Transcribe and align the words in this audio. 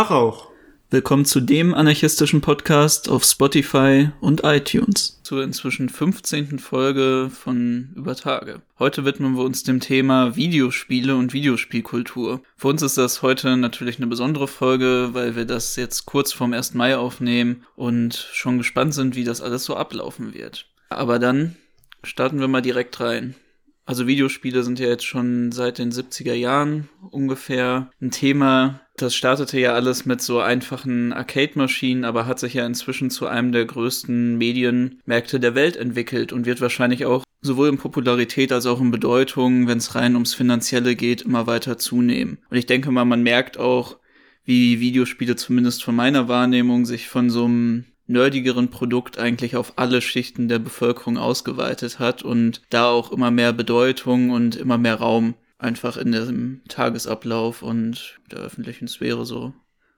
Tag 0.00 0.12
auch. 0.12 0.48
Willkommen 0.88 1.26
zu 1.26 1.40
dem 1.42 1.74
anarchistischen 1.74 2.40
Podcast 2.40 3.10
auf 3.10 3.22
Spotify 3.22 4.08
und 4.22 4.44
iTunes. 4.44 5.20
Zur 5.24 5.44
inzwischen 5.44 5.90
15. 5.90 6.58
Folge 6.58 7.30
von 7.30 7.90
Über 7.94 8.16
Tage. 8.16 8.62
Heute 8.78 9.04
widmen 9.04 9.36
wir 9.36 9.44
uns 9.44 9.62
dem 9.62 9.78
Thema 9.78 10.36
Videospiele 10.36 11.14
und 11.16 11.34
Videospielkultur. 11.34 12.40
Für 12.56 12.68
uns 12.68 12.80
ist 12.80 12.96
das 12.96 13.20
heute 13.20 13.58
natürlich 13.58 13.98
eine 13.98 14.06
besondere 14.06 14.48
Folge, 14.48 15.10
weil 15.12 15.36
wir 15.36 15.44
das 15.44 15.76
jetzt 15.76 16.06
kurz 16.06 16.32
vorm 16.32 16.54
1. 16.54 16.72
Mai 16.72 16.96
aufnehmen 16.96 17.66
und 17.76 18.14
schon 18.32 18.56
gespannt 18.56 18.94
sind, 18.94 19.16
wie 19.16 19.24
das 19.24 19.42
alles 19.42 19.64
so 19.64 19.76
ablaufen 19.76 20.32
wird. 20.32 20.64
Aber 20.88 21.18
dann 21.18 21.56
starten 22.02 22.40
wir 22.40 22.48
mal 22.48 22.62
direkt 22.62 23.00
rein. 23.00 23.34
Also 23.90 24.06
Videospiele 24.06 24.62
sind 24.62 24.78
ja 24.78 24.86
jetzt 24.86 25.04
schon 25.04 25.50
seit 25.50 25.78
den 25.78 25.90
70er 25.90 26.34
Jahren 26.34 26.88
ungefähr 27.10 27.90
ein 28.00 28.12
Thema. 28.12 28.82
Das 29.00 29.14
startete 29.14 29.58
ja 29.58 29.72
alles 29.72 30.04
mit 30.04 30.20
so 30.20 30.40
einfachen 30.40 31.14
Arcade-Maschinen, 31.14 32.04
aber 32.04 32.26
hat 32.26 32.38
sich 32.38 32.52
ja 32.52 32.66
inzwischen 32.66 33.08
zu 33.08 33.26
einem 33.26 33.50
der 33.50 33.64
größten 33.64 34.36
Medienmärkte 34.36 35.40
der 35.40 35.54
Welt 35.54 35.78
entwickelt 35.78 36.34
und 36.34 36.44
wird 36.44 36.60
wahrscheinlich 36.60 37.06
auch 37.06 37.24
sowohl 37.40 37.70
in 37.70 37.78
Popularität 37.78 38.52
als 38.52 38.66
auch 38.66 38.78
in 38.78 38.90
Bedeutung, 38.90 39.66
wenn 39.66 39.78
es 39.78 39.94
rein 39.94 40.16
ums 40.16 40.34
Finanzielle 40.34 40.96
geht, 40.96 41.22
immer 41.22 41.46
weiter 41.46 41.78
zunehmen. 41.78 42.40
Und 42.50 42.58
ich 42.58 42.66
denke 42.66 42.90
mal, 42.90 43.06
man 43.06 43.22
merkt 43.22 43.56
auch, 43.56 43.96
wie 44.44 44.80
Videospiele 44.80 45.34
zumindest 45.34 45.82
von 45.82 45.96
meiner 45.96 46.28
Wahrnehmung 46.28 46.84
sich 46.84 47.08
von 47.08 47.30
so 47.30 47.46
einem 47.46 47.86
nerdigeren 48.06 48.68
Produkt 48.68 49.18
eigentlich 49.18 49.56
auf 49.56 49.78
alle 49.78 50.02
Schichten 50.02 50.48
der 50.48 50.58
Bevölkerung 50.58 51.16
ausgeweitet 51.16 52.00
hat 52.00 52.22
und 52.22 52.60
da 52.68 52.90
auch 52.90 53.12
immer 53.12 53.30
mehr 53.30 53.54
Bedeutung 53.54 54.28
und 54.28 54.56
immer 54.56 54.76
mehr 54.76 54.96
Raum 54.96 55.36
einfach 55.60 55.96
in 55.96 56.12
dem 56.12 56.62
Tagesablauf 56.68 57.62
und 57.62 58.18
der 58.30 58.40
öffentlichen 58.40 58.88
Sphäre 58.88 59.24
so 59.24 59.52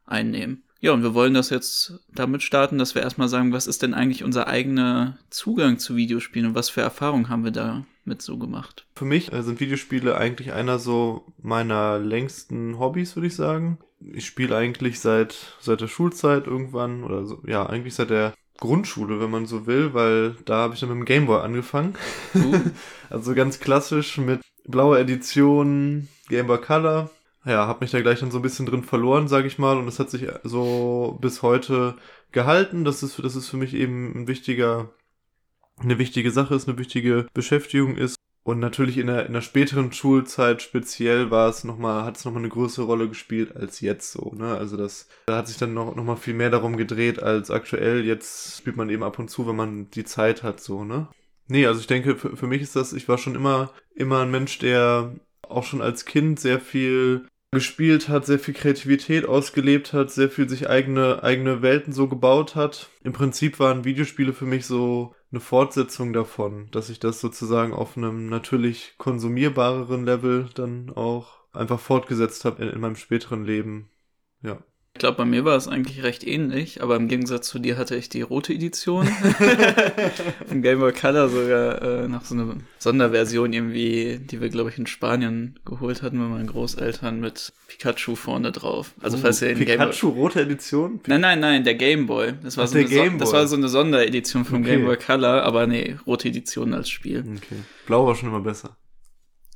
einnehmen. 0.05 0.65
Ja, 0.81 0.93
und 0.93 1.05
wir 1.05 1.15
wollen 1.15 1.35
das 1.35 1.51
jetzt 1.51 2.01
damit 2.13 2.43
starten, 2.43 2.77
dass 2.77 2.97
wir 2.97 3.03
erstmal 3.03 3.29
sagen, 3.29 3.53
was 3.53 3.69
ist 3.69 3.83
denn 3.83 3.95
eigentlich 3.95 4.25
unser 4.25 4.49
eigener 4.49 5.17
Zugang 5.31 5.79
zu 5.79 5.95
Videospielen 5.95 6.49
und 6.49 6.55
was 6.57 6.71
für 6.71 6.81
Erfahrungen 6.81 7.29
haben 7.29 7.45
wir 7.45 7.53
damit 7.53 8.21
so 8.21 8.37
gemacht? 8.37 8.85
Für 8.97 9.05
mich 9.05 9.33
äh, 9.33 9.45
sind 9.45 9.61
Videospiele 9.61 10.17
eigentlich 10.17 10.53
einer 10.53 10.81
so 10.81 11.33
meiner 11.41 12.01
längsten 12.01 12.81
Hobbys, 12.81 13.15
würde 13.15 13.29
ich 13.29 13.37
sagen. 13.37 13.79
Ich 14.13 14.27
spiele 14.27 14.57
eigentlich 14.57 14.99
seit, 14.99 15.55
seit 15.61 15.81
der 15.81 15.87
Schulzeit 15.87 16.49
irgendwann 16.49 17.05
oder 17.05 17.27
so, 17.27 17.41
ja, 17.47 17.65
eigentlich 17.65 17.95
seit 17.95 18.11
der 18.11 18.35
Grundschule, 18.59 19.21
wenn 19.21 19.31
man 19.31 19.47
so 19.47 19.67
will, 19.67 19.95
weil 19.95 20.35
da 20.45 20.57
habe 20.57 20.75
ich 20.75 20.81
dann 20.81 20.89
mit 20.89 20.99
dem 20.99 21.05
Gameboy 21.05 21.43
angefangen. 21.43 21.95
Uh. 22.35 22.59
also 23.11 23.35
ganz 23.35 23.61
klassisch 23.61 24.19
mit 24.19 24.41
blauer 24.67 24.99
Edition, 24.99 26.09
Gameboy 26.29 26.61
Color 26.61 27.11
ja, 27.45 27.67
habe 27.67 27.81
mich 27.81 27.91
da 27.91 28.01
gleich 28.01 28.21
dann 28.21 28.31
so 28.31 28.39
ein 28.39 28.43
bisschen 28.43 28.67
drin 28.67 28.85
verloren, 28.85 29.27
sage 29.27 29.49
ich 29.49 29.59
mal, 29.59 29.77
und 29.77 29.87
das 29.87 29.99
hat 29.99 30.11
sich 30.11 30.29
so 30.45 31.19
bis 31.21 31.43
heute 31.43 31.97
gehalten. 32.31 32.85
Das 32.85 33.03
ist, 33.03 33.19
das 33.23 33.35
ist 33.35 33.49
für 33.49 33.57
mich 33.57 33.75
eben 33.75 34.15
ein 34.15 34.29
wichtiger, 34.29 34.91
eine 35.79 35.99
wichtige 35.99 36.31
Sache 36.31 36.55
ist, 36.55 36.69
eine 36.69 36.79
wichtige 36.79 37.27
Beschäftigung 37.35 37.97
ist. 37.97 38.17
Und 38.45 38.59
natürlich 38.59 38.99
in 38.99 39.07
der, 39.07 39.27
in 39.27 39.35
der 39.35 39.41
späteren 39.41 39.93
Schulzeit 39.93 40.63
speziell 40.63 41.31
war 41.31 41.49
es 41.49 41.63
nochmal, 41.63 42.05
hat 42.05 42.17
es 42.17 42.25
nochmal 42.25 42.43
eine 42.43 42.49
größere 42.49 42.87
Rolle 42.87 43.09
gespielt 43.09 43.55
als 43.55 43.81
jetzt 43.81 44.11
so, 44.11 44.33
ne? 44.35 44.57
Also 44.57 44.77
das, 44.77 45.07
da 45.27 45.37
hat 45.37 45.47
sich 45.47 45.59
dann 45.59 45.75
noch, 45.75 45.95
noch 45.95 46.19
viel 46.19 46.35
mehr 46.35 46.51
darum 46.51 46.77
gedreht 46.77 47.23
als 47.23 47.53
aktuell. 47.53 48.05
Jetzt 48.05 48.59
spielt 48.59 48.77
man 48.77 48.91
eben 48.91 49.05
ab 49.05 49.21
und 49.21 49.29
zu, 49.29 49.47
wenn 49.47 49.55
man 49.55 49.91
die 49.91 50.05
Zeit 50.05 50.43
hat, 50.43 50.61
so, 50.61 50.83
ne? 50.83 51.07
Nee, 51.53 51.67
also 51.67 51.81
ich 51.81 51.87
denke, 51.87 52.17
für, 52.17 52.35
für 52.35 52.47
mich 52.47 52.63
ist 52.63 52.77
das, 52.77 52.95
ich 52.95 53.09
war 53.09 53.19
schon 53.19 53.35
immer, 53.35 53.75
immer 53.95 54.21
ein 54.23 54.31
Mensch, 54.31 54.59
der 54.59 55.15
auch 55.43 55.65
schon 55.65 55.83
als 55.83 56.07
Kind 56.07 56.41
sehr 56.41 56.59
viel 56.61 57.27
gespielt 57.51 58.09
hat, 58.09 58.25
sehr 58.25 58.39
viel 58.39 58.55
Kreativität 58.55 59.27
ausgelebt 59.27 59.93
hat, 59.93 60.11
sehr 60.11 60.31
viel 60.31 60.49
sich 60.49 60.71
eigene, 60.71 61.23
eigene 61.23 61.61
Welten 61.61 61.93
so 61.93 62.09
gebaut 62.09 62.55
hat. 62.57 62.89
Im 63.05 63.13
Prinzip 63.13 63.59
waren 63.61 63.85
Videospiele 63.85 64.33
für 64.33 64.47
mich 64.47 64.65
so 64.65 65.15
eine 65.31 65.41
Fortsetzung 65.41 66.15
davon, 66.15 66.71
dass 66.71 66.89
ich 66.89 67.01
das 67.01 67.21
sozusagen 67.21 67.75
auf 67.75 67.99
einem 67.99 68.31
natürlich 68.31 68.95
konsumierbareren 68.97 70.07
Level 70.07 70.49
dann 70.55 70.89
auch 70.89 71.45
einfach 71.53 71.81
fortgesetzt 71.81 72.47
habe 72.47 72.63
in, 72.63 72.71
in 72.71 72.81
meinem 72.81 72.97
späteren 72.97 73.45
Leben. 73.45 73.91
Ja. 74.41 74.65
Ich 74.95 74.99
glaube, 74.99 75.17
bei 75.17 75.25
mir 75.25 75.45
war 75.47 75.57
es 75.57 75.69
eigentlich 75.69 76.03
recht 76.03 76.25
ähnlich, 76.25 76.83
aber 76.83 76.97
im 76.97 77.09
Gegensatz 77.09 77.49
zu 77.49 77.59
dir 77.59 77.79
hatte 77.79 77.97
ich 77.97 78.11
die 78.11 78.21
rote 78.21 78.53
Edition. 78.53 79.09
Im 80.51 80.61
Game 80.61 80.81
Boy 80.81 80.93
Color 80.93 81.31
sogar 81.31 81.83
äh, 81.83 82.09
noch 82.09 82.27
so 82.27 82.35
eine 82.35 82.59
Sonderversion 82.79 83.55
irgendwie, 83.55 84.19
die 84.19 84.43
wir, 84.43 84.51
glaube 84.51 84.69
ich, 84.69 84.77
in 84.77 84.87
Spanien 84.87 85.59
geholt 85.65 86.03
hatten 86.03 86.19
bei 86.19 86.27
meinen 86.27 86.47
Großeltern 86.47 87.21
mit 87.21 87.55
Pikachu 87.69 88.17
vorne 88.17 88.53
drauf. 88.53 88.93
Also 89.01 89.17
falls 89.17 89.41
ihr 89.41 89.49
den 89.49 89.59
Pikachu 89.59 90.09
Game 90.09 90.15
Boy 90.15 90.23
rote 90.23 90.41
Edition? 90.43 91.01
Nein, 91.07 91.23
nein, 91.23 91.41
nein, 91.41 91.65
der 91.65 91.75
Game 91.75 92.07
Boy. 92.07 92.35
Das 92.43 92.59
war, 92.59 92.65
Ach, 92.65 92.69
so, 92.69 92.77
eine 92.77 92.87
so 92.87 93.17
das 93.17 93.33
war 93.33 93.49
so 93.49 93.57
eine 93.57 93.69
Sonderedition 93.71 94.45
vom 94.45 94.61
okay. 94.61 94.77
Game 94.77 94.85
Boy 94.85 94.99
Color, 94.99 95.43
aber 95.43 95.67
nee, 95.67 95.97
rote 96.07 96.29
Edition 96.29 96.75
als 96.75 96.91
Spiel. 96.91 97.21
Okay. 97.21 97.63
Blau 97.87 98.07
war 98.07 98.15
schon 98.15 98.29
immer 98.29 98.41
besser. 98.41 98.77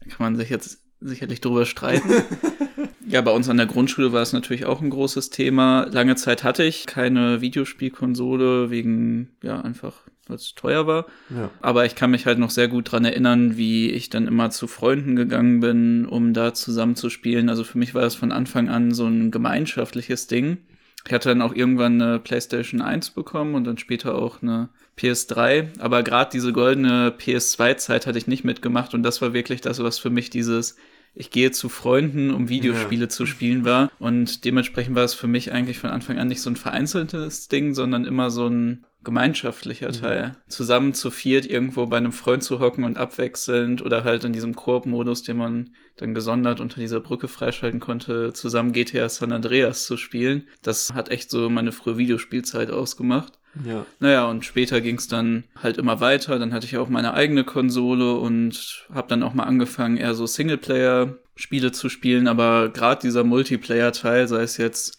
Kann 0.08 0.16
man 0.18 0.36
sich 0.36 0.48
jetzt 0.48 0.78
sicherlich 1.00 1.42
drüber 1.42 1.66
streiten. 1.66 2.08
Ja, 3.09 3.21
bei 3.21 3.31
uns 3.31 3.49
an 3.49 3.56
der 3.56 3.67
Grundschule 3.67 4.12
war 4.12 4.22
es 4.22 4.33
natürlich 4.33 4.67
auch 4.67 4.81
ein 4.81 4.91
großes 4.91 5.31
Thema. 5.31 5.87
Lange 5.91 6.17
Zeit 6.17 6.43
hatte 6.43 6.65
ich 6.65 6.87
keine 6.87 7.41
Videospielkonsole 7.41 8.71
wegen, 8.71 9.31
ja, 9.43 9.61
einfach, 9.61 9.94
weil 10.27 10.37
es 10.37 10.55
teuer 10.56 10.89
war. 10.89 11.06
Ja. 11.31 11.50
Aber 11.61 11.87
ich 11.87 11.95
kann 11.95 12.11
mich 12.11 12.27
halt 12.27 12.41
noch 12.41 12.50
sehr 12.50 12.66
gut 12.66 12.91
dran 12.91 13.05
erinnern, 13.05 13.56
wie 13.56 13.91
ich 13.91 14.11
dann 14.11 14.27
immer 14.27 14.50
zu 14.50 14.66
Freunden 14.66 15.15
gegangen 15.15 15.61
bin, 15.61 16.05
um 16.05 16.34
da 16.34 16.53
zusammen 16.53 16.97
zu 16.97 17.09
spielen. 17.09 17.49
Also 17.49 17.62
für 17.62 17.78
mich 17.78 17.95
war 17.95 18.03
das 18.03 18.16
von 18.16 18.33
Anfang 18.33 18.69
an 18.69 18.93
so 18.93 19.06
ein 19.06 19.31
gemeinschaftliches 19.31 20.27
Ding. 20.27 20.59
Ich 21.06 21.12
hatte 21.12 21.28
dann 21.28 21.43
auch 21.43 21.55
irgendwann 21.55 22.03
eine 22.03 22.19
PlayStation 22.19 22.83
1 22.83 23.11
bekommen 23.11 23.55
und 23.55 23.62
dann 23.62 23.78
später 23.78 24.16
auch 24.16 24.43
eine 24.43 24.69
PS3. 24.99 25.78
Aber 25.78 26.03
gerade 26.03 26.31
diese 26.33 26.53
goldene 26.53 27.15
PS2-Zeit 27.16 28.09
hatte 28.09 28.19
ich 28.19 28.27
nicht 28.27 28.43
mitgemacht 28.43 28.95
und 28.95 29.05
das 29.05 29.22
war 29.22 29.33
wirklich 29.33 29.61
das, 29.61 29.81
was 29.81 30.00
für 30.00 30.11
mich 30.11 30.31
dieses 30.31 30.77
ich 31.19 31.31
gehe 31.31 31.50
zu 31.50 31.71
Freunden, 31.71 32.31
um 32.31 32.50
Videospiele 32.50 33.06
ja. 33.06 33.09
zu 33.09 33.25
spielen 33.25 33.65
war. 33.65 33.91
Und 33.99 34.44
dementsprechend 34.44 34.94
war 34.94 35.04
es 35.04 35.15
für 35.15 35.27
mich 35.27 35.50
eigentlich 35.50 35.78
von 35.78 35.91
Anfang 35.91 36.19
an 36.19 36.28
nicht 36.28 36.43
so 36.43 36.50
ein 36.50 36.56
vereinzeltes 36.56 37.49
Ding, 37.49 37.75
sondern 37.75 38.04
immer 38.04 38.31
so 38.31 38.47
ein 38.47 38.84
gemeinschaftlicher 39.03 39.93
Teil. 39.93 40.28
Mhm. 40.28 40.50
Zusammen 40.50 40.93
zu 40.93 41.10
viert 41.10 41.47
irgendwo 41.47 41.87
bei 41.87 41.97
einem 41.97 42.12
Freund 42.12 42.43
zu 42.43 42.60
hocken 42.60 42.84
und 42.84 42.99
abwechselnd 42.99 43.81
oder 43.81 44.04
halt 44.04 44.25
in 44.25 44.34
diesem 44.34 44.54
Koop-Modus, 44.54 45.22
den 45.22 45.38
man 45.38 45.71
dann 45.97 46.12
gesondert 46.12 46.60
unter 46.60 46.81
dieser 46.81 47.00
Brücke 47.00 47.28
freischalten 47.28 47.81
konnte, 47.81 48.34
zusammen 48.34 48.72
GTA 48.72 49.09
San 49.09 49.33
Andreas 49.33 49.87
zu 49.87 49.97
spielen. 49.97 50.47
Das 50.60 50.93
hat 50.93 51.09
echt 51.09 51.31
so 51.31 51.48
meine 51.48 51.72
frühe 51.72 51.97
Videospielzeit 51.97 52.71
ausgemacht. 52.71 53.38
Ja. 53.65 53.87
Naja, 54.00 54.27
und 54.27 54.44
später 54.44 54.81
ging 54.81 54.97
es 54.97 55.09
dann 55.09 55.44
halt 55.62 55.78
immer 55.78 56.00
weiter. 56.00 56.39
Dann 56.39 56.53
hatte 56.53 56.67
ich 56.67 56.77
auch 56.77 56.89
meine 56.89 57.15
eigene 57.15 57.44
Konsole 57.44 58.15
und 58.15 58.87
habe 58.93 59.09
dann 59.09 59.22
auch 59.22 59.34
mal 59.34 59.44
angefangen, 59.44 59.97
eher 59.97 60.15
so 60.15 60.27
Singleplayer-Spiele 60.27 61.72
zu 61.72 61.89
spielen. 61.89 62.28
Aber 62.28 62.69
gerade 62.69 63.03
dieser 63.03 63.25
Multiplayer-Teil, 63.25 64.28
sei 64.28 64.43
es 64.43 64.56
jetzt 64.56 64.99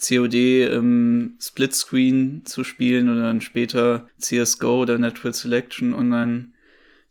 COD 0.00 0.66
im 0.72 1.34
Splitscreen 1.40 2.42
zu 2.44 2.64
spielen 2.64 3.08
oder 3.08 3.22
dann 3.22 3.40
später 3.40 4.08
CSGO 4.18 4.82
oder 4.82 4.98
Network 4.98 5.34
Selection 5.34 5.92
online, 5.92 6.52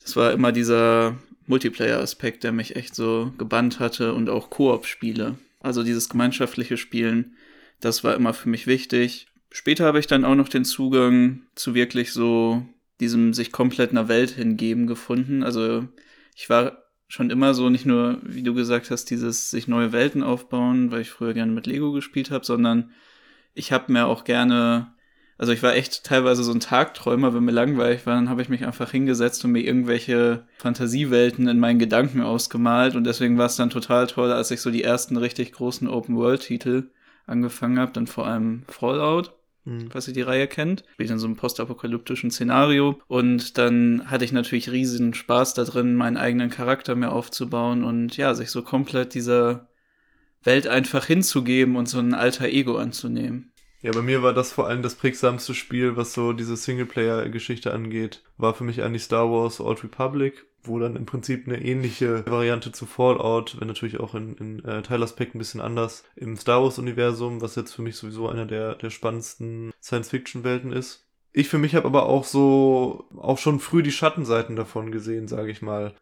das 0.02 0.16
war 0.16 0.32
immer 0.32 0.54
dieser 0.54 1.18
Multiplayer-Aspekt, 1.48 2.44
der 2.44 2.54
mich 2.54 2.76
echt 2.76 2.96
so 2.96 3.34
gebannt 3.38 3.80
hatte 3.80 4.14
und 4.14 4.30
auch 4.30 4.50
Koop-Spiele. 4.50 5.36
Also 5.60 5.84
dieses 5.84 6.08
gemeinschaftliche 6.08 6.78
Spielen, 6.78 7.36
das 7.82 8.04
war 8.04 8.16
immer 8.16 8.34
für 8.34 8.50
mich 8.50 8.68
wichtig. 8.68 9.28
Später 9.50 9.86
habe 9.86 10.00
ich 10.00 10.08
dann 10.08 10.26
auch 10.26 10.36
noch 10.36 10.50
den 10.50 10.66
Zugang 10.66 11.44
zu 11.56 11.74
wirklich 11.74 12.12
so 12.14 12.66
diesem 13.00 13.34
sich 13.34 13.52
komplett 13.52 13.92
einer 13.92 14.08
Welt 14.08 14.32
hingeben 14.32 14.88
gefunden. 14.88 15.44
Also 15.44 15.88
ich 16.36 16.50
war 16.50 16.84
schon 17.08 17.30
immer 17.30 17.54
so, 17.54 17.70
nicht 17.70 17.86
nur, 17.86 18.20
wie 18.24 18.44
du 18.44 18.54
gesagt 18.54 18.92
hast, 18.92 19.06
dieses 19.06 19.50
sich 19.50 19.68
neue 19.68 19.92
Welten 19.92 20.24
aufbauen, 20.24 20.92
weil 20.92 21.02
ich 21.02 21.10
früher 21.10 21.34
gerne 21.34 21.52
mit 21.52 21.68
Lego 21.68 21.92
gespielt 21.92 22.32
habe, 22.32 22.46
sondern 22.46 22.92
ich 23.54 23.72
habe 23.72 23.92
mir 23.92 24.08
auch 24.08 24.26
gerne, 24.26 24.94
also 25.38 25.54
ich 25.54 25.64
war 25.64 25.74
echt 25.74 26.04
teilweise 26.04 26.44
so 26.44 26.52
ein 26.52 26.60
Tagträumer, 26.60 27.34
wenn 27.34 27.46
mir 27.46 27.52
langweilig 27.52 28.06
war, 28.06 28.16
dann 28.16 28.30
habe 28.30 28.42
ich 28.42 28.50
mich 28.50 28.66
einfach 28.66 28.92
hingesetzt 28.92 29.46
und 29.46 29.52
mir 29.54 29.62
irgendwelche 29.62 30.46
Fantasiewelten 30.58 31.48
in 31.48 31.60
meinen 31.60 31.80
Gedanken 31.80 32.22
ausgemalt 32.22 32.96
und 32.96 33.06
deswegen 33.06 33.38
war 33.38 33.46
es 33.46 33.56
dann 33.56 33.70
total 33.70 34.08
toll, 34.08 34.32
als 34.32 34.52
ich 34.52 34.60
so 34.60 34.70
die 34.70 34.84
ersten 34.84 35.16
richtig 35.16 35.54
großen 35.54 35.88
Open-World-Titel 35.88 36.90
angefangen 37.28 37.78
habe, 37.78 37.92
dann 37.92 38.08
vor 38.08 38.26
allem 38.26 38.64
Fallout 38.68 39.38
mhm. 39.68 39.92
falls 39.92 40.08
ihr 40.08 40.14
die 40.14 40.22
Reihe 40.22 40.48
kennt. 40.48 40.84
Spielt 40.94 41.12
in 41.12 41.20
so 41.20 41.28
einem 41.28 41.36
postapokalyptischen 41.36 42.32
Szenario. 42.32 43.00
Und 43.08 43.58
dann 43.58 44.10
hatte 44.10 44.26
ich 44.26 44.32
natürlich 44.32 44.72
riesigen 44.72 45.14
Spaß 45.14 45.54
da 45.54 45.64
drin, 45.64 45.96
meinen 45.96 46.18
eigenen 46.18 46.50
Charakter 46.50 46.96
mir 46.96 47.12
aufzubauen 47.12 47.84
und 47.84 48.18
ja, 48.18 48.34
sich 48.34 48.50
so 48.50 48.64
komplett 48.64 49.14
dieser 49.14 49.68
Welt 50.44 50.68
einfach 50.68 51.06
hinzugeben 51.06 51.76
und 51.76 51.88
so 51.88 52.00
ein 52.00 52.14
alter 52.14 52.46
Ego 52.46 52.78
anzunehmen. 52.78 53.52
Ja, 53.88 53.94
bei 53.94 54.02
mir 54.02 54.22
war 54.22 54.34
das 54.34 54.52
vor 54.52 54.68
allem 54.68 54.82
das 54.82 54.96
prägsamste 54.96 55.54
Spiel, 55.54 55.96
was 55.96 56.12
so 56.12 56.34
diese 56.34 56.58
Singleplayer-Geschichte 56.58 57.72
angeht, 57.74 58.22
war 58.38 58.54
für 58.54 58.66
mich 58.66 58.84
eigentlich 58.84 59.04
Star 59.04 59.32
Wars 59.32 59.62
Old 59.62 59.82
Republic, 59.82 60.46
wo 60.62 60.78
dann 60.78 60.98
im 60.98 61.06
Prinzip 61.06 61.48
eine 61.48 61.64
ähnliche 61.64 62.26
Variante 62.30 62.74
zu 62.74 62.86
Fallout, 62.86 63.56
wenn 63.62 63.70
natürlich 63.70 64.02
auch 64.02 64.14
in, 64.14 64.36
in 64.36 64.66
äh, 64.66 64.82
Teilaspekt 64.82 65.36
ein 65.36 65.38
bisschen 65.38 65.62
anders, 65.62 66.04
im 66.18 66.36
Star 66.36 66.62
Wars-Universum, 66.62 67.40
was 67.40 67.56
jetzt 67.56 67.74
für 67.74 67.82
mich 67.82 67.96
sowieso 67.96 68.28
einer 68.28 68.46
der, 68.46 68.76
der 68.76 68.90
spannendsten 68.90 69.72
Science-Fiction-Welten 69.82 70.74
ist. 70.74 71.08
Ich 71.32 71.48
für 71.48 71.58
mich 71.58 71.74
habe 71.74 71.88
aber 71.88 72.08
auch 72.08 72.26
so 72.26 73.08
auch 73.16 73.38
schon 73.38 73.62
früh 73.62 73.84
die 73.84 73.94
Schattenseiten 73.94 74.58
davon 74.58 74.92
gesehen, 74.92 75.30
sage 75.30 75.50
ich 75.50 75.62
mal. 75.62 75.94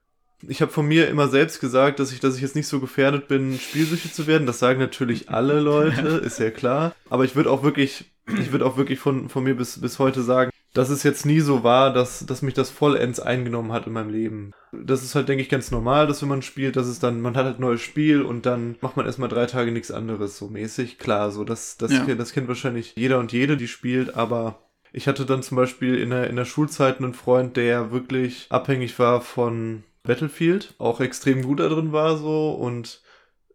Ich 0.48 0.62
habe 0.62 0.72
von 0.72 0.86
mir 0.86 1.08
immer 1.08 1.28
selbst 1.28 1.60
gesagt, 1.60 2.00
dass 2.00 2.12
ich, 2.12 2.20
dass 2.20 2.36
ich 2.36 2.42
jetzt 2.42 2.56
nicht 2.56 2.68
so 2.68 2.80
gefährdet 2.80 3.28
bin, 3.28 3.58
spielsüchtig 3.60 4.14
zu 4.14 4.28
werden. 4.28 4.48
Das 4.48 4.60
sagen 4.60 4.80
natürlich 4.80 5.30
alle 5.30 5.60
Leute, 5.60 6.08
ist 6.26 6.40
ja 6.40 6.52
klar. 6.52 6.94
Aber 7.10 7.26
ich 7.26 7.36
würde 7.36 7.50
auch 7.50 7.64
wirklich, 7.64 8.06
ich 8.40 8.52
würde 8.52 8.66
auch 8.66 8.78
wirklich 8.78 9.00
von, 9.00 9.30
von 9.30 9.44
mir 9.44 9.56
bis, 9.56 9.80
bis 9.80 10.00
heute 10.00 10.22
sagen, 10.22 10.52
dass 10.76 10.90
es 10.90 11.04
jetzt 11.04 11.26
nie 11.26 11.40
so 11.40 11.64
war, 11.64 11.94
dass, 11.94 12.26
dass 12.26 12.42
mich 12.42 12.54
das 12.54 12.70
vollends 12.70 13.22
eingenommen 13.22 13.72
hat 13.72 13.88
in 13.88 13.94
meinem 13.94 14.10
Leben. 14.10 14.52
Das 14.74 15.04
ist 15.04 15.16
halt, 15.16 15.30
denke 15.30 15.42
ich, 15.42 15.48
ganz 15.48 15.72
normal, 15.72 16.06
dass 16.06 16.22
wenn 16.22 16.28
man 16.28 16.42
spielt, 16.42 16.76
dass 16.76 16.88
es 16.88 17.00
dann, 17.00 17.22
man 17.22 17.38
hat 17.38 17.46
halt 17.46 17.60
ein 17.60 17.62
neues 17.62 17.82
Spiel 17.82 18.22
und 18.22 18.46
dann 18.46 18.76
macht 18.82 18.98
man 18.98 19.06
erstmal 19.06 19.30
drei 19.30 19.46
Tage 19.46 19.72
nichts 19.72 19.90
anderes, 19.90 20.38
so 20.38 20.50
mäßig. 20.50 20.98
Klar, 20.98 21.32
so 21.32 21.46
das, 21.46 21.78
das, 21.78 21.94
ja. 21.94 22.04
das 22.16 22.34
kennt 22.34 22.50
wahrscheinlich 22.50 22.94
jeder 22.98 23.20
und 23.20 23.32
jede, 23.32 23.56
die 23.56 23.70
spielt, 23.70 24.16
aber 24.16 24.66
ich 24.92 25.08
hatte 25.08 25.26
dann 25.26 25.44
zum 25.44 25.56
Beispiel 25.56 25.98
in 25.98 26.10
der, 26.10 26.30
in 26.30 26.36
der 26.36 26.46
Schulzeit 26.46 27.00
einen 27.00 27.14
Freund, 27.14 27.56
der 27.56 27.92
wirklich 27.92 28.48
abhängig 28.50 29.00
war 29.00 29.22
von 29.22 29.84
Battlefield, 30.06 30.74
auch 30.78 31.02
extrem 31.02 31.42
gut 31.42 31.60
da 31.60 31.70
drin 31.70 31.92
war 31.92 32.18
so 32.18 32.52
und 32.52 33.02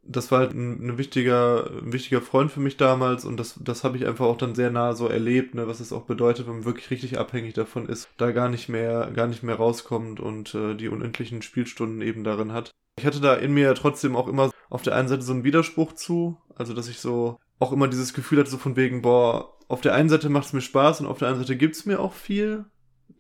das 0.02 0.30
war 0.30 0.40
halt 0.40 0.52
ein, 0.52 0.86
ein, 0.86 0.98
wichtiger, 0.98 1.70
ein 1.82 1.92
wichtiger 1.92 2.20
Freund 2.20 2.50
für 2.50 2.60
mich 2.60 2.76
damals 2.76 3.24
und 3.24 3.36
das, 3.36 3.58
das 3.62 3.84
habe 3.84 3.96
ich 3.96 4.06
einfach 4.06 4.26
auch 4.26 4.38
dann 4.38 4.54
sehr 4.54 4.70
nah 4.70 4.94
so 4.94 5.06
erlebt, 5.08 5.54
ne, 5.54 5.66
was 5.66 5.80
es 5.80 5.92
auch 5.92 6.02
bedeutet, 6.02 6.46
wenn 6.46 6.56
man 6.56 6.64
wirklich 6.64 6.90
richtig 6.90 7.18
abhängig 7.18 7.54
davon 7.54 7.86
ist, 7.86 8.08
da 8.16 8.32
gar 8.32 8.48
nicht 8.48 8.68
mehr, 8.68 9.10
gar 9.14 9.26
nicht 9.26 9.42
mehr 9.42 9.56
rauskommt 9.56 10.20
und 10.20 10.54
äh, 10.54 10.74
die 10.74 10.88
unendlichen 10.88 11.42
Spielstunden 11.42 12.00
eben 12.00 12.24
darin 12.24 12.52
hat. 12.52 12.70
Ich 12.98 13.06
hatte 13.06 13.20
da 13.20 13.34
in 13.34 13.52
mir 13.52 13.74
trotzdem 13.74 14.16
auch 14.16 14.28
immer 14.28 14.50
auf 14.68 14.82
der 14.82 14.94
einen 14.94 15.08
Seite 15.08 15.22
so 15.22 15.32
einen 15.32 15.44
Widerspruch 15.44 15.92
zu, 15.92 16.38
also 16.54 16.74
dass 16.74 16.88
ich 16.88 16.98
so 16.98 17.38
auch 17.58 17.72
immer 17.72 17.88
dieses 17.88 18.14
Gefühl 18.14 18.40
hatte, 18.40 18.50
so 18.50 18.58
von 18.58 18.76
wegen, 18.76 19.02
boah, 19.02 19.58
auf 19.68 19.80
der 19.80 19.94
einen 19.94 20.08
Seite 20.08 20.28
macht 20.28 20.46
es 20.46 20.52
mir 20.52 20.62
Spaß 20.62 21.00
und 21.00 21.06
auf 21.06 21.18
der 21.18 21.28
anderen 21.28 21.46
Seite 21.46 21.58
gibt 21.58 21.76
es 21.76 21.86
mir 21.86 22.00
auch 22.00 22.14
viel, 22.14 22.64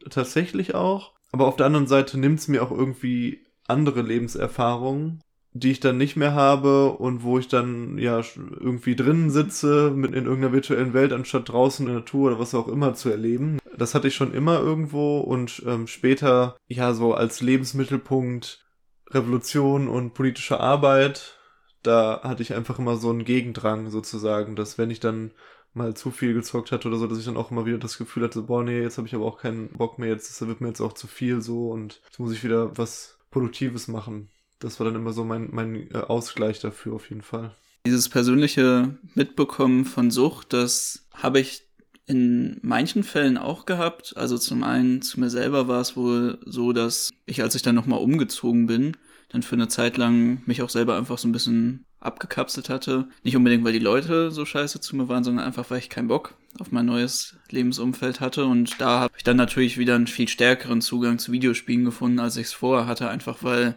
tatsächlich 0.08 0.74
auch. 0.74 1.14
Aber 1.32 1.46
auf 1.46 1.56
der 1.56 1.66
anderen 1.66 1.86
Seite 1.86 2.18
nimmt 2.18 2.40
es 2.40 2.48
mir 2.48 2.62
auch 2.62 2.70
irgendwie 2.70 3.46
andere 3.66 4.02
Lebenserfahrungen, 4.02 5.22
die 5.52 5.72
ich 5.72 5.80
dann 5.80 5.98
nicht 5.98 6.16
mehr 6.16 6.34
habe 6.34 6.92
und 6.92 7.22
wo 7.22 7.38
ich 7.38 7.48
dann 7.48 7.98
ja 7.98 8.20
irgendwie 8.36 8.96
drinnen 8.96 9.30
sitze 9.30 9.90
mit 9.90 10.12
in 10.14 10.24
irgendeiner 10.24 10.52
virtuellen 10.52 10.92
Welt 10.92 11.12
anstatt 11.12 11.48
draußen 11.48 11.86
in 11.86 11.92
der 11.92 12.00
Natur 12.00 12.30
oder 12.30 12.38
was 12.38 12.54
auch 12.54 12.68
immer 12.68 12.94
zu 12.94 13.10
erleben. 13.10 13.58
Das 13.76 13.94
hatte 13.94 14.08
ich 14.08 14.14
schon 14.14 14.32
immer 14.32 14.60
irgendwo 14.60 15.18
und 15.20 15.62
ähm, 15.66 15.86
später 15.86 16.56
ja 16.66 16.92
so 16.92 17.14
als 17.14 17.40
Lebensmittelpunkt 17.40 18.64
Revolution 19.10 19.88
und 19.88 20.14
politische 20.14 20.60
Arbeit. 20.60 21.36
Da 21.82 22.20
hatte 22.22 22.42
ich 22.42 22.54
einfach 22.54 22.78
immer 22.78 22.96
so 22.96 23.10
einen 23.10 23.24
Gegendrang 23.24 23.90
sozusagen, 23.90 24.54
dass 24.54 24.78
wenn 24.78 24.90
ich 24.90 25.00
dann 25.00 25.32
mal 25.72 25.94
zu 25.94 26.10
viel 26.10 26.34
gezockt 26.34 26.72
hatte 26.72 26.88
oder 26.88 26.98
so, 26.98 27.06
dass 27.06 27.18
ich 27.18 27.24
dann 27.24 27.36
auch 27.36 27.50
immer 27.50 27.66
wieder 27.66 27.78
das 27.78 27.98
Gefühl 27.98 28.24
hatte, 28.24 28.42
boah, 28.42 28.64
nee, 28.64 28.80
jetzt 28.80 28.98
habe 28.98 29.06
ich 29.06 29.14
aber 29.14 29.26
auch 29.26 29.38
keinen 29.38 29.68
Bock 29.70 29.98
mehr, 29.98 30.08
jetzt 30.08 30.28
das 30.30 30.46
wird 30.46 30.60
mir 30.60 30.68
jetzt 30.68 30.80
auch 30.80 30.92
zu 30.92 31.06
viel 31.06 31.40
so 31.40 31.70
und 31.70 32.00
jetzt 32.04 32.18
muss 32.18 32.32
ich 32.32 32.42
wieder 32.42 32.76
was 32.76 33.18
Produktives 33.30 33.88
machen. 33.88 34.30
Das 34.58 34.78
war 34.78 34.84
dann 34.84 34.96
immer 34.96 35.12
so 35.12 35.24
mein, 35.24 35.48
mein 35.52 35.90
äh, 35.90 35.98
Ausgleich 35.98 36.60
dafür 36.60 36.94
auf 36.94 37.08
jeden 37.08 37.22
Fall. 37.22 37.54
Dieses 37.86 38.08
persönliche 38.08 38.98
Mitbekommen 39.14 39.84
von 39.84 40.10
Sucht, 40.10 40.52
das 40.52 41.06
habe 41.14 41.40
ich 41.40 41.62
in 42.06 42.58
manchen 42.62 43.04
Fällen 43.04 43.38
auch 43.38 43.64
gehabt. 43.64 44.14
Also 44.16 44.36
zum 44.36 44.64
einen 44.64 45.00
zu 45.00 45.20
mir 45.20 45.30
selber 45.30 45.68
war 45.68 45.80
es 45.80 45.96
wohl 45.96 46.38
so, 46.44 46.72
dass 46.72 47.10
ich, 47.24 47.42
als 47.42 47.54
ich 47.54 47.62
dann 47.62 47.76
nochmal 47.76 48.00
umgezogen 48.00 48.66
bin, 48.66 48.96
dann 49.30 49.42
für 49.42 49.54
eine 49.54 49.68
Zeit 49.68 49.96
lang 49.96 50.42
mich 50.44 50.60
auch 50.60 50.70
selber 50.70 50.96
einfach 50.96 51.18
so 51.18 51.28
ein 51.28 51.32
bisschen 51.32 51.86
abgekapselt 52.00 52.68
hatte. 52.68 53.08
Nicht 53.22 53.36
unbedingt, 53.36 53.64
weil 53.64 53.72
die 53.72 53.78
Leute 53.78 54.30
so 54.30 54.44
scheiße 54.44 54.80
zu 54.80 54.96
mir 54.96 55.08
waren, 55.08 55.22
sondern 55.22 55.44
einfach, 55.44 55.70
weil 55.70 55.78
ich 55.78 55.90
keinen 55.90 56.08
Bock 56.08 56.34
auf 56.58 56.72
mein 56.72 56.86
neues 56.86 57.36
Lebensumfeld 57.50 58.20
hatte. 58.20 58.46
Und 58.46 58.80
da 58.80 59.00
habe 59.00 59.14
ich 59.16 59.22
dann 59.22 59.36
natürlich 59.36 59.78
wieder 59.78 59.94
einen 59.94 60.06
viel 60.06 60.28
stärkeren 60.28 60.80
Zugang 60.80 61.18
zu 61.18 61.32
Videospielen 61.32 61.84
gefunden, 61.84 62.18
als 62.18 62.36
ich 62.36 62.46
es 62.46 62.52
vorher 62.52 62.86
hatte, 62.86 63.08
einfach 63.08 63.42
weil 63.42 63.76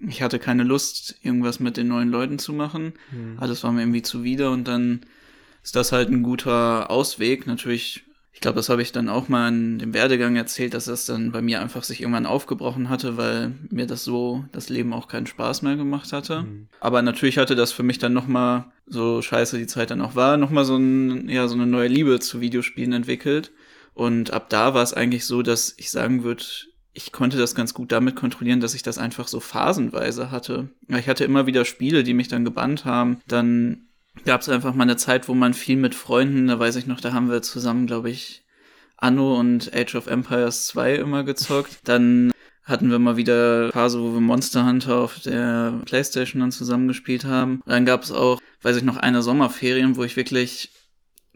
ich 0.00 0.22
hatte 0.22 0.38
keine 0.38 0.64
Lust, 0.64 1.16
irgendwas 1.22 1.60
mit 1.60 1.76
den 1.76 1.88
neuen 1.88 2.10
Leuten 2.10 2.38
zu 2.38 2.52
machen. 2.52 2.94
Mhm. 3.10 3.38
Alles 3.38 3.62
war 3.62 3.72
mir 3.72 3.82
irgendwie 3.82 4.02
zuwider 4.02 4.50
und 4.50 4.66
dann 4.66 5.00
ist 5.62 5.76
das 5.76 5.92
halt 5.92 6.10
ein 6.10 6.22
guter 6.22 6.90
Ausweg. 6.90 7.46
Natürlich 7.46 8.04
ich 8.34 8.40
glaube, 8.40 8.56
das 8.56 8.68
habe 8.68 8.82
ich 8.82 8.90
dann 8.90 9.08
auch 9.08 9.28
mal 9.28 9.48
in 9.48 9.78
dem 9.78 9.94
Werdegang 9.94 10.34
erzählt, 10.34 10.74
dass 10.74 10.86
das 10.86 11.06
dann 11.06 11.30
bei 11.30 11.40
mir 11.40 11.60
einfach 11.60 11.84
sich 11.84 12.00
irgendwann 12.00 12.26
aufgebrochen 12.26 12.90
hatte, 12.90 13.16
weil 13.16 13.52
mir 13.70 13.86
das 13.86 14.02
so, 14.02 14.44
das 14.50 14.68
Leben 14.68 14.92
auch 14.92 15.06
keinen 15.06 15.28
Spaß 15.28 15.62
mehr 15.62 15.76
gemacht 15.76 16.12
hatte. 16.12 16.42
Mhm. 16.42 16.66
Aber 16.80 17.00
natürlich 17.00 17.38
hatte 17.38 17.54
das 17.54 17.70
für 17.70 17.84
mich 17.84 18.00
dann 18.00 18.12
nochmal, 18.12 18.64
so 18.86 19.22
scheiße 19.22 19.56
die 19.56 19.68
Zeit 19.68 19.92
dann 19.92 20.00
auch 20.00 20.16
war, 20.16 20.36
nochmal 20.36 20.64
so, 20.64 20.76
ein, 20.76 21.28
ja, 21.28 21.46
so 21.46 21.54
eine 21.54 21.66
neue 21.66 21.86
Liebe 21.86 22.18
zu 22.18 22.40
Videospielen 22.40 22.92
entwickelt. 22.92 23.52
Und 23.94 24.32
ab 24.32 24.50
da 24.50 24.74
war 24.74 24.82
es 24.82 24.92
eigentlich 24.92 25.26
so, 25.26 25.42
dass 25.42 25.72
ich 25.78 25.92
sagen 25.92 26.24
würde, 26.24 26.42
ich 26.92 27.12
konnte 27.12 27.38
das 27.38 27.54
ganz 27.54 27.72
gut 27.72 27.92
damit 27.92 28.16
kontrollieren, 28.16 28.60
dass 28.60 28.74
ich 28.74 28.82
das 28.82 28.98
einfach 28.98 29.28
so 29.28 29.38
phasenweise 29.38 30.32
hatte. 30.32 30.70
Ich 30.88 31.08
hatte 31.08 31.24
immer 31.24 31.46
wieder 31.46 31.64
Spiele, 31.64 32.02
die 32.02 32.14
mich 32.14 32.28
dann 32.28 32.44
gebannt 32.44 32.84
haben. 32.84 33.20
Dann 33.28 33.86
gab 34.24 34.40
es 34.40 34.48
einfach 34.48 34.74
mal 34.74 34.84
eine 34.84 34.96
Zeit, 34.96 35.28
wo 35.28 35.34
man 35.34 35.54
viel 35.54 35.76
mit 35.76 35.94
Freunden, 35.94 36.46
da 36.46 36.58
weiß 36.58 36.76
ich 36.76 36.86
noch, 36.86 37.00
da 37.00 37.12
haben 37.12 37.30
wir 37.30 37.42
zusammen, 37.42 37.86
glaube 37.86 38.10
ich, 38.10 38.44
Anno 38.96 39.38
und 39.38 39.74
Age 39.74 39.96
of 39.96 40.06
Empires 40.06 40.66
2 40.68 40.94
immer 40.94 41.24
gezockt. 41.24 41.80
Dann 41.84 42.32
hatten 42.64 42.90
wir 42.90 42.98
mal 42.98 43.16
wieder 43.16 43.70
Phase, 43.72 44.00
wo 44.00 44.14
wir 44.14 44.20
Monster 44.20 44.64
Hunter 44.64 44.96
auf 44.96 45.20
der 45.20 45.82
Playstation 45.84 46.40
dann 46.40 46.52
zusammengespielt 46.52 47.24
haben. 47.24 47.60
Dann 47.66 47.84
gab 47.84 48.02
es 48.02 48.12
auch, 48.12 48.40
weiß 48.62 48.76
ich 48.76 48.82
noch, 48.82 48.96
eine 48.96 49.22
Sommerferien, 49.22 49.96
wo 49.96 50.04
ich 50.04 50.16
wirklich, 50.16 50.70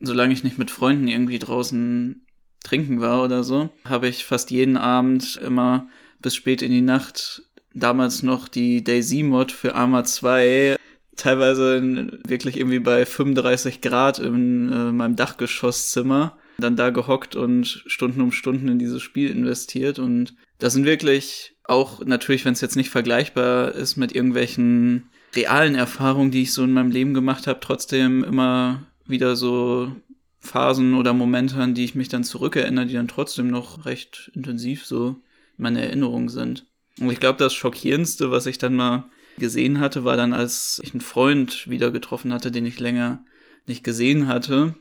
solange 0.01 0.33
ich 0.33 0.45
nicht 0.45 0.59
mit 0.59 0.71
Freunden 0.71 1.09
irgendwie 1.09 1.39
draußen 1.39 2.25
trinken 2.65 3.01
war 3.01 3.23
oder 3.23 3.45
so, 3.45 3.71
habe 3.85 4.09
ich 4.09 4.25
fast 4.25 4.51
jeden 4.51 4.77
Abend 4.77 5.37
immer 5.37 5.89
bis 6.21 6.35
spät 6.35 6.63
in 6.63 6.73
die 6.73 6.81
Nacht 6.81 7.43
damals 7.75 8.23
noch 8.23 8.49
die 8.49 8.83
Daisy-Mod 8.83 9.53
für 9.53 9.75
Arma 9.75 10.05
2 10.05 10.77
teilweise 11.19 11.77
in, 11.77 12.19
wirklich 12.27 12.57
irgendwie 12.57 12.79
bei 12.79 13.05
35 13.05 13.81
Grad 13.81 14.19
in 14.19 14.73
äh, 14.73 14.93
meinem 14.93 15.17
Dachgeschosszimmer 15.17 16.39
dann 16.59 16.77
da 16.77 16.91
gehockt 16.91 17.37
und 17.37 17.67
Stunden 17.87 18.21
um 18.21 18.33
Stunden 18.33 18.69
in 18.69 18.79
dieses 18.79 19.03
Spiel 19.03 19.31
investiert 19.31 19.99
und 19.99 20.35
das 20.59 20.73
sind 20.73 20.87
wirklich 20.87 21.55
auch 21.65 22.05
natürlich, 22.05 22.45
wenn 22.45 22.55
es 22.55 22.61
jetzt 22.61 22.77
nicht 22.77 22.91
vergleichbar 22.91 23.73
ist 23.73 23.97
mit 23.97 24.13
irgendwelchen 24.13 25.11
realen 25.37 25.75
Erfahrungen, 25.75 26.31
die 26.31 26.43
ich 26.43 26.53
so 26.53 26.65
in 26.65 26.73
meinem 26.73 26.91
Leben 26.91 27.15
gemacht 27.15 27.47
habe, 27.47 27.61
trotzdem 27.61 28.25
immer 28.25 28.87
wieder 29.07 29.37
so 29.37 29.93
Phasen 30.41 30.95
oder 30.95 31.13
Momente, 31.13 31.57
an 31.57 31.75
die 31.75 31.85
ich 31.85 31.95
mich 31.95 32.09
dann 32.09 32.25
zurückerinnere, 32.25 32.87
die 32.87 32.95
dann 32.95 33.09
trotzdem 33.09 33.49
noch 33.49 33.85
recht 33.85 34.31
intensiv 34.35 34.87
so 34.87 35.17
meine 35.57 35.83
Erinnerungen 35.83 36.29
sind. 36.29 36.67
Und 37.01 37.11
ich 37.11 37.21
glaube, 37.21 37.39
das 37.39 37.55
Schockierendste, 37.55 38.31
was 38.31 38.47
ich 38.47 38.59
dann 38.59 38.75
mal 38.75 39.05
gesehen 39.39 39.81
hatte, 39.81 40.05
war 40.05 40.17
dann, 40.17 40.33
als 40.33 40.81
ich 40.83 40.93
einen 40.93 41.01
Freund 41.01 41.69
wieder 41.69 41.91
getroffen 41.91 42.33
hatte, 42.33 42.51
den 42.51 42.67
ich 42.67 42.81
länger 42.81 43.25
nicht 43.67 43.85
gesehen 43.85 44.29
hatte. 44.29 44.75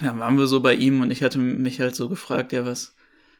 Ja, 0.00 0.18
waren 0.18 0.38
wir 0.38 0.46
so 0.46 0.60
bei 0.60 0.74
ihm 0.74 1.00
und 1.00 1.10
ich 1.10 1.22
hatte 1.22 1.38
mich 1.38 1.80
halt 1.80 1.94
so 1.94 2.08
gefragt, 2.08 2.52
ja, 2.52 2.66
was 2.66 2.94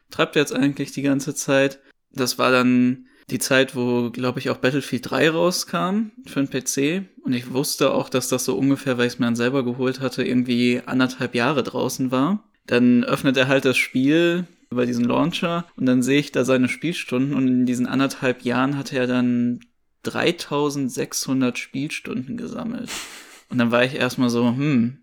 treibt 0.09 0.35
er 0.35 0.41
jetzt 0.41 0.53
eigentlich 0.53 0.91
die 0.91 1.01
ganze 1.01 1.35
Zeit? 1.35 1.79
Das 2.11 2.37
war 2.37 2.51
dann 2.51 3.07
die 3.29 3.39
Zeit, 3.39 3.75
wo, 3.75 4.11
glaube 4.11 4.39
ich, 4.39 4.49
auch 4.49 4.57
Battlefield 4.57 5.09
3 5.09 5.31
rauskam 5.31 6.11
für 6.25 6.45
den 6.45 6.49
PC. 6.49 7.05
Und 7.23 7.33
ich 7.33 7.51
wusste 7.51 7.91
auch, 7.91 8.09
dass 8.09 8.29
das 8.29 8.45
so 8.45 8.55
ungefähr, 8.55 8.97
weil 8.97 9.07
ich 9.07 9.13
es 9.13 9.19
mir 9.19 9.25
dann 9.25 9.35
selber 9.35 9.65
geholt 9.65 9.99
hatte, 9.99 10.23
irgendwie 10.23 10.81
anderthalb 10.85 11.33
Jahre 11.33 11.63
draußen 11.63 12.11
war. 12.11 12.43
Dann 12.67 13.03
öffnet 13.03 13.35
er 13.37 13.47
halt 13.47 13.65
das 13.65 13.77
Spiel 13.77 14.45
über 14.69 14.85
diesen 14.85 15.05
Launcher 15.05 15.65
und 15.75 15.85
dann 15.85 16.03
sehe 16.03 16.19
ich 16.19 16.31
da 16.31 16.45
seine 16.45 16.69
Spielstunden 16.69 17.33
und 17.33 17.47
in 17.47 17.65
diesen 17.65 17.87
anderthalb 17.87 18.43
Jahren 18.43 18.77
hatte 18.77 18.97
er 18.97 19.07
dann 19.07 19.59
3600 20.05 21.57
Spielstunden 21.57 22.37
gesammelt. 22.37 22.89
Und 23.49 23.57
dann 23.57 23.71
war 23.71 23.83
ich 23.83 23.95
erstmal 23.95 24.29
so, 24.29 24.47
hm, 24.47 24.99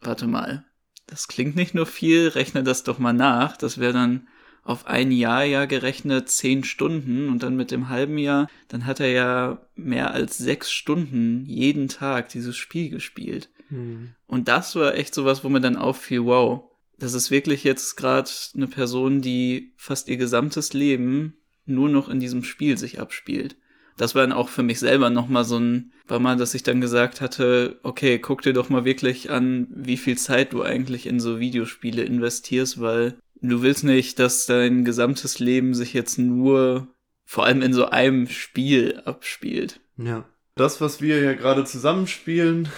warte 0.00 0.26
mal, 0.26 0.64
das 1.06 1.28
klingt 1.28 1.56
nicht 1.56 1.74
nur 1.74 1.86
viel, 1.86 2.28
rechne 2.28 2.62
das 2.62 2.82
doch 2.82 2.98
mal 2.98 3.12
nach. 3.12 3.56
Das 3.56 3.78
wäre 3.78 3.92
dann 3.92 4.28
auf 4.62 4.86
ein 4.86 5.10
Jahr 5.10 5.44
ja 5.44 5.64
gerechnet 5.64 6.28
zehn 6.28 6.62
Stunden 6.62 7.30
und 7.30 7.42
dann 7.42 7.56
mit 7.56 7.70
dem 7.70 7.88
halben 7.88 8.18
Jahr, 8.18 8.48
dann 8.68 8.84
hat 8.84 9.00
er 9.00 9.10
ja 9.10 9.66
mehr 9.76 10.12
als 10.12 10.36
sechs 10.36 10.70
Stunden 10.70 11.46
jeden 11.46 11.88
Tag 11.88 12.28
dieses 12.28 12.56
Spiel 12.56 12.90
gespielt. 12.90 13.48
Hm. 13.68 14.10
Und 14.26 14.48
das 14.48 14.76
war 14.76 14.94
echt 14.94 15.14
sowas, 15.14 15.42
wo 15.42 15.48
mir 15.48 15.62
dann 15.62 15.76
auffiel, 15.76 16.26
wow, 16.26 16.64
das 16.98 17.14
ist 17.14 17.30
wirklich 17.30 17.64
jetzt 17.64 17.96
gerade 17.96 18.30
eine 18.54 18.66
Person, 18.66 19.22
die 19.22 19.72
fast 19.76 20.08
ihr 20.08 20.18
gesamtes 20.18 20.74
Leben 20.74 21.38
nur 21.64 21.88
noch 21.88 22.10
in 22.10 22.20
diesem 22.20 22.44
Spiel 22.44 22.76
sich 22.76 23.00
abspielt. 23.00 23.56
Das 23.98 24.14
war 24.14 24.22
dann 24.22 24.32
auch 24.32 24.48
für 24.48 24.62
mich 24.62 24.78
selber 24.78 25.10
nochmal 25.10 25.44
so 25.44 25.58
ein, 25.58 25.92
war 26.06 26.20
mal, 26.20 26.36
dass 26.36 26.54
ich 26.54 26.62
dann 26.62 26.80
gesagt 26.80 27.20
hatte, 27.20 27.78
okay, 27.82 28.18
guck 28.18 28.42
dir 28.42 28.52
doch 28.52 28.70
mal 28.70 28.84
wirklich 28.84 29.30
an, 29.30 29.66
wie 29.70 29.96
viel 29.96 30.16
Zeit 30.16 30.52
du 30.52 30.62
eigentlich 30.62 31.06
in 31.06 31.20
so 31.20 31.40
Videospiele 31.40 32.02
investierst, 32.02 32.80
weil 32.80 33.18
du 33.42 33.60
willst 33.60 33.84
nicht, 33.84 34.18
dass 34.18 34.46
dein 34.46 34.84
gesamtes 34.84 35.40
Leben 35.40 35.74
sich 35.74 35.92
jetzt 35.92 36.18
nur 36.18 36.86
vor 37.24 37.44
allem 37.44 37.60
in 37.60 37.74
so 37.74 37.86
einem 37.86 38.28
Spiel 38.28 39.02
abspielt. 39.04 39.80
Ja. 39.96 40.24
Das, 40.54 40.80
was 40.80 41.00
wir 41.00 41.20
ja 41.20 41.34
gerade 41.34 41.64
zusammenspielen, 41.64 42.68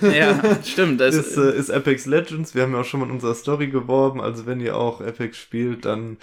ja, 0.00 0.58
stimmt, 0.64 1.00
das 1.00 1.14
ist, 1.14 1.36
äh, 1.36 1.54
ist 1.54 1.70
Apex 1.70 2.06
Legends. 2.06 2.54
Wir 2.54 2.62
haben 2.62 2.72
ja 2.72 2.80
auch 2.80 2.84
schon 2.84 3.00
mal 3.00 3.06
in 3.06 3.12
unserer 3.12 3.34
Story 3.34 3.66
geworben. 3.66 4.20
Also 4.20 4.46
wenn 4.46 4.60
ihr 4.60 4.76
auch 4.76 5.00
Apex 5.00 5.36
spielt, 5.36 5.84
dann 5.84 6.16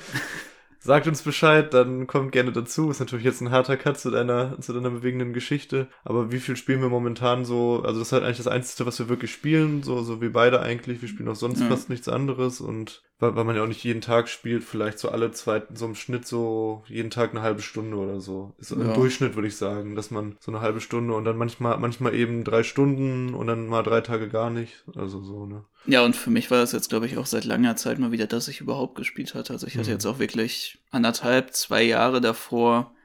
Sagt 0.86 1.08
uns 1.08 1.22
Bescheid, 1.22 1.74
dann 1.74 2.08
kommt 2.08 2.34
gerne 2.34 2.52
dazu. 2.52 2.90
Ist 2.90 3.00
natürlich 3.00 3.24
jetzt 3.24 3.40
ein 3.40 3.52
harter 3.52 3.78
Cut 3.78 3.98
zu 3.98 4.12
deiner, 4.12 4.60
zu 4.60 4.74
deiner 4.74 4.90
bewegenden 4.90 5.32
Geschichte. 5.32 5.88
Aber 6.04 6.30
wie 6.34 6.40
viel 6.40 6.58
spielen 6.58 6.82
wir 6.82 6.90
momentan 6.90 7.46
so? 7.46 7.82
Also 7.86 8.00
das 8.00 8.10
ist 8.10 8.12
halt 8.12 8.26
eigentlich 8.26 8.38
das 8.38 8.48
Einzige, 8.48 8.86
was 8.86 9.00
wir 9.00 9.08
wirklich 9.08 9.32
spielen, 9.32 9.82
so, 9.82 10.02
so 10.04 10.22
wie 10.22 10.28
beide 10.28 10.62
eigentlich. 10.62 11.02
Wir 11.02 11.08
spielen 11.08 11.30
auch 11.30 11.38
sonst 11.38 11.62
ja. 11.62 11.68
fast 11.68 11.90
nichts 11.90 12.10
anderes 12.10 12.60
und 12.60 13.02
weil, 13.20 13.36
weil 13.38 13.46
man 13.46 13.56
ja 13.56 13.64
auch 13.64 13.68
nicht 13.68 13.86
jeden 13.86 14.02
Tag 14.02 14.28
spielt, 14.28 14.66
vielleicht 14.66 15.00
so 15.00 15.08
alle 15.08 15.32
zwei, 15.32 15.64
so 15.74 15.86
im 15.86 15.96
Schnitt 15.96 16.28
so 16.28 16.84
jeden 16.88 17.10
Tag 17.10 17.32
eine 17.32 17.42
halbe 17.42 17.62
Stunde 17.62 17.96
oder 17.96 18.20
so. 18.20 18.54
Ist 18.58 18.72
ja. 18.72 18.78
im 18.78 18.94
Durchschnitt, 18.94 19.36
würde 19.36 19.48
ich 19.48 19.56
sagen, 19.56 19.96
dass 19.96 20.12
man 20.12 20.36
so 20.42 20.52
eine 20.52 20.60
halbe 20.60 20.82
Stunde 20.82 21.14
und 21.14 21.24
dann 21.24 21.38
manchmal, 21.38 21.78
manchmal 21.78 22.14
eben 22.14 22.44
drei 22.44 22.64
Stunden 22.64 23.34
und 23.34 23.48
dann 23.48 23.68
mal 23.68 23.84
drei 23.84 24.02
Tage 24.02 24.28
gar 24.28 24.50
nicht. 24.50 24.84
Also 24.98 25.22
so, 25.22 25.46
ne? 25.46 25.64
Ja, 25.86 26.04
und 26.04 26.16
für 26.16 26.30
mich 26.30 26.50
war 26.50 26.60
das 26.60 26.72
jetzt, 26.72 26.90
glaube 26.90 27.06
ich, 27.08 27.18
auch 27.18 27.26
seit 27.26 27.44
langer 27.44 27.76
Zeit 27.76 28.00
mal 28.00 28.12
wieder, 28.12 28.28
dass 28.28 28.48
ich 28.48 28.62
überhaupt 28.62 28.96
gespielt 28.96 29.36
hatte. 29.36 29.54
Also 29.54 29.68
ich 29.68 29.78
hatte 29.78 29.90
mhm. 29.90 29.94
jetzt 29.94 30.06
auch 30.06 30.20
wirklich 30.20 30.80
anderthalb, 30.92 31.54
zwei 31.54 31.84
Jahre 31.84 32.22
davor 32.22 32.96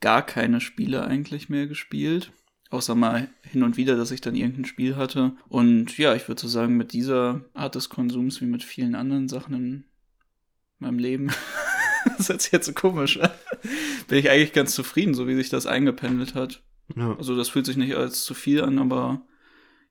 gar 0.00 0.24
keine 0.24 0.60
Spiele 0.60 1.04
eigentlich 1.04 1.48
mehr 1.48 1.66
gespielt. 1.66 2.32
Außer 2.70 2.94
mal 2.94 3.30
hin 3.42 3.62
und 3.62 3.78
wieder, 3.78 3.96
dass 3.96 4.10
ich 4.10 4.20
dann 4.20 4.34
irgendein 4.34 4.66
Spiel 4.66 4.96
hatte. 4.96 5.34
Und 5.48 5.96
ja, 5.96 6.14
ich 6.14 6.28
würde 6.28 6.40
so 6.40 6.48
sagen, 6.48 6.76
mit 6.76 6.92
dieser 6.92 7.44
Art 7.54 7.74
des 7.74 7.88
Konsums 7.88 8.42
wie 8.42 8.46
mit 8.46 8.62
vielen 8.62 8.94
anderen 8.94 9.28
Sachen 9.28 9.54
in 9.54 9.84
meinem 10.78 10.98
Leben, 10.98 11.32
das 12.18 12.28
hört 12.28 12.42
sich 12.42 12.52
jetzt 12.52 12.66
so 12.66 12.74
komisch 12.74 13.18
an, 13.18 13.30
bin 14.06 14.18
ich 14.18 14.28
eigentlich 14.28 14.52
ganz 14.52 14.74
zufrieden, 14.74 15.14
so 15.14 15.26
wie 15.26 15.34
sich 15.34 15.48
das 15.48 15.64
eingependelt 15.64 16.34
hat. 16.34 16.62
Ja. 16.94 17.16
Also 17.16 17.34
das 17.36 17.48
fühlt 17.48 17.64
sich 17.64 17.78
nicht 17.78 17.96
als 17.96 18.22
zu 18.24 18.34
viel 18.34 18.62
an, 18.62 18.78
aber 18.78 19.22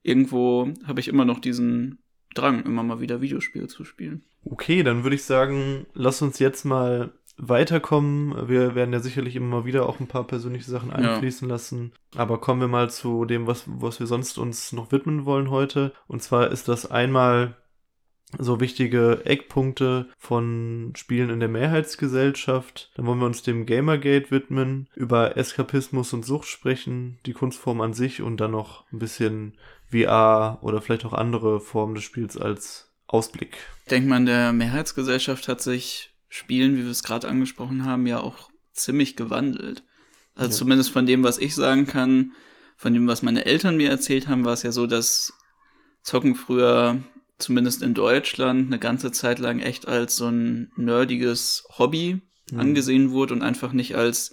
irgendwo 0.04 0.72
habe 0.86 1.00
ich 1.00 1.08
immer 1.08 1.24
noch 1.24 1.40
diesen 1.40 1.98
Drang, 2.34 2.64
immer 2.64 2.82
mal 2.82 3.00
wieder 3.00 3.20
Videospiele 3.20 3.66
zu 3.66 3.84
spielen. 3.84 4.22
Okay, 4.44 4.82
dann 4.82 5.02
würde 5.02 5.16
ich 5.16 5.24
sagen, 5.24 5.86
lass 5.94 6.22
uns 6.22 6.38
jetzt 6.38 6.64
mal 6.64 7.12
weiterkommen. 7.36 8.48
Wir 8.48 8.74
werden 8.74 8.92
ja 8.92 9.00
sicherlich 9.00 9.36
immer 9.36 9.58
mal 9.58 9.64
wieder 9.64 9.88
auch 9.88 10.00
ein 10.00 10.08
paar 10.08 10.24
persönliche 10.24 10.70
Sachen 10.70 10.90
einfließen 10.90 11.48
ja. 11.48 11.54
lassen. 11.54 11.92
Aber 12.16 12.40
kommen 12.40 12.60
wir 12.60 12.68
mal 12.68 12.90
zu 12.90 13.24
dem, 13.24 13.46
was, 13.46 13.64
was 13.66 14.00
wir 14.00 14.06
sonst 14.06 14.38
uns 14.38 14.72
noch 14.72 14.92
widmen 14.92 15.24
wollen 15.24 15.50
heute. 15.50 15.92
Und 16.06 16.22
zwar 16.22 16.50
ist 16.50 16.68
das 16.68 16.90
einmal 16.90 17.56
so 18.36 18.60
wichtige 18.60 19.24
Eckpunkte 19.24 20.08
von 20.18 20.92
Spielen 20.96 21.30
in 21.30 21.40
der 21.40 21.48
Mehrheitsgesellschaft. 21.48 22.90
Dann 22.94 23.06
wollen 23.06 23.20
wir 23.20 23.26
uns 23.26 23.42
dem 23.42 23.64
Gamergate 23.64 24.30
widmen, 24.30 24.88
über 24.94 25.36
Eskapismus 25.36 26.12
und 26.12 26.26
Sucht 26.26 26.48
sprechen, 26.48 27.18
die 27.24 27.32
Kunstform 27.32 27.80
an 27.80 27.94
sich 27.94 28.20
und 28.20 28.38
dann 28.38 28.50
noch 28.50 28.84
ein 28.92 28.98
bisschen 28.98 29.54
VR 29.90 30.58
oder 30.62 30.80
vielleicht 30.80 31.04
auch 31.04 31.12
andere 31.12 31.60
Formen 31.60 31.94
des 31.94 32.04
Spiels 32.04 32.36
als 32.36 32.90
Ausblick. 33.06 33.56
Ich 33.84 33.90
denke 33.90 34.08
mal, 34.08 34.18
in 34.18 34.26
der 34.26 34.52
Mehrheitsgesellschaft 34.52 35.48
hat 35.48 35.60
sich 35.60 36.10
Spielen, 36.28 36.76
wie 36.76 36.84
wir 36.84 36.90
es 36.90 37.02
gerade 37.02 37.26
angesprochen 37.26 37.86
haben, 37.86 38.06
ja 38.06 38.20
auch 38.20 38.50
ziemlich 38.72 39.16
gewandelt. 39.16 39.82
Also 40.34 40.50
ja. 40.50 40.56
zumindest 40.56 40.90
von 40.90 41.06
dem, 41.06 41.24
was 41.24 41.38
ich 41.38 41.54
sagen 41.54 41.86
kann, 41.86 42.32
von 42.76 42.92
dem, 42.94 43.08
was 43.08 43.22
meine 43.22 43.46
Eltern 43.46 43.76
mir 43.76 43.90
erzählt 43.90 44.28
haben, 44.28 44.44
war 44.44 44.52
es 44.52 44.62
ja 44.62 44.72
so, 44.72 44.86
dass 44.86 45.32
Zocken 46.02 46.36
früher, 46.36 47.02
zumindest 47.38 47.82
in 47.82 47.94
Deutschland, 47.94 48.66
eine 48.66 48.78
ganze 48.78 49.10
Zeit 49.10 49.38
lang 49.38 49.58
echt 49.58 49.88
als 49.88 50.16
so 50.16 50.28
ein 50.28 50.70
nerdiges 50.76 51.66
Hobby 51.78 52.20
mhm. 52.52 52.60
angesehen 52.60 53.10
wurde 53.10 53.34
und 53.34 53.42
einfach 53.42 53.72
nicht 53.72 53.96
als 53.96 54.32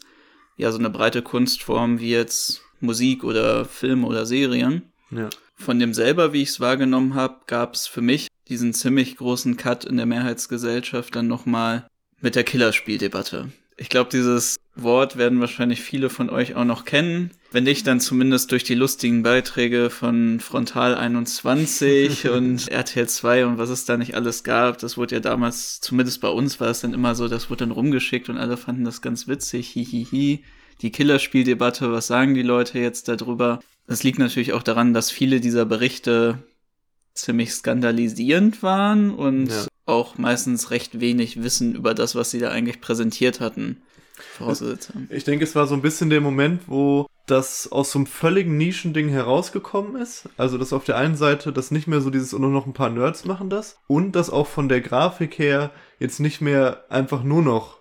ja 0.57 0.71
so 0.71 0.77
eine 0.77 0.89
breite 0.89 1.21
Kunstform 1.21 2.00
wie 2.00 2.12
jetzt 2.12 2.62
Musik 2.79 3.24
oder 3.24 3.65
Filme 3.65 4.05
oder 4.05 4.25
Serien. 4.25 4.91
Ja. 5.12 5.29
Von 5.55 5.79
dem 5.79 5.93
selber, 5.93 6.33
wie 6.33 6.41
ich 6.41 6.50
es 6.50 6.59
wahrgenommen 6.59 7.15
habe, 7.15 7.41
gab 7.47 7.75
es 7.75 7.88
für 7.88 8.01
mich 8.01 8.27
diesen 8.47 8.74
ziemlich 8.74 9.17
großen 9.17 9.57
Cut 9.57 9.85
in 9.85 9.97
der 9.97 10.05
Mehrheitsgesellschaft 10.05 11.15
dann 11.15 11.27
nochmal 11.27 11.88
mit 12.21 12.35
der 12.35 12.43
Killerspieldebatte. 12.43 13.51
Ich 13.77 13.89
glaube, 13.89 14.09
dieses 14.09 14.57
Wort 14.75 15.17
werden 15.17 15.41
wahrscheinlich 15.41 15.81
viele 15.81 16.09
von 16.09 16.29
euch 16.29 16.55
auch 16.55 16.63
noch 16.63 16.85
kennen. 16.85 17.31
Wenn 17.51 17.65
nicht, 17.65 17.88
dann 17.88 18.00
zumindest 18.00 18.51
durch 18.51 18.63
die 18.63 18.75
lustigen 18.75 19.21
Beiträge 19.21 19.89
von 19.89 20.39
Frontal 20.39 20.95
21 20.95 22.29
und 22.29 22.69
RTL 22.69 23.07
2 23.07 23.45
und 23.45 23.57
was 23.57 23.69
es 23.69 23.85
da 23.85 23.97
nicht 23.97 24.15
alles 24.15 24.43
gab. 24.43 24.77
Das 24.77 24.97
wurde 24.97 25.15
ja 25.15 25.21
damals, 25.21 25.81
zumindest 25.81 26.21
bei 26.21 26.29
uns 26.29 26.59
war 26.59 26.69
es 26.69 26.81
dann 26.81 26.93
immer 26.93 27.15
so, 27.15 27.27
das 27.27 27.50
wurde 27.50 27.65
dann 27.65 27.71
rumgeschickt 27.71 28.29
und 28.29 28.38
alle 28.38 28.55
fanden 28.55 28.85
das 28.85 29.01
ganz 29.01 29.27
witzig. 29.27 29.69
Hihihi. 29.69 30.05
Hi, 30.05 30.12
hi. 30.12 30.43
Die 30.82 30.91
Killerspieldebatte, 30.91 31.91
was 31.91 32.08
sagen 32.08 32.34
die 32.34 32.41
Leute 32.41 32.79
jetzt 32.79 33.08
darüber? 33.08 33.60
Das 33.88 34.03
liegt 34.03 34.20
natürlich 34.20 34.53
auch 34.53 34.63
daran, 34.63 34.94
dass 34.94 35.12
viele 35.12 35.39
dieser 35.39 35.65
Berichte 35.65 36.39
ziemlich 37.13 37.53
skandalisierend 37.53 38.62
waren 38.62 39.12
und 39.12 39.48
ja. 39.48 39.65
auch 39.86 40.17
meistens 40.17 40.72
recht 40.72 41.00
wenig 41.00 41.41
Wissen 41.41 41.75
über 41.75 41.94
das, 41.94 42.15
was 42.15 42.32
sie 42.32 42.39
da 42.39 42.50
eigentlich 42.50 42.82
präsentiert 42.82 43.39
hatten. 43.39 43.82
Ich 45.10 45.24
denke, 45.24 45.44
es 45.44 45.55
war 45.55 45.67
so 45.67 45.75
ein 45.75 45.82
bisschen 45.82 46.10
der 46.10 46.22
Moment, 46.22 46.63
wo 46.67 47.08
das 47.25 47.72
aus 47.72 47.91
so 47.91 48.00
einem 48.00 48.05
völligen 48.05 48.58
Nischending 48.58 49.10
herausgekommen 49.10 49.96
ist. 50.01 50.29
Also, 50.38 50.58
dass 50.58 50.74
auf 50.74 50.84
der 50.84 50.98
einen 50.98 51.15
Seite 51.15 51.51
das 51.51 51.72
nicht 51.72 51.88
mehr 51.88 52.01
so 52.01 52.10
dieses, 52.10 52.34
nur 52.34 52.50
noch 52.50 52.65
ein 52.65 52.74
paar 52.74 52.89
Nerds 52.89 53.25
machen 53.25 53.50
das. 53.50 53.77
Und 53.88 54.13
dass 54.13 54.29
auch 54.29 54.48
von 54.48 54.70
der 54.70 54.82
Grafik 54.82 55.39
her 55.39 55.72
jetzt 56.00 56.20
nicht 56.20 56.39
mehr 56.41 56.86
einfach 56.89 57.24
nur 57.24 57.41
noch 57.41 57.79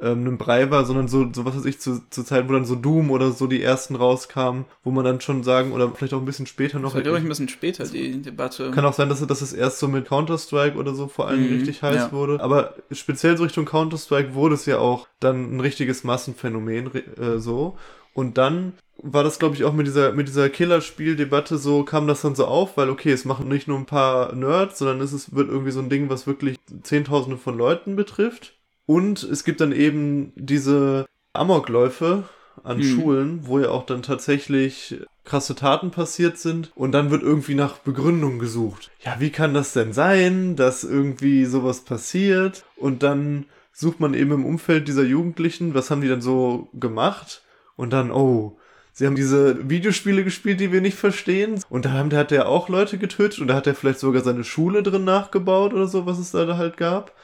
ähm, 0.00 0.20
einem 0.20 0.38
Brei 0.38 0.70
war, 0.70 0.84
sondern 0.84 1.08
so, 1.08 1.28
so 1.32 1.44
was 1.44 1.56
weiß 1.56 1.64
ich, 1.64 1.80
zu, 1.80 2.02
zu 2.10 2.22
Zeiten, 2.22 2.48
wo 2.48 2.52
dann 2.52 2.64
so 2.64 2.74
Doom 2.74 3.10
oder 3.10 3.32
so 3.32 3.46
die 3.46 3.62
ersten 3.62 3.96
rauskamen, 3.96 4.64
wo 4.82 4.90
man 4.90 5.04
dann 5.04 5.20
schon 5.20 5.42
sagen, 5.42 5.72
oder 5.72 5.90
vielleicht 5.90 6.14
auch 6.14 6.20
ein 6.20 6.24
bisschen 6.24 6.46
später 6.46 6.78
noch. 6.78 6.92
Glaube 6.94 7.18
ich, 7.18 7.24
ein 7.24 7.28
bisschen 7.28 7.48
später, 7.48 7.84
die 7.84 8.22
Debatte. 8.22 8.70
Kann 8.70 8.84
auch 8.84 8.94
sein, 8.94 9.08
dass, 9.08 9.26
dass 9.26 9.42
es 9.42 9.52
erst 9.52 9.78
so 9.78 9.88
mit 9.88 10.08
Counter-Strike 10.08 10.76
oder 10.76 10.94
so 10.94 11.08
vor 11.08 11.28
allem 11.28 11.46
mhm, 11.46 11.56
richtig 11.56 11.82
heiß 11.82 11.96
ja. 11.96 12.12
wurde. 12.12 12.40
Aber 12.40 12.74
speziell 12.90 13.36
so 13.36 13.44
Richtung 13.44 13.64
Counter-Strike 13.64 14.34
wurde 14.34 14.54
es 14.54 14.66
ja 14.66 14.78
auch 14.78 15.06
dann 15.20 15.56
ein 15.56 15.60
richtiges 15.60 16.04
Massenphänomen, 16.04 16.90
äh, 16.94 17.38
so. 17.38 17.76
Und 18.14 18.38
dann 18.38 18.74
war 19.02 19.24
das, 19.24 19.38
glaube 19.38 19.54
ich, 19.54 19.64
auch 19.64 19.72
mit 19.72 19.86
dieser, 19.86 20.12
mit 20.12 20.28
dieser 20.28 20.48
Killerspieldebatte 20.50 21.58
so, 21.58 21.84
kam 21.84 22.06
das 22.06 22.22
dann 22.22 22.34
so 22.34 22.46
auf, 22.46 22.76
weil 22.76 22.90
okay, 22.90 23.12
es 23.12 23.24
machen 23.24 23.48
nicht 23.48 23.68
nur 23.68 23.78
ein 23.78 23.86
paar 23.86 24.34
Nerds, 24.34 24.78
sondern 24.78 25.00
es 25.00 25.12
ist, 25.12 25.34
wird 25.34 25.48
irgendwie 25.48 25.70
so 25.70 25.80
ein 25.80 25.88
Ding, 25.88 26.10
was 26.10 26.26
wirklich 26.26 26.58
Zehntausende 26.82 27.38
von 27.38 27.56
Leuten 27.56 27.96
betrifft. 27.96 28.54
Und 28.90 29.22
es 29.22 29.44
gibt 29.44 29.60
dann 29.60 29.70
eben 29.70 30.32
diese 30.34 31.06
Amokläufe 31.32 32.24
an 32.64 32.78
mhm. 32.78 32.82
Schulen, 32.82 33.40
wo 33.46 33.60
ja 33.60 33.68
auch 33.68 33.86
dann 33.86 34.02
tatsächlich 34.02 34.96
krasse 35.22 35.54
Taten 35.54 35.92
passiert 35.92 36.38
sind 36.38 36.72
und 36.74 36.90
dann 36.90 37.12
wird 37.12 37.22
irgendwie 37.22 37.54
nach 37.54 37.78
Begründung 37.78 38.40
gesucht. 38.40 38.90
Ja, 39.04 39.20
wie 39.20 39.30
kann 39.30 39.54
das 39.54 39.74
denn 39.74 39.92
sein, 39.92 40.56
dass 40.56 40.82
irgendwie 40.82 41.44
sowas 41.44 41.82
passiert? 41.82 42.64
Und 42.74 43.04
dann 43.04 43.46
sucht 43.72 44.00
man 44.00 44.12
eben 44.12 44.32
im 44.32 44.44
Umfeld 44.44 44.88
dieser 44.88 45.04
Jugendlichen, 45.04 45.72
was 45.72 45.92
haben 45.92 46.00
die 46.00 46.08
dann 46.08 46.20
so 46.20 46.68
gemacht? 46.74 47.44
Und 47.76 47.92
dann, 47.92 48.10
oh, 48.10 48.58
sie 48.92 49.06
haben 49.06 49.14
diese 49.14 49.70
Videospiele 49.70 50.24
gespielt, 50.24 50.58
die 50.58 50.72
wir 50.72 50.80
nicht 50.80 50.98
verstehen. 50.98 51.62
Und 51.70 51.84
da 51.84 51.92
hat 51.92 52.32
er 52.32 52.48
auch 52.48 52.68
Leute 52.68 52.98
getötet 52.98 53.38
und 53.38 53.46
da 53.46 53.54
hat 53.54 53.68
er 53.68 53.76
vielleicht 53.76 54.00
sogar 54.00 54.24
seine 54.24 54.42
Schule 54.42 54.82
drin 54.82 55.04
nachgebaut 55.04 55.74
oder 55.74 55.86
so, 55.86 56.06
was 56.06 56.18
es 56.18 56.32
da 56.32 56.56
halt 56.56 56.76
gab. 56.76 57.14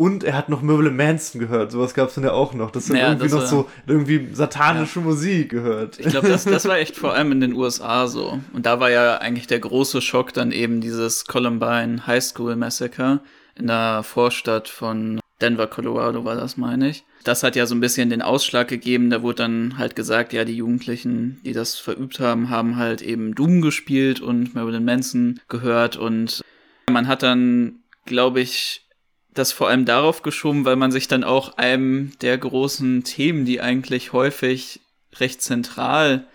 Und 0.00 0.24
er 0.24 0.34
hat 0.34 0.48
noch 0.48 0.62
Merlin 0.62 0.96
Manson 0.96 1.42
gehört. 1.42 1.72
Sowas 1.72 1.92
gab 1.92 2.08
es 2.08 2.14
dann 2.14 2.24
ja 2.24 2.32
auch 2.32 2.54
noch. 2.54 2.70
Das 2.70 2.88
hat 2.88 2.96
ja, 2.96 3.08
irgendwie 3.08 3.28
das 3.28 3.32
noch 3.34 3.46
so 3.46 3.68
irgendwie 3.86 4.28
satanische 4.32 5.00
ja. 5.00 5.04
Musik 5.04 5.50
gehört. 5.50 6.00
Ich 6.00 6.06
glaube, 6.06 6.26
das, 6.26 6.44
das 6.44 6.64
war 6.66 6.78
echt 6.78 6.96
vor 6.96 7.12
allem 7.12 7.32
in 7.32 7.42
den 7.42 7.52
USA 7.52 8.06
so. 8.06 8.40
Und 8.54 8.64
da 8.64 8.80
war 8.80 8.90
ja 8.90 9.18
eigentlich 9.18 9.46
der 9.46 9.58
große 9.58 10.00
Schock 10.00 10.32
dann 10.32 10.52
eben 10.52 10.80
dieses 10.80 11.26
Columbine 11.26 12.06
High 12.06 12.24
School 12.24 12.56
Massacre 12.56 13.20
in 13.56 13.66
der 13.66 14.02
Vorstadt 14.02 14.70
von 14.70 15.20
Denver, 15.42 15.66
Colorado 15.66 16.24
war 16.24 16.34
das, 16.34 16.56
meine 16.56 16.88
ich. 16.88 17.04
Das 17.24 17.42
hat 17.42 17.54
ja 17.54 17.66
so 17.66 17.74
ein 17.74 17.80
bisschen 17.80 18.08
den 18.08 18.22
Ausschlag 18.22 18.68
gegeben. 18.68 19.10
Da 19.10 19.20
wurde 19.20 19.42
dann 19.42 19.76
halt 19.76 19.96
gesagt, 19.96 20.32
ja, 20.32 20.46
die 20.46 20.56
Jugendlichen, 20.56 21.42
die 21.44 21.52
das 21.52 21.74
verübt 21.74 22.20
haben, 22.20 22.48
haben 22.48 22.76
halt 22.76 23.02
eben 23.02 23.34
Doom 23.34 23.60
gespielt 23.60 24.22
und 24.22 24.54
Marilyn 24.54 24.86
Manson 24.86 25.40
gehört. 25.48 25.98
Und 25.98 26.40
man 26.90 27.06
hat 27.06 27.22
dann, 27.22 27.80
glaube 28.06 28.40
ich, 28.40 28.86
das 29.34 29.52
vor 29.52 29.68
allem 29.68 29.84
darauf 29.84 30.22
geschoben, 30.22 30.64
weil 30.64 30.76
man 30.76 30.92
sich 30.92 31.08
dann 31.08 31.24
auch 31.24 31.56
einem 31.56 32.12
der 32.20 32.36
großen 32.36 33.04
Themen, 33.04 33.44
die 33.44 33.60
eigentlich 33.60 34.12
häufig 34.12 34.80
recht 35.16 35.42
zentral 35.42 36.26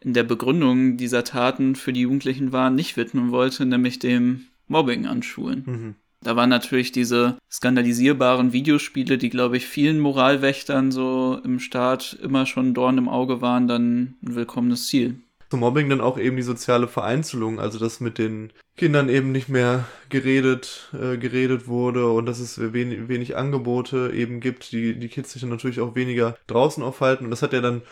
in 0.00 0.12
der 0.12 0.24
Begründung 0.24 0.96
dieser 0.96 1.24
Taten 1.24 1.74
für 1.74 1.92
die 1.92 2.02
Jugendlichen 2.02 2.52
waren, 2.52 2.74
nicht 2.74 2.96
widmen 2.96 3.32
wollte, 3.32 3.66
nämlich 3.66 3.98
dem 3.98 4.46
Mobbing 4.68 5.06
an 5.06 5.22
Schulen. 5.22 5.62
Mhm. 5.66 5.94
Da 6.22 6.34
waren 6.34 6.50
natürlich 6.50 6.92
diese 6.92 7.36
skandalisierbaren 7.50 8.52
Videospiele, 8.52 9.18
die, 9.18 9.30
glaube 9.30 9.56
ich, 9.56 9.66
vielen 9.66 10.00
Moralwächtern 10.00 10.90
so 10.90 11.40
im 11.44 11.60
Staat 11.60 12.18
immer 12.22 12.46
schon 12.46 12.74
Dorn 12.74 12.98
im 12.98 13.08
Auge 13.08 13.40
waren, 13.42 13.68
dann 13.68 14.16
ein 14.22 14.34
willkommenes 14.34 14.88
Ziel. 14.88 15.20
Zum 15.50 15.60
Mobbing 15.60 15.88
dann 15.88 16.00
auch 16.00 16.18
eben 16.18 16.36
die 16.36 16.42
soziale 16.42 16.88
Vereinzelung, 16.88 17.60
also 17.60 17.78
dass 17.78 18.00
mit 18.00 18.18
den 18.18 18.52
Kindern 18.76 19.08
eben 19.08 19.32
nicht 19.32 19.48
mehr 19.48 19.86
geredet, 20.10 20.90
äh, 20.92 21.16
geredet 21.16 21.66
wurde 21.66 22.10
und 22.10 22.26
dass 22.26 22.38
es 22.38 22.72
wenig, 22.72 23.08
wenig 23.08 23.36
Angebote 23.36 24.12
eben 24.12 24.40
gibt, 24.40 24.72
die 24.72 24.98
die 24.98 25.08
Kids 25.08 25.32
sich 25.32 25.40
dann 25.40 25.50
natürlich 25.50 25.80
auch 25.80 25.94
weniger 25.94 26.36
draußen 26.46 26.82
aufhalten. 26.82 27.24
Und 27.24 27.30
das 27.30 27.42
hat 27.42 27.52
ja 27.52 27.60
dann 27.60 27.82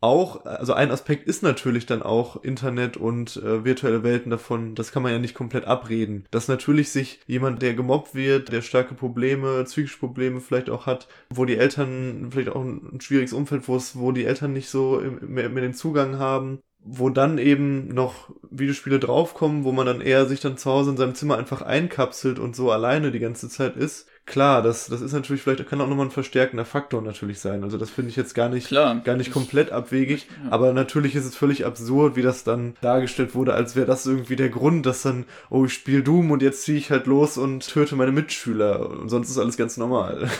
auch, 0.00 0.46
also 0.46 0.72
ein 0.72 0.90
Aspekt 0.90 1.26
ist 1.26 1.42
natürlich 1.42 1.84
dann 1.86 2.02
auch 2.02 2.42
Internet 2.42 2.96
und 2.96 3.36
äh, 3.36 3.64
virtuelle 3.64 4.02
Welten 4.02 4.30
davon, 4.30 4.74
das 4.74 4.92
kann 4.92 5.02
man 5.02 5.12
ja 5.12 5.18
nicht 5.18 5.34
komplett 5.34 5.66
abreden. 5.66 6.26
Dass 6.30 6.48
natürlich 6.48 6.90
sich 6.90 7.20
jemand, 7.26 7.60
der 7.60 7.74
gemobbt 7.74 8.14
wird, 8.14 8.50
der 8.50 8.62
starke 8.62 8.94
Probleme, 8.94 9.64
psychische 9.64 9.98
Probleme 9.98 10.40
vielleicht 10.40 10.70
auch 10.70 10.86
hat, 10.86 11.08
wo 11.30 11.44
die 11.44 11.58
Eltern, 11.58 12.30
vielleicht 12.32 12.48
auch 12.48 12.64
ein 12.64 13.00
schwieriges 13.00 13.34
Umfeld, 13.34 13.68
wo 13.68 13.76
es, 13.76 13.98
wo 13.98 14.12
die 14.12 14.24
Eltern 14.24 14.54
nicht 14.54 14.70
so 14.70 15.02
mehr, 15.20 15.50
mehr 15.50 15.62
den 15.62 15.74
Zugang 15.74 16.18
haben, 16.18 16.60
wo 16.82 17.10
dann 17.10 17.38
eben 17.38 17.88
noch 17.88 18.30
Videospiele 18.50 18.98
draufkommen, 18.98 19.64
wo 19.64 19.72
man 19.72 19.86
dann 19.86 20.00
eher 20.00 20.26
sich 20.26 20.40
dann 20.40 20.56
zu 20.56 20.70
Hause 20.70 20.90
in 20.90 20.96
seinem 20.96 21.14
Zimmer 21.14 21.36
einfach 21.36 21.62
einkapselt 21.62 22.38
und 22.38 22.56
so 22.56 22.70
alleine 22.70 23.12
die 23.12 23.18
ganze 23.18 23.48
Zeit 23.48 23.76
ist. 23.76 24.06
Klar, 24.24 24.62
das, 24.62 24.86
das 24.86 25.00
ist 25.00 25.12
natürlich 25.12 25.42
vielleicht, 25.42 25.68
kann 25.68 25.80
auch 25.80 25.88
nochmal 25.88 26.06
ein 26.06 26.12
verstärkender 26.12 26.64
Faktor 26.64 27.02
natürlich 27.02 27.40
sein. 27.40 27.64
Also 27.64 27.76
das 27.76 27.90
finde 27.90 28.10
ich 28.10 28.16
jetzt 28.16 28.34
gar 28.34 28.48
nicht, 28.48 28.68
Klar, 28.68 29.00
gar 29.04 29.16
nicht 29.16 29.32
komplett 29.32 29.72
abwegig. 29.72 30.26
Ja. 30.44 30.52
Aber 30.52 30.72
natürlich 30.72 31.16
ist 31.16 31.24
es 31.24 31.36
völlig 31.36 31.66
absurd, 31.66 32.16
wie 32.16 32.22
das 32.22 32.44
dann 32.44 32.74
dargestellt 32.80 33.34
wurde, 33.34 33.54
als 33.54 33.76
wäre 33.76 33.86
das 33.86 34.06
irgendwie 34.06 34.36
der 34.36 34.48
Grund, 34.48 34.86
dass 34.86 35.02
dann, 35.02 35.26
oh, 35.50 35.64
ich 35.64 35.74
spiele 35.74 36.02
Doom 36.02 36.30
und 36.30 36.42
jetzt 36.42 36.62
ziehe 36.62 36.78
ich 36.78 36.90
halt 36.90 37.06
los 37.06 37.38
und 37.38 37.66
töte 37.66 37.96
meine 37.96 38.12
Mitschüler. 38.12 38.88
Und 38.88 39.08
sonst 39.08 39.30
ist 39.30 39.38
alles 39.38 39.56
ganz 39.56 39.76
normal. 39.76 40.30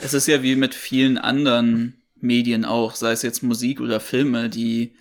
es 0.00 0.14
ist 0.14 0.26
ja 0.26 0.42
wie 0.42 0.56
mit 0.56 0.74
vielen 0.74 1.16
anderen 1.16 2.02
Medien 2.20 2.64
auch, 2.64 2.94
sei 2.94 3.12
es 3.12 3.22
jetzt 3.22 3.42
Musik 3.42 3.80
oder 3.80 4.00
Filme, 4.00 4.48
die 4.48 4.94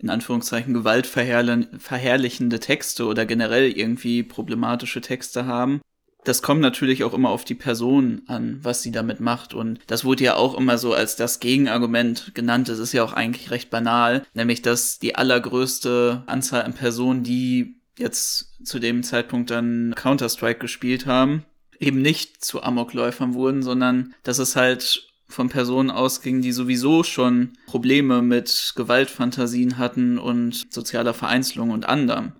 in 0.00 0.10
Anführungszeichen 0.10 0.74
gewaltverherrlichende 0.74 2.60
Texte 2.60 3.06
oder 3.06 3.26
generell 3.26 3.70
irgendwie 3.70 4.22
problematische 4.22 5.00
Texte 5.00 5.46
haben. 5.46 5.80
Das 6.24 6.42
kommt 6.42 6.60
natürlich 6.60 7.02
auch 7.04 7.14
immer 7.14 7.30
auf 7.30 7.44
die 7.44 7.54
Person 7.54 8.22
an, 8.26 8.60
was 8.62 8.82
sie 8.82 8.92
damit 8.92 9.20
macht. 9.20 9.54
Und 9.54 9.80
das 9.86 10.04
wurde 10.04 10.24
ja 10.24 10.36
auch 10.36 10.54
immer 10.54 10.76
so 10.76 10.92
als 10.92 11.16
das 11.16 11.40
Gegenargument 11.40 12.34
genannt. 12.34 12.68
Das 12.68 12.78
ist 12.78 12.92
ja 12.92 13.02
auch 13.02 13.14
eigentlich 13.14 13.50
recht 13.50 13.70
banal, 13.70 14.26
nämlich 14.34 14.60
dass 14.60 14.98
die 14.98 15.14
allergrößte 15.14 16.24
Anzahl 16.26 16.62
an 16.62 16.74
Personen, 16.74 17.22
die 17.22 17.80
jetzt 17.98 18.66
zu 18.66 18.78
dem 18.78 19.02
Zeitpunkt 19.02 19.50
dann 19.50 19.94
Counter-Strike 19.96 20.60
gespielt 20.60 21.06
haben, 21.06 21.44
eben 21.78 22.02
nicht 22.02 22.44
zu 22.44 22.62
Amokläufern 22.62 23.34
wurden, 23.34 23.62
sondern 23.62 24.14
dass 24.22 24.38
es 24.38 24.56
halt 24.56 25.09
von 25.30 25.48
Personen 25.48 25.90
ausging, 25.90 26.42
die 26.42 26.52
sowieso 26.52 27.02
schon 27.02 27.52
Probleme 27.66 28.22
mit 28.22 28.74
Gewaltfantasien 28.76 29.78
hatten 29.78 30.18
und 30.18 30.66
sozialer 30.72 31.14
Vereinzelung 31.14 31.70
und 31.70 31.88
anderem. 31.88 32.32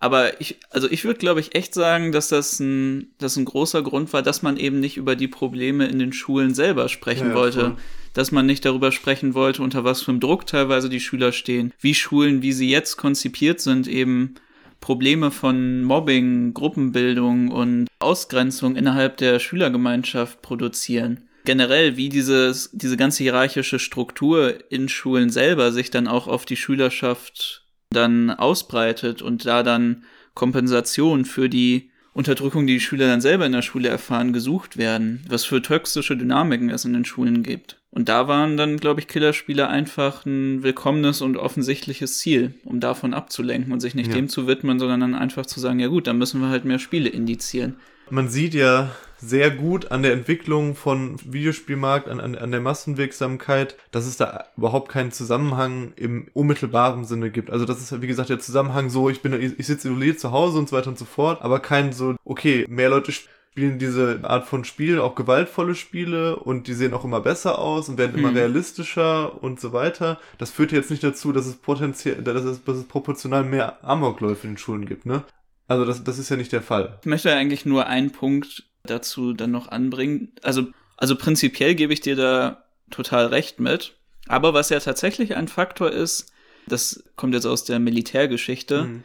Aber 0.00 0.40
ich, 0.40 0.58
also 0.70 0.88
ich 0.88 1.04
würde, 1.04 1.18
glaube 1.18 1.40
ich, 1.40 1.56
echt 1.56 1.74
sagen, 1.74 2.12
dass 2.12 2.28
das 2.28 2.60
ein, 2.60 3.12
das 3.18 3.36
ein 3.36 3.44
großer 3.44 3.82
Grund 3.82 4.12
war, 4.12 4.22
dass 4.22 4.42
man 4.42 4.56
eben 4.56 4.78
nicht 4.78 4.96
über 4.96 5.16
die 5.16 5.26
Probleme 5.26 5.86
in 5.86 5.98
den 5.98 6.12
Schulen 6.12 6.54
selber 6.54 6.88
sprechen 6.88 7.30
ja, 7.30 7.34
wollte. 7.34 7.60
Voll. 7.60 7.76
Dass 8.14 8.32
man 8.32 8.46
nicht 8.46 8.64
darüber 8.64 8.90
sprechen 8.90 9.34
wollte, 9.34 9.62
unter 9.62 9.84
was 9.84 10.02
für 10.02 10.10
einem 10.10 10.20
Druck 10.20 10.46
teilweise 10.46 10.88
die 10.88 11.00
Schüler 11.00 11.30
stehen, 11.30 11.72
wie 11.80 11.94
Schulen, 11.94 12.42
wie 12.42 12.52
sie 12.52 12.70
jetzt 12.70 12.96
konzipiert 12.96 13.60
sind, 13.60 13.86
eben 13.86 14.34
Probleme 14.80 15.30
von 15.30 15.82
Mobbing, 15.82 16.54
Gruppenbildung 16.54 17.48
und 17.48 17.88
Ausgrenzung 17.98 18.76
innerhalb 18.76 19.18
der 19.18 19.40
Schülergemeinschaft 19.40 20.42
produzieren 20.42 21.27
generell, 21.48 21.96
wie 21.96 22.10
dieses, 22.10 22.68
diese 22.74 22.98
ganze 22.98 23.22
hierarchische 23.22 23.78
Struktur 23.78 24.70
in 24.70 24.90
Schulen 24.90 25.30
selber 25.30 25.72
sich 25.72 25.90
dann 25.90 26.06
auch 26.06 26.28
auf 26.28 26.44
die 26.44 26.56
Schülerschaft 26.56 27.64
dann 27.88 28.28
ausbreitet 28.30 29.22
und 29.22 29.46
da 29.46 29.62
dann 29.62 30.04
Kompensation 30.34 31.24
für 31.24 31.48
die 31.48 31.90
Unterdrückung, 32.12 32.66
die 32.66 32.74
die 32.74 32.80
Schüler 32.80 33.06
dann 33.06 33.22
selber 33.22 33.46
in 33.46 33.52
der 33.52 33.62
Schule 33.62 33.88
erfahren, 33.88 34.34
gesucht 34.34 34.76
werden, 34.76 35.24
was 35.26 35.46
für 35.46 35.62
toxische 35.62 36.18
Dynamiken 36.18 36.68
es 36.68 36.84
in 36.84 36.92
den 36.92 37.06
Schulen 37.06 37.42
gibt. 37.42 37.80
Und 37.90 38.10
da 38.10 38.28
waren 38.28 38.58
dann, 38.58 38.76
glaube 38.76 39.00
ich, 39.00 39.08
Killerspiele 39.08 39.68
einfach 39.68 40.26
ein 40.26 40.62
willkommenes 40.62 41.22
und 41.22 41.38
offensichtliches 41.38 42.18
Ziel, 42.18 42.56
um 42.66 42.78
davon 42.78 43.14
abzulenken 43.14 43.72
und 43.72 43.80
sich 43.80 43.94
nicht 43.94 44.10
ja. 44.10 44.16
dem 44.16 44.28
zu 44.28 44.46
widmen, 44.46 44.78
sondern 44.78 45.00
dann 45.00 45.14
einfach 45.14 45.46
zu 45.46 45.60
sagen, 45.60 45.80
ja 45.80 45.86
gut, 45.86 46.08
dann 46.08 46.18
müssen 46.18 46.42
wir 46.42 46.50
halt 46.50 46.66
mehr 46.66 46.78
Spiele 46.78 47.08
indizieren. 47.08 47.76
Man 48.10 48.28
sieht 48.28 48.54
ja 48.54 48.90
sehr 49.20 49.50
gut 49.50 49.90
an 49.90 50.02
der 50.02 50.12
Entwicklung 50.12 50.74
von 50.76 51.16
Videospielmarkt, 51.24 52.08
an, 52.08 52.20
an, 52.20 52.36
an 52.36 52.50
der 52.50 52.60
Massenwirksamkeit, 52.60 53.76
dass 53.90 54.06
es 54.06 54.16
da 54.16 54.44
überhaupt 54.56 54.90
keinen 54.90 55.10
Zusammenhang 55.10 55.92
im 55.96 56.28
unmittelbaren 56.34 57.04
Sinne 57.04 57.30
gibt. 57.30 57.50
Also 57.50 57.64
das 57.64 57.80
ist, 57.80 58.00
wie 58.00 58.06
gesagt, 58.06 58.30
der 58.30 58.38
Zusammenhang 58.38 58.90
so, 58.90 59.10
ich 59.10 59.20
bin, 59.20 59.32
ich, 59.32 59.66
sitze 59.66 59.88
isoliert 59.88 60.20
zu 60.20 60.30
Hause 60.30 60.58
und 60.58 60.68
so 60.68 60.76
weiter 60.76 60.90
und 60.90 60.98
so 60.98 61.04
fort, 61.04 61.42
aber 61.42 61.60
kein 61.60 61.92
so, 61.92 62.14
okay, 62.24 62.64
mehr 62.68 62.90
Leute 62.90 63.10
spielen 63.10 63.80
diese 63.80 64.20
Art 64.22 64.46
von 64.46 64.64
Spielen, 64.64 65.00
auch 65.00 65.16
gewaltvolle 65.16 65.74
Spiele 65.74 66.36
und 66.36 66.68
die 66.68 66.74
sehen 66.74 66.94
auch 66.94 67.04
immer 67.04 67.20
besser 67.20 67.58
aus 67.58 67.88
und 67.88 67.98
werden 67.98 68.16
immer 68.16 68.28
hm. 68.28 68.36
realistischer 68.36 69.42
und 69.42 69.58
so 69.58 69.72
weiter. 69.72 70.20
Das 70.38 70.50
führt 70.50 70.70
jetzt 70.70 70.90
nicht 70.90 71.02
dazu, 71.02 71.32
dass 71.32 71.46
es 71.46 71.56
potenziell, 71.56 72.22
dass 72.22 72.44
es, 72.44 72.62
dass 72.62 72.76
es 72.76 72.84
proportional 72.84 73.42
mehr 73.42 73.84
Amokläufe 73.84 74.46
in 74.46 74.52
den 74.52 74.58
Schulen 74.58 74.86
gibt, 74.86 75.06
ne? 75.06 75.24
Also 75.68 75.84
das, 75.84 76.02
das 76.02 76.18
ist 76.18 76.30
ja 76.30 76.36
nicht 76.36 76.52
der 76.52 76.62
Fall. 76.62 76.98
Ich 77.02 77.06
möchte 77.06 77.32
eigentlich 77.32 77.64
nur 77.66 77.86
einen 77.86 78.10
Punkt 78.10 78.64
dazu 78.84 79.34
dann 79.34 79.50
noch 79.50 79.68
anbringen. 79.68 80.32
Also, 80.42 80.68
also 80.96 81.14
prinzipiell 81.14 81.74
gebe 81.74 81.92
ich 81.92 82.00
dir 82.00 82.16
da 82.16 82.64
total 82.90 83.26
recht 83.26 83.60
mit. 83.60 83.94
Aber 84.26 84.54
was 84.54 84.70
ja 84.70 84.80
tatsächlich 84.80 85.36
ein 85.36 85.46
Faktor 85.46 85.90
ist, 85.90 86.32
das 86.66 87.04
kommt 87.16 87.34
jetzt 87.34 87.46
aus 87.46 87.64
der 87.64 87.78
Militärgeschichte, 87.78 88.84
mhm. 88.84 89.04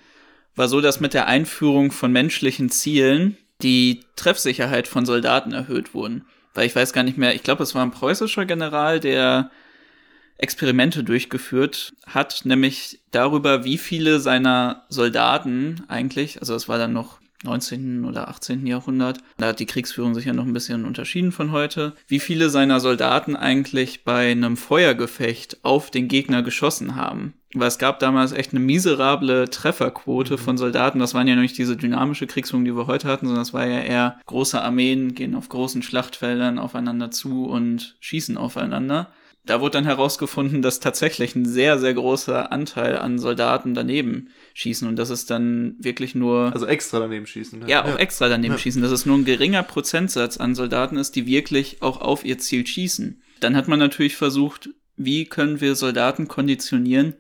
war 0.56 0.68
so, 0.68 0.82
dass 0.82 1.00
mit 1.00 1.14
der 1.14 1.28
Einführung 1.28 1.92
von 1.92 2.12
menschlichen 2.12 2.70
Zielen 2.70 3.38
die 3.62 4.04
Treffsicherheit 4.16 4.88
von 4.88 5.06
Soldaten 5.06 5.52
erhöht 5.54 5.94
wurden. 5.94 6.26
Weil 6.54 6.68
ich 6.68 6.76
weiß 6.76 6.94
gar 6.94 7.04
nicht 7.04 7.18
mehr, 7.18 7.36
ich 7.36 7.44
glaube, 7.44 7.64
es 7.64 7.74
war 7.76 7.84
ein 7.84 7.92
preußischer 7.92 8.46
General, 8.46 9.00
der 9.00 9.52
Experimente 10.38 11.04
durchgeführt 11.04 11.94
hat, 12.06 12.42
nämlich 12.44 13.00
darüber, 13.12 13.64
wie 13.64 13.78
viele 13.78 14.20
seiner 14.20 14.84
Soldaten 14.90 15.84
eigentlich, 15.88 16.40
also 16.40 16.54
das 16.54 16.68
war 16.68 16.78
dann 16.78 16.94
noch 16.94 17.20
19. 17.44 18.06
oder 18.06 18.30
18. 18.30 18.66
Jahrhundert, 18.66 19.20
da 19.38 19.48
hat 19.48 19.60
die 19.60 19.66
Kriegsführung 19.66 20.16
sich 20.16 20.26
ja 20.26 20.34
noch 20.34 20.46
ein 20.46 20.54
bisschen 20.54 20.86
unterschieden 20.86 21.32
von 21.32 21.52
heute, 21.52 21.94
wie 22.08 22.20
viele 22.20 22.50
seiner 22.50 22.80
Soldaten 22.80 23.36
eigentlich 23.36 24.04
bei 24.04 24.32
einem 24.32 24.58
Feuergefecht 24.58 25.64
auf 25.64 25.92
den 25.92 26.08
Gegner 26.08 26.42
geschossen 26.42 26.96
haben. 26.96 27.34
Weil 27.54 27.68
es 27.68 27.78
gab 27.78 28.00
damals 28.00 28.32
echt 28.32 28.52
eine 28.52 28.62
miserable 28.62 29.50
Trefferquote 29.50 30.34
mhm. 30.34 30.38
von 30.40 30.58
Soldaten. 30.58 31.00
Das 31.00 31.14
waren 31.14 31.28
ja 31.28 31.36
noch 31.36 31.44
nicht 31.44 31.58
diese 31.58 31.78
dynamische 31.78 32.26
Kriegsführung, 32.26 32.66
die 32.66 32.76
wir 32.76 32.88
heute 32.88 33.08
hatten, 33.08 33.28
sondern 33.28 33.44
es 33.44 33.54
war 33.54 33.68
ja 33.68 33.82
eher 33.82 34.20
große 34.26 34.60
Armeen 34.60 35.14
gehen 35.14 35.36
auf 35.36 35.50
großen 35.50 35.84
Schlachtfeldern 35.84 36.58
aufeinander 36.58 37.12
zu 37.12 37.46
und 37.46 37.96
schießen 38.00 38.38
aufeinander 38.38 39.12
da 39.46 39.60
wurde 39.60 39.72
dann 39.72 39.86
herausgefunden, 39.86 40.62
dass 40.62 40.80
tatsächlich 40.80 41.36
ein 41.36 41.46
sehr, 41.46 41.78
sehr 41.78 41.94
großer 41.94 42.52
Anteil 42.52 42.98
an 42.98 43.20
Soldaten 43.20 43.74
daneben 43.74 44.30
schießen 44.54 44.88
und 44.88 44.96
das 44.96 45.10
ist 45.10 45.30
dann 45.30 45.76
wirklich 45.80 46.16
nur. 46.16 46.52
Also 46.54 46.66
extra 46.66 47.00
daneben 47.00 47.28
schießen. 47.28 47.62
Ja, 47.64 47.68
ja 47.68 47.84
auch 47.84 47.90
ja. 47.90 47.98
extra 47.98 48.30
daneben 48.30 48.54
ja. 48.54 48.60
schießen, 48.60 48.82
dass 48.82 48.92
es 48.92 49.06
nur 49.06 49.18
ein 49.18 49.26
geringer 49.26 49.64
Prozentsatz 49.64 50.38
an 50.38 50.56
Soldaten 50.56 50.96
ist, 50.96 51.16
die 51.16 51.26
wirklich 51.26 51.82
auch 51.82 52.00
auf 52.00 52.24
ihr 52.24 52.38
Ziel 52.38 52.66
schießen. 52.66 53.22
Dann 53.42 53.58
hat 53.58 53.68
man 53.68 53.80
natürlich 53.80 54.16
versucht, 54.16 54.70
wie 54.96 55.26
können 55.26 55.60
wir 55.60 55.76
Soldaten 55.76 56.30
konditionieren, 56.30 57.16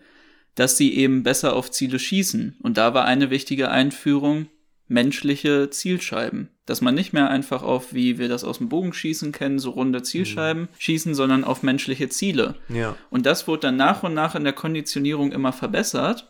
dass 0.55 0.77
sie 0.77 0.95
eben 0.95 1.23
besser 1.23 1.55
auf 1.55 1.71
Ziele 1.71 1.99
schießen. 1.99 2.57
Und 2.61 2.77
da 2.77 2.93
war 2.93 3.05
eine 3.05 3.31
wichtige 3.31 3.69
Einführung 3.69 4.47
menschliche 4.87 5.69
Zielscheiben. 5.69 6.49
Dass 6.65 6.81
man 6.81 6.95
nicht 6.95 7.13
mehr 7.13 7.29
einfach 7.29 7.61
auf, 7.61 7.93
wie 7.93 8.17
wir 8.17 8.29
das 8.29 8.43
aus 8.43 8.59
dem 8.59 8.69
Bogenschießen 8.69 9.31
kennen, 9.31 9.59
so 9.59 9.71
runde 9.71 10.01
Zielscheiben 10.01 10.63
mhm. 10.63 10.67
schießen, 10.77 11.13
sondern 11.15 11.43
auf 11.43 11.63
menschliche 11.63 12.09
Ziele. 12.09 12.55
Ja. 12.69 12.95
Und 13.09 13.25
das 13.25 13.47
wurde 13.47 13.61
dann 13.61 13.75
nach 13.75 14.03
und 14.03 14.13
nach 14.13 14.35
in 14.35 14.43
der 14.43 14.53
Konditionierung 14.53 15.31
immer 15.31 15.51
verbessert. 15.51 16.29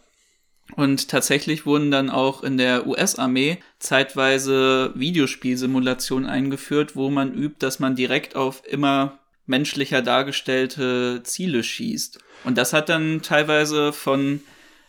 Und 0.76 1.10
tatsächlich 1.10 1.66
wurden 1.66 1.92
dann 1.92 2.10
auch 2.10 2.42
in 2.42 2.58
der 2.58 2.88
US-Armee 2.88 3.60
zeitweise 3.80 4.92
Videospielsimulationen 4.96 6.28
eingeführt, 6.28 6.96
wo 6.96 7.10
man 7.10 7.34
übt, 7.34 7.58
dass 7.60 7.80
man 7.80 7.96
direkt 7.96 8.36
auf 8.36 8.64
immer 8.66 9.20
menschlicher 9.46 10.02
dargestellte 10.02 11.22
Ziele 11.24 11.64
schießt. 11.64 12.20
Und 12.46 12.58
das 12.58 12.74
hat 12.74 12.90
dann 12.90 13.22
teilweise 13.22 13.94
von 13.94 14.42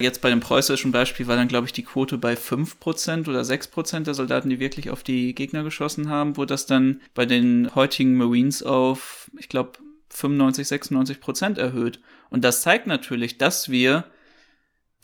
Jetzt 0.05 0.21
bei 0.21 0.29
dem 0.29 0.40
preußischen 0.40 0.93
Beispiel 0.93 1.29
war 1.29 1.37
dann, 1.37 1.49
glaube 1.49 1.64
ich, 1.64 1.73
die 1.73 1.83
Quote 1.83 2.19
bei 2.19 2.35
5% 2.35 3.27
oder 3.27 3.40
6% 3.40 4.01
der 4.01 4.12
Soldaten, 4.12 4.51
die 4.51 4.61
wirklich 4.61 4.90
auf 4.90 5.03
die 5.03 5.35
Gegner 5.35 5.64
geschossen 5.64 6.11
haben, 6.11 6.37
wurde 6.37 6.53
das 6.53 6.67
dann 6.67 7.01
bei 7.14 7.25
den 7.25 7.75
heutigen 7.75 8.14
Marines 8.14 8.62
auf, 8.62 9.31
ich 9.38 9.49
glaube, 9.49 9.79
95, 10.11 10.69
96 10.69 11.21
Prozent 11.21 11.57
erhöht. 11.57 12.01
Und 12.29 12.45
das 12.45 12.61
zeigt 12.61 12.87
natürlich, 12.87 13.38
dass 13.38 13.71
wir 13.71 14.05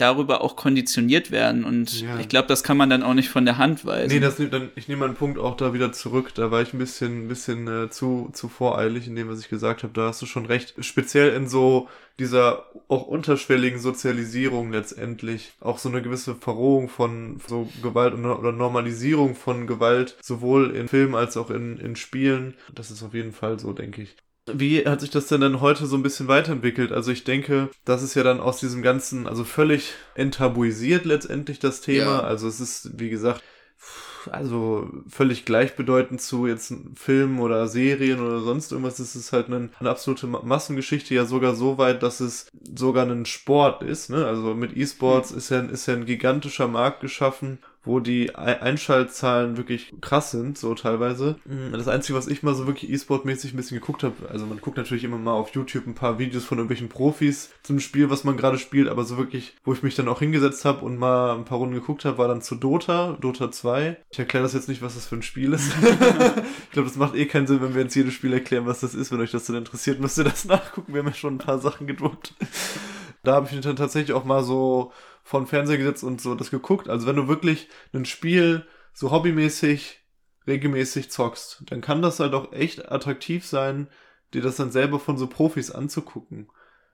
darüber 0.00 0.42
auch 0.42 0.56
konditioniert 0.56 1.30
werden. 1.30 1.64
Und 1.64 2.00
ja. 2.00 2.18
ich 2.18 2.28
glaube, 2.28 2.48
das 2.48 2.62
kann 2.62 2.76
man 2.76 2.90
dann 2.90 3.02
auch 3.02 3.14
nicht 3.14 3.28
von 3.28 3.44
der 3.44 3.58
Hand 3.58 3.84
weisen. 3.84 4.12
Nee, 4.12 4.20
das, 4.20 4.36
dann, 4.36 4.70
ich 4.74 4.88
nehme 4.88 5.06
meinen 5.06 5.14
Punkt 5.16 5.38
auch 5.38 5.56
da 5.56 5.72
wieder 5.72 5.92
zurück. 5.92 6.32
Da 6.34 6.50
war 6.50 6.62
ich 6.62 6.72
ein 6.72 6.78
bisschen, 6.78 7.24
ein 7.24 7.28
bisschen 7.28 7.66
äh, 7.68 7.90
zu, 7.90 8.30
zu 8.32 8.48
voreilig 8.48 9.06
in 9.06 9.16
dem, 9.16 9.28
was 9.28 9.40
ich 9.40 9.48
gesagt 9.48 9.82
habe. 9.82 9.92
Da 9.92 10.08
hast 10.08 10.22
du 10.22 10.26
schon 10.26 10.46
recht. 10.46 10.74
Speziell 10.80 11.34
in 11.34 11.48
so 11.48 11.88
dieser 12.18 12.66
auch 12.88 13.06
unterschwelligen 13.06 13.80
Sozialisierung 13.80 14.72
letztendlich. 14.72 15.52
Auch 15.60 15.78
so 15.78 15.88
eine 15.88 16.02
gewisse 16.02 16.34
Verrohung 16.34 16.88
von 16.88 17.40
so 17.46 17.68
Gewalt 17.82 18.14
oder 18.14 18.52
Normalisierung 18.52 19.34
von 19.34 19.66
Gewalt, 19.66 20.16
sowohl 20.22 20.76
in 20.76 20.88
Filmen 20.88 21.14
als 21.14 21.36
auch 21.36 21.50
in, 21.50 21.78
in 21.78 21.96
Spielen. 21.96 22.54
Das 22.74 22.90
ist 22.90 23.02
auf 23.02 23.14
jeden 23.14 23.32
Fall 23.32 23.58
so, 23.58 23.72
denke 23.72 24.02
ich. 24.02 24.16
Wie 24.46 24.84
hat 24.84 25.00
sich 25.00 25.10
das 25.10 25.26
denn 25.26 25.40
dann 25.40 25.60
heute 25.60 25.86
so 25.86 25.96
ein 25.96 26.02
bisschen 26.02 26.28
weiterentwickelt? 26.28 26.92
Also 26.92 27.12
ich 27.12 27.24
denke, 27.24 27.68
das 27.84 28.02
ist 28.02 28.14
ja 28.14 28.22
dann 28.22 28.40
aus 28.40 28.58
diesem 28.58 28.82
ganzen, 28.82 29.26
also 29.26 29.44
völlig 29.44 29.94
enttabuisiert 30.14 31.04
letztendlich 31.04 31.58
das 31.58 31.80
Thema. 31.80 32.04
Ja. 32.04 32.20
Also 32.20 32.48
es 32.48 32.60
ist, 32.60 32.98
wie 32.98 33.10
gesagt, 33.10 33.42
also 34.30 34.90
völlig 35.08 35.44
gleichbedeutend 35.44 36.20
zu 36.20 36.46
jetzt 36.46 36.74
Filmen 36.94 37.38
oder 37.38 37.66
Serien 37.68 38.20
oder 38.20 38.40
sonst 38.40 38.72
irgendwas. 38.72 38.98
Es 38.98 39.16
ist 39.16 39.32
halt 39.32 39.46
eine, 39.46 39.70
eine 39.78 39.90
absolute 39.90 40.26
Massengeschichte, 40.26 41.14
ja 41.14 41.24
sogar 41.24 41.54
so 41.54 41.78
weit, 41.78 42.02
dass 42.02 42.20
es 42.20 42.46
sogar 42.74 43.06
ein 43.06 43.26
Sport 43.26 43.82
ist. 43.82 44.10
Ne? 44.10 44.26
Also 44.26 44.54
mit 44.54 44.76
E-Sports 44.76 45.32
mhm. 45.32 45.38
ist 45.38 45.50
ja, 45.50 45.60
ist 45.60 45.86
ja 45.86 45.94
ein 45.94 46.06
gigantischer 46.06 46.68
Markt 46.68 47.00
geschaffen 47.00 47.58
wo 47.82 47.98
die 47.98 48.34
Einschaltzahlen 48.34 49.56
wirklich 49.56 49.94
krass 50.02 50.30
sind, 50.30 50.58
so 50.58 50.74
teilweise. 50.74 51.36
Mhm. 51.46 51.72
Das 51.72 51.88
Einzige, 51.88 52.18
was 52.18 52.26
ich 52.26 52.42
mal 52.42 52.54
so 52.54 52.66
wirklich 52.66 52.90
E-Sport-mäßig 52.90 53.54
ein 53.54 53.56
bisschen 53.56 53.80
geguckt 53.80 54.02
habe, 54.02 54.28
also 54.28 54.46
man 54.46 54.60
guckt 54.60 54.76
natürlich 54.76 55.04
immer 55.04 55.16
mal 55.16 55.32
auf 55.32 55.50
YouTube 55.54 55.86
ein 55.86 55.94
paar 55.94 56.18
Videos 56.18 56.44
von 56.44 56.58
irgendwelchen 56.58 56.90
Profis 56.90 57.50
zum 57.62 57.80
Spiel, 57.80 58.10
was 58.10 58.24
man 58.24 58.36
gerade 58.36 58.58
spielt, 58.58 58.88
aber 58.88 59.04
so 59.04 59.16
wirklich, 59.16 59.56
wo 59.64 59.72
ich 59.72 59.82
mich 59.82 59.94
dann 59.94 60.08
auch 60.08 60.18
hingesetzt 60.18 60.64
habe 60.66 60.84
und 60.84 60.98
mal 60.98 61.34
ein 61.34 61.46
paar 61.46 61.58
Runden 61.58 61.74
geguckt 61.74 62.04
habe, 62.04 62.18
war 62.18 62.28
dann 62.28 62.42
zu 62.42 62.54
Dota, 62.54 63.16
Dota 63.20 63.50
2. 63.50 63.96
Ich 64.10 64.18
erkläre 64.18 64.42
das 64.42 64.52
jetzt 64.52 64.68
nicht, 64.68 64.82
was 64.82 64.94
das 64.94 65.06
für 65.06 65.16
ein 65.16 65.22
Spiel 65.22 65.54
ist. 65.54 65.72
ich 66.64 66.70
glaube, 66.72 66.88
das 66.88 66.96
macht 66.96 67.14
eh 67.14 67.26
keinen 67.26 67.46
Sinn, 67.46 67.62
wenn 67.62 67.74
wir 67.74 67.82
jetzt 67.82 67.94
jedes 67.94 68.12
Spiel 68.12 68.32
erklären, 68.34 68.66
was 68.66 68.80
das 68.80 68.94
ist. 68.94 69.10
Wenn 69.10 69.20
euch 69.20 69.30
das 69.30 69.46
dann 69.46 69.56
interessiert, 69.56 70.00
müsst 70.00 70.18
ihr 70.18 70.24
das 70.24 70.44
nachgucken. 70.46 70.92
Wir 70.92 71.00
haben 71.00 71.08
ja 71.08 71.14
schon 71.14 71.36
ein 71.36 71.38
paar 71.38 71.58
Sachen 71.58 71.86
gedruckt. 71.86 72.34
Da 73.22 73.34
habe 73.34 73.48
ich 73.50 73.60
dann 73.60 73.76
tatsächlich 73.76 74.14
auch 74.14 74.24
mal 74.24 74.42
so 74.42 74.92
vor 75.30 75.40
den 75.40 75.46
Fernseher 75.46 75.78
gesetzt 75.78 76.02
und 76.02 76.20
so 76.20 76.34
das 76.34 76.50
geguckt. 76.50 76.88
Also 76.88 77.06
wenn 77.06 77.14
du 77.14 77.28
wirklich 77.28 77.68
ein 77.92 78.04
Spiel 78.04 78.66
so 78.92 79.12
hobbymäßig 79.12 80.00
regelmäßig 80.48 81.08
zockst, 81.12 81.62
dann 81.66 81.80
kann 81.80 82.02
das 82.02 82.18
halt 82.18 82.34
auch 82.34 82.52
echt 82.52 82.90
attraktiv 82.90 83.46
sein, 83.46 83.86
dir 84.34 84.42
das 84.42 84.56
dann 84.56 84.72
selber 84.72 84.98
von 84.98 85.16
so 85.16 85.28
Profis 85.28 85.70
anzugucken. 85.70 86.48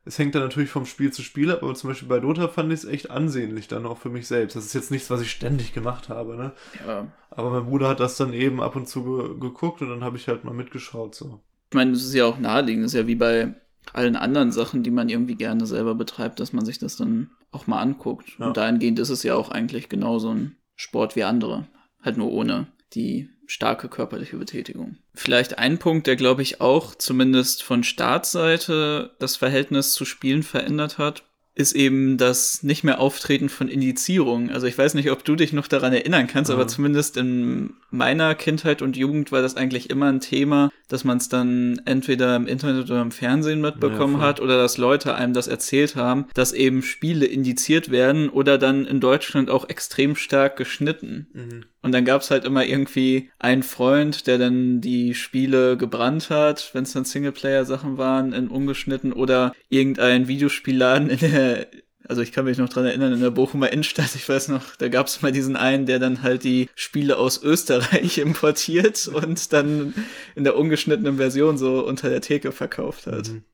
Es 0.04 0.18
hängt 0.18 0.34
dann 0.34 0.42
natürlich 0.42 0.68
vom 0.68 0.84
Spiel 0.84 1.10
zu 1.14 1.22
Spiel 1.22 1.50
ab, 1.50 1.62
aber 1.62 1.74
zum 1.74 1.88
Beispiel 1.88 2.10
bei 2.10 2.20
Dota 2.20 2.48
fand 2.48 2.70
ich 2.74 2.80
es 2.80 2.84
echt 2.84 3.10
ansehnlich 3.10 3.68
dann 3.68 3.86
auch 3.86 3.96
für 3.96 4.10
mich 4.10 4.28
selbst. 4.28 4.54
Das 4.54 4.66
ist 4.66 4.74
jetzt 4.74 4.90
nichts, 4.90 5.08
was 5.08 5.22
ich 5.22 5.30
ständig 5.30 5.72
gemacht 5.72 6.10
habe, 6.10 6.36
ne? 6.36 6.52
Ja. 6.86 7.10
Aber 7.30 7.48
mein 7.48 7.64
Bruder 7.64 7.88
hat 7.88 8.00
das 8.00 8.18
dann 8.18 8.34
eben 8.34 8.62
ab 8.62 8.76
und 8.76 8.86
zu 8.86 9.02
ge 9.02 9.40
geguckt 9.40 9.80
und 9.80 9.88
dann 9.88 10.04
habe 10.04 10.18
ich 10.18 10.28
halt 10.28 10.44
mal 10.44 10.52
mitgeschaut 10.52 11.14
so. 11.14 11.40
Ich 11.70 11.74
meine, 11.74 11.92
das 11.92 12.04
ist 12.04 12.14
ja 12.14 12.26
auch 12.26 12.38
naheliegend, 12.38 12.84
das 12.84 12.92
ist 12.92 12.98
ja 12.98 13.06
wie 13.06 13.14
bei 13.14 13.54
allen 13.94 14.14
anderen 14.14 14.52
Sachen, 14.52 14.82
die 14.82 14.90
man 14.90 15.08
irgendwie 15.08 15.36
gerne 15.36 15.64
selber 15.64 15.94
betreibt, 15.94 16.38
dass 16.38 16.52
man 16.52 16.66
sich 16.66 16.78
das 16.78 16.96
dann 16.96 17.30
auch 17.50 17.66
mal 17.66 17.80
anguckt. 17.80 18.38
Ja. 18.38 18.48
Und 18.48 18.56
dahingehend 18.56 18.98
ist 18.98 19.10
es 19.10 19.22
ja 19.22 19.34
auch 19.34 19.50
eigentlich 19.50 19.88
genauso 19.88 20.30
ein 20.30 20.56
Sport 20.74 21.16
wie 21.16 21.24
andere. 21.24 21.66
Halt 22.02 22.16
nur 22.16 22.32
ohne 22.32 22.66
die 22.94 23.30
starke 23.46 23.88
körperliche 23.88 24.36
Betätigung. 24.36 24.96
Vielleicht 25.14 25.58
ein 25.58 25.78
Punkt, 25.78 26.06
der 26.06 26.16
glaube 26.16 26.42
ich 26.42 26.60
auch 26.60 26.94
zumindest 26.94 27.62
von 27.62 27.84
Startseite 27.84 29.14
das 29.18 29.36
Verhältnis 29.36 29.92
zu 29.92 30.04
Spielen 30.04 30.42
verändert 30.42 30.98
hat, 30.98 31.24
ist 31.56 31.74
eben 31.74 32.18
das 32.18 32.62
nicht 32.62 32.84
mehr 32.84 33.00
Auftreten 33.00 33.48
von 33.48 33.68
Indizierungen. 33.68 34.50
Also 34.50 34.66
ich 34.66 34.76
weiß 34.76 34.92
nicht, 34.92 35.10
ob 35.10 35.24
du 35.24 35.36
dich 35.36 35.54
noch 35.54 35.68
daran 35.68 35.94
erinnern 35.94 36.26
kannst, 36.26 36.50
mhm. 36.50 36.56
aber 36.56 36.68
zumindest 36.68 37.16
in 37.16 37.72
meiner 37.90 38.34
Kindheit 38.34 38.82
und 38.82 38.94
Jugend 38.94 39.32
war 39.32 39.40
das 39.40 39.56
eigentlich 39.56 39.88
immer 39.88 40.06
ein 40.06 40.20
Thema, 40.20 40.70
dass 40.88 41.04
man 41.04 41.16
es 41.16 41.30
dann 41.30 41.80
entweder 41.86 42.36
im 42.36 42.46
Internet 42.46 42.90
oder 42.90 43.00
im 43.00 43.10
Fernsehen 43.10 43.62
mitbekommen 43.62 44.16
ja, 44.16 44.20
hat 44.20 44.40
oder 44.40 44.58
dass 44.58 44.76
Leute 44.76 45.14
einem 45.14 45.32
das 45.32 45.48
erzählt 45.48 45.96
haben, 45.96 46.26
dass 46.34 46.52
eben 46.52 46.82
Spiele 46.82 47.24
indiziert 47.24 47.90
werden 47.90 48.28
oder 48.28 48.58
dann 48.58 48.84
in 48.84 49.00
Deutschland 49.00 49.48
auch 49.48 49.66
extrem 49.70 50.14
stark 50.14 50.56
geschnitten. 50.56 51.28
Mhm. 51.32 51.64
Und 51.82 51.92
dann 51.92 52.04
gab's 52.04 52.30
halt 52.30 52.44
immer 52.44 52.64
irgendwie 52.64 53.30
einen 53.38 53.62
Freund, 53.62 54.26
der 54.26 54.38
dann 54.38 54.80
die 54.80 55.14
Spiele 55.14 55.76
gebrannt 55.76 56.30
hat, 56.30 56.70
wenn 56.72 56.82
es 56.82 56.92
dann 56.92 57.04
Singleplayer-Sachen 57.04 57.96
waren, 57.96 58.32
in 58.32 58.48
ungeschnitten 58.48 59.12
oder 59.12 59.52
irgendein 59.68 60.26
Videospielladen 60.26 61.10
in 61.10 61.18
der 61.18 61.66
also 62.08 62.22
ich 62.22 62.32
kann 62.32 62.44
mich 62.44 62.58
noch 62.58 62.68
dran 62.68 62.84
erinnern, 62.84 63.12
in 63.12 63.20
der 63.20 63.30
Bochumer 63.30 63.72
Innenstadt, 63.72 64.14
ich 64.14 64.28
weiß 64.28 64.48
noch, 64.48 64.76
da 64.76 64.88
gab 64.88 65.06
es 65.06 65.22
mal 65.22 65.32
diesen 65.32 65.56
einen, 65.56 65.86
der 65.86 65.98
dann 65.98 66.22
halt 66.22 66.44
die 66.44 66.68
Spiele 66.74 67.18
aus 67.18 67.42
Österreich 67.42 68.18
importiert 68.18 69.08
und 69.08 69.52
dann 69.52 69.94
in 70.34 70.44
der 70.44 70.56
ungeschnittenen 70.56 71.16
Version 71.16 71.58
so 71.58 71.84
unter 71.84 72.08
der 72.08 72.20
Theke 72.20 72.52
verkauft 72.52 73.06
hat. 73.06 73.28
Mhm. 73.28 73.44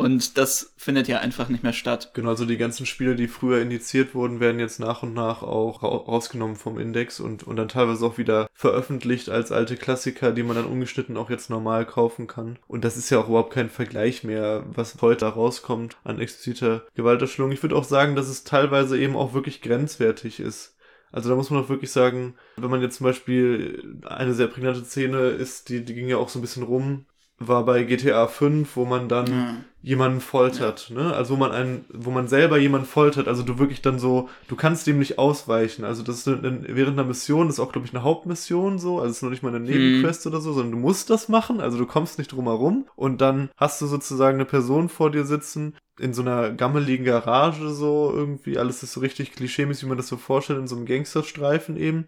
Und 0.00 0.38
das 0.38 0.72
findet 0.76 1.08
ja 1.08 1.18
einfach 1.18 1.48
nicht 1.48 1.62
mehr 1.62 1.72
statt. 1.72 2.12
Genau, 2.14 2.30
also 2.30 2.44
die 2.44 2.56
ganzen 2.56 2.86
Spiele, 2.86 3.16
die 3.16 3.28
früher 3.28 3.60
indiziert 3.60 4.14
wurden, 4.14 4.40
werden 4.40 4.60
jetzt 4.60 4.80
nach 4.80 5.02
und 5.02 5.14
nach 5.14 5.42
auch 5.42 5.82
rausgenommen 5.82 6.56
vom 6.56 6.78
Index 6.78 7.20
und, 7.20 7.42
und 7.42 7.56
dann 7.56 7.68
teilweise 7.68 8.04
auch 8.04 8.18
wieder 8.18 8.48
veröffentlicht 8.52 9.28
als 9.28 9.52
alte 9.52 9.76
Klassiker, 9.76 10.32
die 10.32 10.42
man 10.42 10.56
dann 10.56 10.66
ungeschnitten 10.66 11.16
auch 11.16 11.30
jetzt 11.30 11.50
normal 11.50 11.86
kaufen 11.86 12.26
kann. 12.26 12.58
Und 12.66 12.84
das 12.84 12.96
ist 12.96 13.10
ja 13.10 13.18
auch 13.18 13.28
überhaupt 13.28 13.52
kein 13.52 13.70
Vergleich 13.70 14.24
mehr, 14.24 14.64
was 14.74 15.00
heute 15.00 15.26
rauskommt 15.26 15.96
an 16.04 16.18
expliziter 16.18 16.82
Gewalterstellung. 16.94 17.52
Ich 17.52 17.62
würde 17.62 17.76
auch 17.76 17.84
sagen, 17.84 18.16
dass 18.16 18.28
es 18.28 18.44
teilweise 18.44 18.98
eben 18.98 19.16
auch 19.16 19.34
wirklich 19.34 19.62
grenzwertig 19.62 20.40
ist. 20.40 20.76
Also 21.12 21.28
da 21.28 21.34
muss 21.36 21.50
man 21.50 21.64
auch 21.64 21.68
wirklich 21.68 21.90
sagen, 21.90 22.34
wenn 22.56 22.70
man 22.70 22.82
jetzt 22.82 22.98
zum 22.98 23.04
Beispiel 23.04 24.00
eine 24.04 24.32
sehr 24.32 24.46
prägnante 24.46 24.84
Szene 24.84 25.30
ist, 25.30 25.68
die, 25.68 25.84
die 25.84 25.94
ging 25.94 26.08
ja 26.08 26.18
auch 26.18 26.28
so 26.28 26.38
ein 26.38 26.42
bisschen 26.42 26.62
rum, 26.62 27.04
war 27.40 27.64
bei 27.64 27.84
GTA 27.84 28.26
5, 28.26 28.76
wo 28.76 28.84
man 28.84 29.08
dann 29.08 29.26
ja. 29.26 29.56
jemanden 29.82 30.20
foltert, 30.20 30.90
ja. 30.90 31.02
ne? 31.02 31.14
Also 31.14 31.34
wo 31.34 31.38
man 31.38 31.52
einen, 31.52 31.86
wo 31.90 32.10
man 32.10 32.28
selber 32.28 32.58
jemanden 32.58 32.86
foltert, 32.86 33.28
also 33.28 33.42
du 33.42 33.58
wirklich 33.58 33.80
dann 33.80 33.98
so, 33.98 34.28
du 34.48 34.56
kannst 34.56 34.86
dem 34.86 34.98
nicht 34.98 35.18
ausweichen. 35.18 35.84
Also 35.84 36.02
das 36.02 36.18
ist 36.18 36.28
eine, 36.28 36.64
während 36.68 36.98
einer 36.98 37.08
Mission, 37.08 37.46
das 37.46 37.56
ist 37.56 37.60
auch, 37.60 37.72
glaube 37.72 37.86
ich, 37.86 37.94
eine 37.94 38.04
Hauptmission 38.04 38.78
so, 38.78 38.98
also 38.98 39.10
es 39.10 39.16
ist 39.16 39.22
noch 39.22 39.30
nicht 39.30 39.42
mal 39.42 39.54
eine 39.54 39.60
Nebenquest 39.60 40.26
mhm. 40.26 40.32
oder 40.32 40.40
so, 40.42 40.52
sondern 40.52 40.72
du 40.72 40.78
musst 40.78 41.08
das 41.08 41.30
machen, 41.30 41.60
also 41.60 41.78
du 41.78 41.86
kommst 41.86 42.18
nicht 42.18 42.30
drum 42.30 42.44
herum 42.44 42.86
und 42.94 43.22
dann 43.22 43.48
hast 43.56 43.80
du 43.80 43.86
sozusagen 43.86 44.36
eine 44.36 44.44
Person 44.44 44.90
vor 44.90 45.10
dir 45.10 45.24
sitzen, 45.24 45.74
in 45.98 46.12
so 46.12 46.22
einer 46.22 46.50
gammeligen 46.50 47.04
Garage 47.04 47.70
so 47.70 48.12
irgendwie, 48.14 48.58
alles 48.58 48.82
ist 48.82 48.92
so 48.92 49.00
richtig 49.00 49.32
klischeemäßig, 49.32 49.84
wie 49.84 49.88
man 49.88 49.98
das 49.98 50.08
so 50.08 50.18
vorstellt, 50.18 50.58
in 50.58 50.68
so 50.68 50.76
einem 50.76 50.86
Gangsterstreifen 50.86 51.76
eben. 51.76 52.06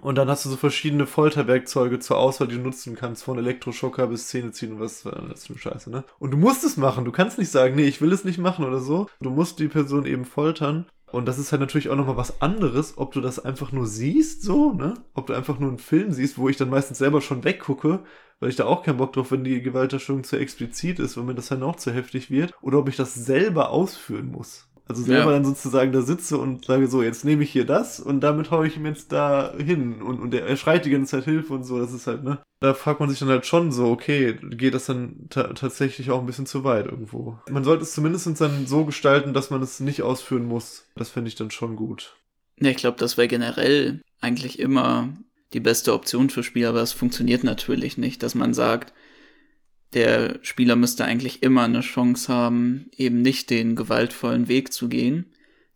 Und 0.00 0.16
dann 0.16 0.28
hast 0.28 0.44
du 0.44 0.48
so 0.48 0.56
verschiedene 0.56 1.06
Folterwerkzeuge 1.06 1.98
zur 1.98 2.18
Auswahl, 2.18 2.48
die 2.48 2.56
du 2.56 2.62
nutzen 2.62 2.96
kannst, 2.96 3.22
von 3.22 3.38
Elektroschocker 3.38 4.06
bis 4.06 4.28
Zähne 4.28 4.52
ziehen 4.52 4.72
und 4.72 4.80
was 4.80 5.02
das 5.02 5.12
ist 5.12 5.46
für 5.46 5.52
eine 5.52 5.58
Scheiße, 5.60 5.90
ne? 5.90 6.04
Und 6.18 6.30
du 6.30 6.36
musst 6.36 6.64
es 6.64 6.76
machen. 6.76 7.04
Du 7.04 7.12
kannst 7.12 7.38
nicht 7.38 7.50
sagen, 7.50 7.76
nee, 7.76 7.84
ich 7.86 8.00
will 8.00 8.12
es 8.12 8.24
nicht 8.24 8.38
machen 8.38 8.64
oder 8.64 8.80
so. 8.80 9.08
Du 9.20 9.30
musst 9.30 9.58
die 9.58 9.68
Person 9.68 10.06
eben 10.06 10.24
foltern. 10.24 10.86
Und 11.12 11.26
das 11.26 11.38
ist 11.38 11.52
halt 11.52 11.60
natürlich 11.60 11.90
auch 11.90 11.96
nochmal 11.96 12.16
was 12.16 12.40
anderes, 12.40 12.96
ob 12.96 13.12
du 13.12 13.20
das 13.20 13.38
einfach 13.38 13.70
nur 13.70 13.86
siehst, 13.86 14.42
so, 14.42 14.72
ne? 14.72 14.94
Ob 15.12 15.26
du 15.26 15.34
einfach 15.34 15.58
nur 15.58 15.68
einen 15.68 15.78
Film 15.78 16.10
siehst, 16.10 16.38
wo 16.38 16.48
ich 16.48 16.56
dann 16.56 16.70
meistens 16.70 16.98
selber 16.98 17.20
schon 17.20 17.44
weggucke, 17.44 18.00
weil 18.40 18.48
ich 18.48 18.56
da 18.56 18.64
auch 18.64 18.82
keinen 18.82 18.96
Bock 18.96 19.12
drauf, 19.12 19.30
wenn 19.30 19.44
die 19.44 19.60
Gewalterstellung 19.60 20.24
zu 20.24 20.38
explizit 20.38 20.98
ist, 20.98 21.16
wenn 21.18 21.26
mir 21.26 21.34
das 21.34 21.48
dann 21.48 21.62
auch 21.62 21.76
zu 21.76 21.92
heftig 21.92 22.30
wird. 22.30 22.54
Oder 22.62 22.78
ob 22.78 22.88
ich 22.88 22.96
das 22.96 23.14
selber 23.14 23.70
ausführen 23.70 24.32
muss. 24.32 24.68
Also 24.88 25.02
selber 25.02 25.30
ja. 25.30 25.32
dann 25.32 25.44
sozusagen 25.44 25.92
da 25.92 26.02
sitze 26.02 26.38
und 26.38 26.64
sage 26.64 26.88
so, 26.88 27.02
jetzt 27.02 27.24
nehme 27.24 27.44
ich 27.44 27.50
hier 27.50 27.64
das 27.64 28.00
und 28.00 28.20
damit 28.20 28.50
haue 28.50 28.66
ich 28.66 28.76
ihm 28.76 28.86
jetzt 28.86 29.12
da 29.12 29.54
hin 29.56 30.02
und, 30.02 30.20
und 30.20 30.34
er 30.34 30.56
schreit 30.56 30.84
die 30.84 30.90
ganze 30.90 31.12
Zeit 31.12 31.24
Hilfe 31.24 31.54
und 31.54 31.64
so, 31.64 31.78
das 31.78 31.92
ist 31.92 32.06
halt, 32.06 32.24
ne? 32.24 32.38
Da 32.60 32.74
fragt 32.74 33.00
man 33.00 33.08
sich 33.08 33.18
dann 33.18 33.28
halt 33.28 33.46
schon 33.46 33.72
so, 33.72 33.90
okay, 33.90 34.38
geht 34.40 34.74
das 34.74 34.86
dann 34.86 35.26
tatsächlich 35.28 36.10
auch 36.10 36.20
ein 36.20 36.26
bisschen 36.26 36.46
zu 36.46 36.62
weit 36.62 36.86
irgendwo? 36.86 37.38
Man 37.50 37.64
sollte 37.64 37.82
es 37.82 37.92
zumindest 37.92 38.40
dann 38.40 38.66
so 38.66 38.84
gestalten, 38.84 39.34
dass 39.34 39.50
man 39.50 39.62
es 39.62 39.80
nicht 39.80 40.02
ausführen 40.02 40.46
muss. 40.46 40.86
Das 40.94 41.10
fände 41.10 41.28
ich 41.28 41.34
dann 41.34 41.50
schon 41.50 41.74
gut. 41.74 42.16
Ja, 42.60 42.70
ich 42.70 42.76
glaube, 42.76 42.98
das 42.98 43.16
wäre 43.16 43.26
generell 43.26 44.00
eigentlich 44.20 44.60
immer 44.60 45.08
die 45.52 45.60
beste 45.60 45.92
Option 45.92 46.30
für 46.30 46.42
Spieler, 46.42 46.70
aber 46.70 46.82
es 46.82 46.92
funktioniert 46.92 47.44
natürlich 47.44 47.98
nicht, 47.98 48.22
dass 48.22 48.34
man 48.34 48.54
sagt, 48.54 48.92
der 49.94 50.38
Spieler 50.42 50.76
müsste 50.76 51.04
eigentlich 51.04 51.42
immer 51.42 51.62
eine 51.62 51.80
Chance 51.80 52.32
haben, 52.32 52.90
eben 52.96 53.20
nicht 53.22 53.50
den 53.50 53.76
gewaltvollen 53.76 54.48
Weg 54.48 54.72
zu 54.72 54.88
gehen. 54.88 55.26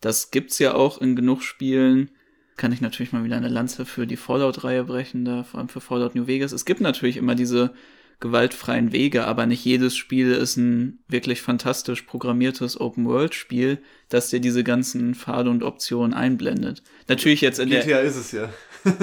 Das 0.01 0.31
gibt's 0.31 0.59
ja 0.59 0.75
auch 0.75 1.01
in 1.01 1.17
genug 1.17 1.43
Spielen. 1.43 2.11
Kann 2.57 2.73
ich 2.73 2.81
natürlich 2.81 3.13
mal 3.13 3.25
wieder 3.25 3.37
eine 3.37 3.49
Lanze 3.49 3.85
für 3.85 4.07
die 4.07 4.17
Fallout-Reihe 4.17 4.85
brechen, 4.85 5.25
da, 5.25 5.45
vor 5.45 5.59
allem 5.61 5.69
für 5.69 5.81
Fallout 5.81 6.15
New 6.15 6.27
Vegas. 6.27 6.53
Es 6.53 6.65
gibt 6.65 6.81
natürlich 6.81 7.19
immer 7.19 7.35
diese 7.35 7.75
gewaltfreien 8.19 8.93
Wege, 8.93 9.27
aber 9.27 9.45
nicht 9.45 9.65
jedes 9.65 9.95
Spiel 9.95 10.33
ist 10.33 10.57
ein 10.57 11.01
wirklich 11.07 11.43
fantastisch 11.43 12.03
programmiertes 12.03 12.81
Open-World-Spiel, 12.81 13.79
das 14.09 14.31
dir 14.31 14.41
diese 14.41 14.65
ganzen 14.65 15.15
Pfade 15.15 15.51
und 15.51 15.63
Optionen 15.63 16.15
einblendet. 16.15 16.83
Natürlich 17.09 17.43
jetzt 17.43 17.59
in 17.59 17.69
GTA 17.69 17.83
der... 17.83 17.87
GTA 17.87 17.99
ist 18.01 18.17
es 18.17 18.33
ja. 18.33 18.49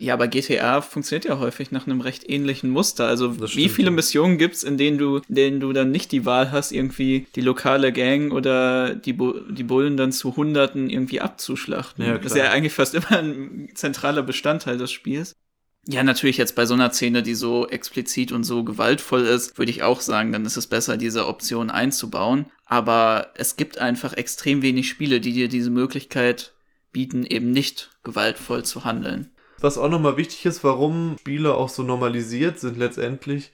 Ja, 0.00 0.14
aber 0.14 0.28
GTA 0.28 0.80
funktioniert 0.80 1.24
ja 1.24 1.40
häufig 1.40 1.72
nach 1.72 1.86
einem 1.86 2.00
recht 2.00 2.28
ähnlichen 2.30 2.70
Muster. 2.70 3.08
Also 3.08 3.28
Das 3.28 3.50
wie 3.56 3.62
stimmt, 3.62 3.70
viele 3.74 3.88
ja. 3.88 3.94
Missionen 3.96 4.38
gibt's, 4.38 4.62
in 4.62 4.78
denen 4.78 4.96
du, 4.96 5.16
in 5.28 5.34
denen 5.34 5.60
du 5.60 5.72
dann 5.72 5.90
nicht 5.90 6.12
die 6.12 6.24
Wahl 6.24 6.52
hast, 6.52 6.70
irgendwie 6.70 7.26
die 7.34 7.40
lokale 7.40 7.92
Gang 7.92 8.32
oder 8.32 8.94
die, 8.94 9.12
Bu 9.12 9.40
die 9.50 9.64
Bullen 9.64 9.96
dann 9.96 10.12
zu 10.12 10.36
Hunderten 10.36 10.88
irgendwie 10.88 11.20
abzuschlachten? 11.20 12.04
Ja, 12.04 12.16
das 12.16 12.32
ist 12.32 12.38
ja 12.38 12.50
eigentlich 12.50 12.74
fast 12.74 12.94
immer 12.94 13.10
ein 13.10 13.70
zentraler 13.74 14.22
Bestandteil 14.22 14.78
des 14.78 14.92
Spiels. 14.92 15.34
Ja, 15.90 16.04
natürlich 16.04 16.36
jetzt 16.36 16.54
bei 16.54 16.66
so 16.66 16.74
einer 16.74 16.90
Szene, 16.92 17.22
die 17.22 17.34
so 17.34 17.66
explizit 17.66 18.30
und 18.30 18.44
so 18.44 18.62
gewaltvoll 18.62 19.22
ist, 19.22 19.58
würde 19.58 19.70
ich 19.70 19.82
auch 19.82 20.00
sagen, 20.00 20.32
dann 20.32 20.44
ist 20.44 20.58
es 20.58 20.66
besser, 20.66 20.96
diese 20.96 21.26
Option 21.26 21.70
einzubauen. 21.70 22.46
Aber 22.66 23.32
es 23.34 23.56
gibt 23.56 23.78
einfach 23.78 24.12
extrem 24.12 24.62
wenig 24.62 24.88
Spiele, 24.88 25.20
die 25.20 25.32
dir 25.32 25.48
diese 25.48 25.70
Möglichkeit 25.70 26.52
bieten, 26.92 27.24
eben 27.24 27.50
nicht 27.50 27.90
gewaltvoll 28.04 28.64
zu 28.64 28.84
handeln. 28.84 29.30
Was 29.60 29.78
auch 29.78 29.88
nochmal 29.88 30.16
wichtig 30.16 30.46
ist, 30.46 30.62
warum 30.62 31.16
Spiele 31.18 31.54
auch 31.54 31.68
so 31.68 31.82
normalisiert 31.82 32.60
sind 32.60 32.76
letztendlich 32.76 33.52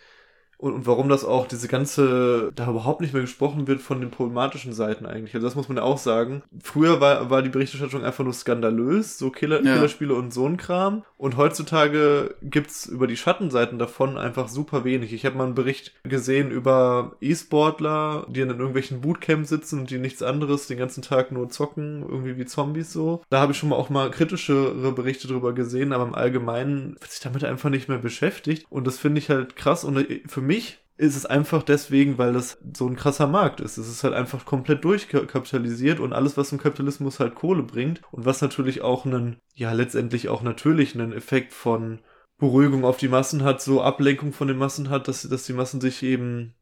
und, 0.58 0.72
und 0.72 0.86
warum 0.86 1.08
das 1.08 1.24
auch 1.24 1.46
diese 1.46 1.68
ganze, 1.68 2.52
da 2.54 2.70
überhaupt 2.70 3.00
nicht 3.00 3.12
mehr 3.12 3.22
gesprochen 3.22 3.66
wird 3.66 3.80
von 3.80 4.00
den 4.00 4.10
problematischen 4.10 4.72
Seiten 4.72 5.06
eigentlich. 5.06 5.34
Also 5.34 5.46
das 5.46 5.56
muss 5.56 5.68
man 5.68 5.78
ja 5.78 5.82
auch 5.82 5.98
sagen. 5.98 6.42
Früher 6.62 7.00
war, 7.00 7.30
war 7.30 7.42
die 7.42 7.48
Berichterstattung 7.48 8.04
einfach 8.04 8.24
nur 8.24 8.32
skandalös, 8.32 9.18
so 9.18 9.30
Killer, 9.30 9.62
Ja. 9.62 9.74
Killerspiele 9.74 10.14
und 10.14 10.32
so 10.32 10.46
ein 10.46 10.56
Kram. 10.56 11.04
Und 11.16 11.36
heutzutage 11.36 12.34
gibt's 12.42 12.86
über 12.86 13.06
die 13.06 13.16
Schattenseiten 13.16 13.78
davon 13.78 14.18
einfach 14.18 14.48
super 14.48 14.84
wenig. 14.84 15.12
Ich 15.12 15.24
habe 15.24 15.36
mal 15.36 15.44
einen 15.44 15.54
Bericht 15.54 15.92
gesehen 16.04 16.50
über 16.50 17.16
E-Sportler, 17.20 18.26
die 18.28 18.40
in 18.40 18.50
irgendwelchen 18.50 19.00
Bootcamps 19.00 19.48
sitzen 19.48 19.80
und 19.80 19.90
die 19.90 19.98
nichts 19.98 20.22
anderes 20.22 20.66
den 20.66 20.78
ganzen 20.78 21.02
Tag 21.02 21.32
nur 21.32 21.48
zocken, 21.50 22.02
irgendwie 22.02 22.36
wie 22.36 22.44
Zombies 22.46 22.92
so. 22.92 23.22
Da 23.30 23.40
habe 23.40 23.52
ich 23.52 23.58
schon 23.58 23.68
mal 23.68 23.76
auch 23.76 23.90
mal 23.90 24.10
kritischere 24.10 24.92
Berichte 24.92 25.28
drüber 25.28 25.52
gesehen, 25.52 25.92
aber 25.92 26.04
im 26.04 26.14
Allgemeinen 26.14 26.96
wird 27.00 27.10
sich 27.10 27.20
damit 27.20 27.44
einfach 27.44 27.70
nicht 27.70 27.88
mehr 27.88 27.98
beschäftigt. 27.98 28.66
Und 28.70 28.86
das 28.86 28.98
finde 28.98 29.18
ich 29.18 29.30
halt 29.30 29.56
krass. 29.56 29.84
Und 29.84 30.06
für 30.26 30.40
mich 30.46 30.80
ist 30.96 31.16
es 31.16 31.26
einfach 31.26 31.62
deswegen, 31.62 32.18
weil 32.18 32.32
das 32.32 32.58
so 32.76 32.86
ein 32.86 32.96
krasser 32.96 33.26
Markt 33.26 33.60
ist. 33.60 33.78
Es 33.78 33.88
ist 33.88 34.04
halt 34.04 34.14
einfach 34.14 34.44
komplett 34.44 34.84
durchkapitalisiert 34.84 35.98
und 35.98 36.12
alles, 36.12 36.36
was 36.36 36.52
im 36.52 36.58
Kapitalismus 36.58 37.18
halt 37.18 37.34
Kohle 37.34 37.64
bringt 37.64 38.00
und 38.12 38.24
was 38.24 38.40
natürlich 38.40 38.82
auch 38.82 39.04
einen, 39.04 39.38
ja, 39.54 39.72
letztendlich 39.72 40.28
auch 40.28 40.42
natürlich 40.42 40.94
einen 40.94 41.12
Effekt 41.12 41.52
von 41.52 41.98
Beruhigung 42.38 42.84
auf 42.84 42.96
die 42.96 43.08
Massen 43.08 43.42
hat, 43.42 43.60
so 43.60 43.82
Ablenkung 43.82 44.32
von 44.32 44.48
den 44.48 44.56
Massen 44.56 44.88
hat, 44.88 45.08
dass, 45.08 45.22
dass 45.22 45.44
die 45.44 45.52
Massen 45.52 45.80
sich 45.80 46.02
eben 46.02 46.54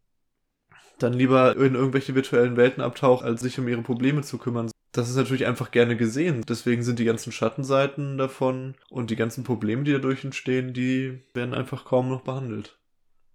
dann 0.99 1.13
lieber 1.13 1.57
in 1.57 1.75
irgendwelche 1.75 2.15
virtuellen 2.15 2.57
Welten 2.57 2.83
abtauchen, 2.83 3.27
als 3.27 3.41
sich 3.41 3.59
um 3.59 3.69
ihre 3.69 3.83
Probleme 3.83 4.23
zu 4.23 4.39
kümmern. 4.39 4.71
Das 4.93 5.09
ist 5.09 5.17
natürlich 5.17 5.47
einfach 5.47 5.71
gerne 5.71 5.97
gesehen. 5.97 6.43
Deswegen 6.49 6.83
sind 6.83 6.99
die 6.99 7.05
ganzen 7.05 7.33
Schattenseiten 7.33 8.19
davon 8.19 8.75
und 8.91 9.11
die 9.11 9.17
ganzen 9.17 9.43
Probleme, 9.43 9.85
die 9.85 9.93
dadurch 9.93 10.25
entstehen, 10.25 10.75
die 10.75 11.23
werden 11.35 11.55
einfach 11.55 11.85
kaum 11.85 12.09
noch 12.09 12.23
behandelt. 12.23 12.79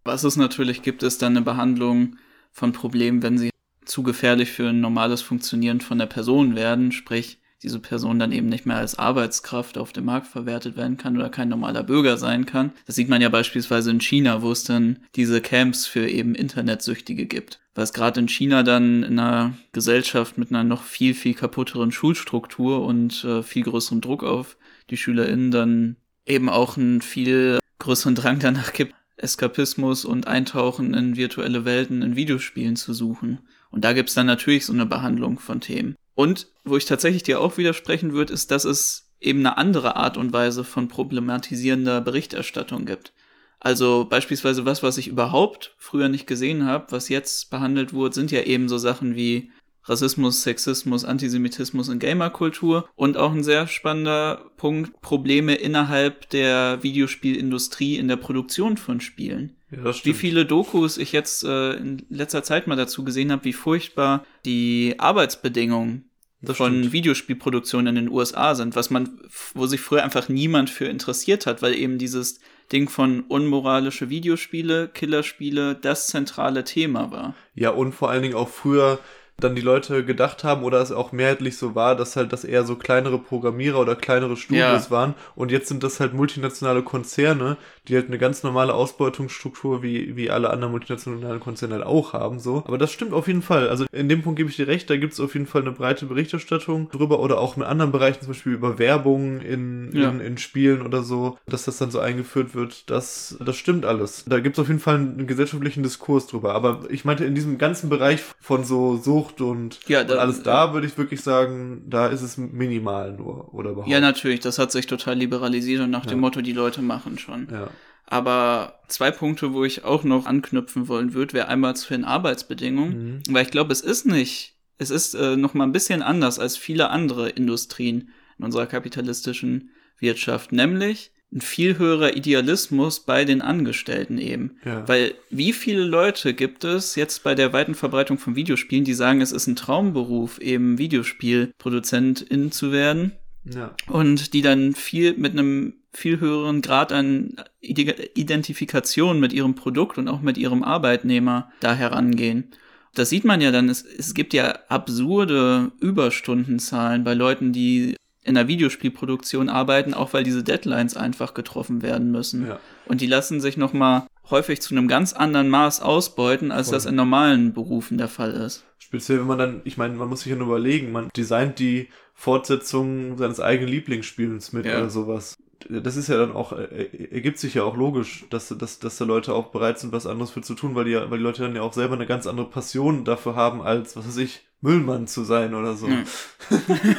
Was 0.07 0.23
es 0.23 0.37
natürlich 0.37 0.83
gibt, 0.83 1.03
ist 1.03 1.21
dann 1.21 1.35
eine 1.35 1.43
Behandlung 1.43 2.15
von 2.53 2.71
Problemen, 2.71 3.21
wenn 3.23 3.37
sie 3.37 3.49
zu 3.83 4.03
gefährlich 4.03 4.53
für 4.53 4.69
ein 4.69 4.79
normales 4.79 5.21
Funktionieren 5.21 5.81
von 5.81 5.97
der 5.97 6.05
Person 6.05 6.55
werden, 6.55 6.93
sprich 6.93 7.39
diese 7.61 7.79
Person 7.79 8.17
dann 8.17 8.31
eben 8.31 8.47
nicht 8.47 8.65
mehr 8.65 8.77
als 8.77 8.97
Arbeitskraft 8.97 9.77
auf 9.77 9.91
dem 9.91 10.05
Markt 10.05 10.27
verwertet 10.27 10.77
werden 10.77 10.95
kann 10.95 11.17
oder 11.17 11.27
kein 11.27 11.49
normaler 11.49 11.83
Bürger 11.83 12.15
sein 12.15 12.45
kann. 12.45 12.71
Das 12.85 12.95
sieht 12.95 13.09
man 13.09 13.21
ja 13.21 13.27
beispielsweise 13.27 13.91
in 13.91 13.99
China, 13.99 14.41
wo 14.41 14.49
es 14.49 14.63
dann 14.63 14.99
diese 15.15 15.41
Camps 15.41 15.85
für 15.85 16.07
eben 16.07 16.35
Internetsüchtige 16.35 17.25
gibt. 17.25 17.59
Es 17.75 17.91
gerade 17.91 18.21
in 18.21 18.29
China 18.29 18.63
dann 18.63 19.03
in 19.03 19.19
einer 19.19 19.57
Gesellschaft 19.73 20.37
mit 20.37 20.51
einer 20.51 20.63
noch 20.63 20.83
viel, 20.83 21.15
viel 21.15 21.33
kaputteren 21.33 21.91
Schulstruktur 21.91 22.85
und 22.85 23.25
äh, 23.25 23.43
viel 23.43 23.63
größerem 23.63 23.99
Druck 23.99 24.23
auf 24.23 24.55
die 24.89 24.95
SchülerInnen 24.95 25.51
dann 25.51 25.95
eben 26.25 26.47
auch 26.47 26.77
einen 26.77 27.01
viel 27.01 27.59
größeren 27.79 28.15
Drang 28.15 28.39
danach 28.39 28.71
gibt, 28.71 28.93
Eskapismus 29.17 30.05
und 30.05 30.27
Eintauchen 30.27 30.93
in 30.93 31.17
virtuelle 31.17 31.65
Welten 31.65 32.01
in 32.01 32.15
Videospielen 32.15 32.75
zu 32.75 32.93
suchen. 32.93 33.39
Und 33.71 33.83
da 33.83 33.93
gibt's 33.93 34.13
dann 34.13 34.27
natürlich 34.27 34.65
so 34.65 34.73
eine 34.73 34.85
Behandlung 34.85 35.39
von 35.39 35.59
Themen. 35.59 35.95
Und 36.15 36.47
wo 36.63 36.77
ich 36.77 36.85
tatsächlich 36.85 37.23
dir 37.23 37.41
auch 37.41 37.57
widersprechen 37.57 38.13
würde, 38.13 38.33
ist, 38.33 38.51
dass 38.51 38.65
es 38.65 39.11
eben 39.19 39.39
eine 39.39 39.57
andere 39.57 39.95
Art 39.95 40.17
und 40.17 40.33
Weise 40.33 40.63
von 40.63 40.87
problematisierender 40.87 42.01
Berichterstattung 42.01 42.85
gibt. 42.85 43.13
Also 43.59 44.05
beispielsweise 44.07 44.65
was, 44.65 44.83
was 44.83 44.97
ich 44.97 45.07
überhaupt 45.07 45.75
früher 45.77 46.09
nicht 46.09 46.27
gesehen 46.27 46.65
habe, 46.65 46.91
was 46.91 47.09
jetzt 47.09 47.49
behandelt 47.49 47.93
wurde, 47.93 48.13
sind 48.13 48.31
ja 48.31 48.41
eben 48.41 48.69
so 48.69 48.77
Sachen 48.77 49.15
wie 49.15 49.51
Rassismus, 49.87 50.43
Sexismus, 50.43 51.05
Antisemitismus 51.05 51.89
und 51.89 51.99
Gamerkultur 51.99 52.89
und 52.95 53.17
auch 53.17 53.31
ein 53.31 53.43
sehr 53.43 53.67
spannender 53.67 54.51
Punkt, 54.57 55.01
Probleme 55.01 55.55
innerhalb 55.55 56.29
der 56.29 56.83
Videospielindustrie 56.83 57.97
in 57.97 58.07
der 58.07 58.17
Produktion 58.17 58.77
von 58.77 58.99
Spielen. 58.99 59.55
Ja, 59.71 59.93
Wie 60.03 60.13
viele 60.13 60.45
Dokus 60.45 60.97
ich 60.97 61.11
jetzt 61.11 61.43
äh, 61.43 61.73
in 61.73 62.05
letzter 62.09 62.43
Zeit 62.43 62.67
mal 62.67 62.75
dazu 62.77 63.03
gesehen 63.03 63.31
habe, 63.31 63.43
wie 63.43 63.53
furchtbar 63.53 64.25
die 64.45 64.95
Arbeitsbedingungen 64.97 66.09
Das 66.41 66.55
von 66.55 66.77
stimmt. 66.77 66.93
Videospielproduktionen 66.93 67.97
in 67.97 68.05
den 68.05 68.13
USA 68.13 68.55
sind, 68.55 68.77
was 68.77 68.89
man, 68.89 69.19
wo 69.53 69.65
sich 69.65 69.81
früher 69.81 70.03
einfach 70.03 70.29
niemand 70.29 70.69
für 70.69 70.85
interessiert 70.85 71.45
hat, 71.45 71.61
weil 71.61 71.75
eben 71.75 71.97
dieses 71.97 72.39
Ding 72.71 72.89
von 72.89 73.21
unmoralische 73.21 74.09
Videospiele, 74.09 74.87
Killerspiele 74.87 75.75
das 75.75 76.07
zentrale 76.07 76.63
Thema 76.63 77.11
war. 77.11 77.35
Ja, 77.53 77.71
und 77.71 77.93
vor 77.93 78.09
allen 78.09 78.21
Dingen 78.21 78.35
auch 78.35 78.49
früher 78.49 78.99
dann 79.39 79.53
die 79.55 79.61
Leute 79.61 80.03
gedacht 80.03 80.43
haben 80.43 80.63
oder 80.63 80.81
es 80.81 80.91
auch 80.91 81.11
mehrheitlich 81.11 81.57
so 81.57 81.75
war, 81.75 81.95
dass 81.95 82.15
halt 82.15 82.33
das 82.33 82.43
eher 82.43 82.63
so 82.63 82.75
kleinere 82.75 83.19
Programmierer 83.19 83.79
oder 83.79 83.95
kleinere 83.95 84.35
Studios 84.35 84.85
Ja. 84.85 84.89
waren 84.91 85.13
und 85.35 85.51
jetzt 85.51 85.67
sind 85.67 85.83
das 85.83 85.99
halt 85.99 86.15
multinationale 86.15 86.81
Konzerne, 86.81 87.57
die 87.87 87.95
halt 87.95 88.07
eine 88.07 88.17
ganz 88.17 88.43
normale 88.43 88.73
Ausbeutungsstruktur 88.73 89.81
wie, 89.83 90.15
wie 90.15 90.29
alle 90.29 90.49
anderen 90.49 90.71
multinationalen 90.71 91.39
Konzerne 91.39 91.75
halt 91.75 91.85
auch 91.85 92.13
haben, 92.13 92.39
so. 92.39 92.63
Aber 92.65 92.77
das 92.77 92.91
stimmt 92.91 93.13
auf 93.13 93.27
jeden 93.27 93.41
Fall. 93.41 93.69
Also 93.69 93.85
in 93.91 94.09
dem 94.09 94.21
Punkt 94.21 94.37
gebe 94.37 94.49
ich 94.49 94.55
dir 94.55 94.67
recht, 94.67 94.89
da 94.89 94.97
gibt 94.97 95.13
es 95.13 95.19
auf 95.19 95.33
jeden 95.33 95.45
Fall 95.47 95.61
eine 95.61 95.71
breite 95.71 96.05
Berichterstattung 96.05 96.89
drüber 96.91 97.19
oder 97.19 97.39
auch 97.39 97.57
in 97.57 97.63
anderen 97.63 97.91
Bereichen, 97.91 98.19
zum 98.21 98.29
Beispiel 98.29 98.53
über 98.53 98.79
Werbung 98.79 99.39
in, 99.41 99.91
Ja. 99.93 100.09
in, 100.09 100.19
in 100.19 100.37
Spielen 100.37 100.81
oder 100.81 101.03
so, 101.03 101.37
dass 101.47 101.65
das 101.65 101.77
dann 101.77 101.91
so 101.91 101.99
eingeführt 101.99 102.53
wird, 102.55 102.89
das, 102.89 103.37
das 103.43 103.55
stimmt 103.55 103.85
alles. 103.85 104.25
Da 104.27 104.39
gibt 104.39 104.57
es 104.57 104.61
auf 104.61 104.67
jeden 104.67 104.79
Fall 104.79 104.95
einen 104.95 105.27
gesellschaftlichen 105.27 105.83
Diskurs 105.83 106.27
drüber. 106.27 106.53
Aber 106.53 106.81
ich 106.89 107.05
meinte, 107.05 107.25
in 107.25 107.35
diesem 107.35 107.57
ganzen 107.57 107.89
Bereich 107.89 108.21
von 108.39 108.63
so 108.63 108.97
Sucht 108.97 109.41
und, 109.41 109.79
Ja, 109.87 110.01
und 110.01 110.09
da- 110.09 110.15
alles 110.15 110.43
da, 110.43 110.73
würde 110.73 110.87
ich 110.87 110.97
wirklich 110.97 111.21
sagen, 111.21 111.83
da 111.87 112.07
ist 112.07 112.21
es 112.21 112.37
minimal 112.37 113.13
nur 113.13 113.53
oder 113.53 113.71
überhaupt. 113.71 113.89
Ja, 113.91 113.99
natürlich, 113.99 114.39
das 114.41 114.59
hat 114.59 114.71
sich 114.71 114.87
total 114.87 115.15
liberalisiert 115.15 115.81
und 115.81 115.89
nach 115.91 116.03
Ja. 116.05 116.11
dem 116.11 116.19
Motto, 116.19 116.41
die 116.41 116.53
Leute 116.53 116.81
machen 116.81 117.17
schon. 117.17 117.47
Ja. 117.51 117.67
Aber 118.09 118.79
zwei 118.87 119.11
Punkte, 119.11 119.53
wo 119.53 119.63
ich 119.65 119.83
auch 119.83 120.03
noch 120.03 120.25
anknüpfen 120.25 120.87
wollen 120.87 121.13
würde, 121.13 121.33
wäre 121.33 121.47
einmal 121.49 121.75
zu 121.75 121.89
den 121.93 122.05
Arbeitsbedingungen, 122.05 123.21
Mhm. 123.27 123.33
weil 123.33 123.43
ich 123.45 123.51
glaube, 123.51 123.73
es 123.73 123.81
ist 123.81 124.05
nicht, 124.05 124.55
es 124.77 124.89
ist 124.89 125.13
äh, 125.13 125.35
noch 125.35 125.53
mal 125.53 125.65
ein 125.65 125.71
bisschen 125.73 126.01
anders 126.01 126.39
als 126.39 126.55
viele 126.57 126.89
andere 126.89 127.29
Industrien 127.29 128.09
in 128.39 128.45
unserer 128.45 128.65
kapitalistischen 128.67 129.71
Wirtschaft, 129.99 130.51
nämlich 130.51 131.11
ein 131.33 131.41
viel 131.41 131.77
höherer 131.77 132.15
Idealismus 132.15 133.01
bei 133.01 133.25
den 133.25 133.41
Angestellten 133.41 134.17
eben. 134.17 134.57
Ja. 134.63 134.87
Weil 134.87 135.13
wie 135.29 135.51
viele 135.51 135.83
Leute 135.83 136.33
gibt 136.33 136.63
es 136.63 136.95
jetzt 136.95 137.23
bei 137.23 137.35
der 137.35 137.51
weiten 137.51 137.75
Verbreitung 137.75 138.17
von 138.17 138.37
Videospielen, 138.37 138.85
die 138.85 138.93
sagen, 138.93 139.19
es 139.19 139.33
ist 139.33 139.47
ein 139.47 139.57
Traumberuf, 139.57 140.39
eben 140.39 140.77
Videospielproduzentin 140.77 142.51
zu 142.51 142.71
werden? 142.71 143.13
ja. 143.45 143.73
und 143.87 144.33
die 144.33 144.41
dann 144.41 144.73
viel 144.73 145.13
mit 145.17 145.31
einem 145.31 145.73
viel 145.97 146.19
höheren 146.19 146.61
Grad 146.61 146.91
an 146.91 147.35
Ide- 147.61 148.09
Identifikation 148.15 149.19
mit 149.19 149.33
ihrem 149.33 149.55
Produkt 149.55 149.97
und 149.97 150.07
auch 150.07 150.21
mit 150.21 150.37
ihrem 150.37 150.63
Arbeitnehmer 150.63 151.49
da 151.59 151.73
herangehen. 151.73 152.51
Das 152.93 153.09
sieht 153.09 153.25
man 153.25 153.41
ja 153.41 153.51
dann, 153.51 153.67
es, 153.69 153.83
es 153.83 154.13
gibt 154.13 154.33
ja 154.33 154.57
absurde 154.69 155.71
Überstundenzahlen 155.79 157.03
bei 157.03 157.13
Leuten, 157.13 157.51
die 157.51 157.95
in 158.23 158.35
der 158.35 158.47
Videospielproduktion 158.47 159.49
arbeiten, 159.49 159.93
auch 159.93 160.13
weil 160.13 160.23
diese 160.23 160.43
Deadlines 160.43 160.97
einfach 160.97 161.33
getroffen 161.33 161.81
werden 161.81 162.11
müssen. 162.11 162.47
Ja. 162.47 162.59
Und 162.85 163.01
die 163.01 163.07
lassen 163.07 163.39
sich 163.39 163.55
nochmal 163.57 164.07
häufig 164.29 164.61
zu 164.61 164.75
einem 164.75 164.87
ganz 164.87 165.13
anderen 165.13 165.49
Maß 165.49 165.81
ausbeuten, 165.81 166.51
als 166.51 166.67
Voll. 166.67 166.75
das 166.75 166.85
in 166.85 166.95
normalen 166.95 167.53
Berufen 167.53 167.97
der 167.97 168.09
Fall 168.09 168.31
ist. 168.31 168.65
Speziell, 168.79 169.19
wenn 169.19 169.27
man 169.27 169.37
dann, 169.37 169.61
ich 169.63 169.77
meine, 169.77 169.95
man 169.95 170.09
muss 170.09 170.21
sich 170.21 170.29
ja 170.31 170.37
nur 170.37 170.47
überlegen, 170.47 170.91
man 170.91 171.09
designt 171.15 171.59
die 171.59 171.87
Fortsetzung 172.13 173.17
seines 173.17 173.39
eigenen 173.39 173.69
Lieblingsspiels 173.71 174.51
mit 174.53 174.65
Ja. 174.65 174.77
oder 174.77 174.89
sowas. 174.89 175.35
Das 175.69 175.95
ist 175.97 176.07
ja 176.07 176.17
dann 176.17 176.31
auch, 176.31 176.53
äh, 176.53 176.89
ergibt 177.11 177.39
sich 177.39 177.53
ja 177.55 177.63
auch 177.63 177.75
logisch, 177.75 178.25
dass, 178.29 178.49
dass, 178.49 178.79
dass 178.79 178.97
da 178.97 179.05
Leute 179.05 179.33
auch 179.33 179.47
bereit 179.47 179.79
sind, 179.79 179.91
was 179.91 180.05
anderes 180.07 180.31
für 180.31 180.41
zu 180.41 180.53
tun, 180.55 180.75
weil 180.75 180.85
die, 180.85 180.95
weil 180.95 181.17
die 181.17 181.23
Leute 181.23 181.41
dann 181.43 181.55
ja 181.55 181.61
auch 181.61 181.73
selber 181.73 181.95
eine 181.95 182.05
ganz 182.05 182.25
andere 182.27 182.49
Passion 182.49 183.03
dafür 183.05 183.35
haben, 183.35 183.61
als, 183.61 183.95
was 183.95 184.07
weiß 184.07 184.17
ich, 184.17 184.41
Müllmann 184.61 185.07
zu 185.07 185.23
sein 185.23 185.53
oder 185.53 185.75
so. 185.75 185.87
Hm. 185.87 186.03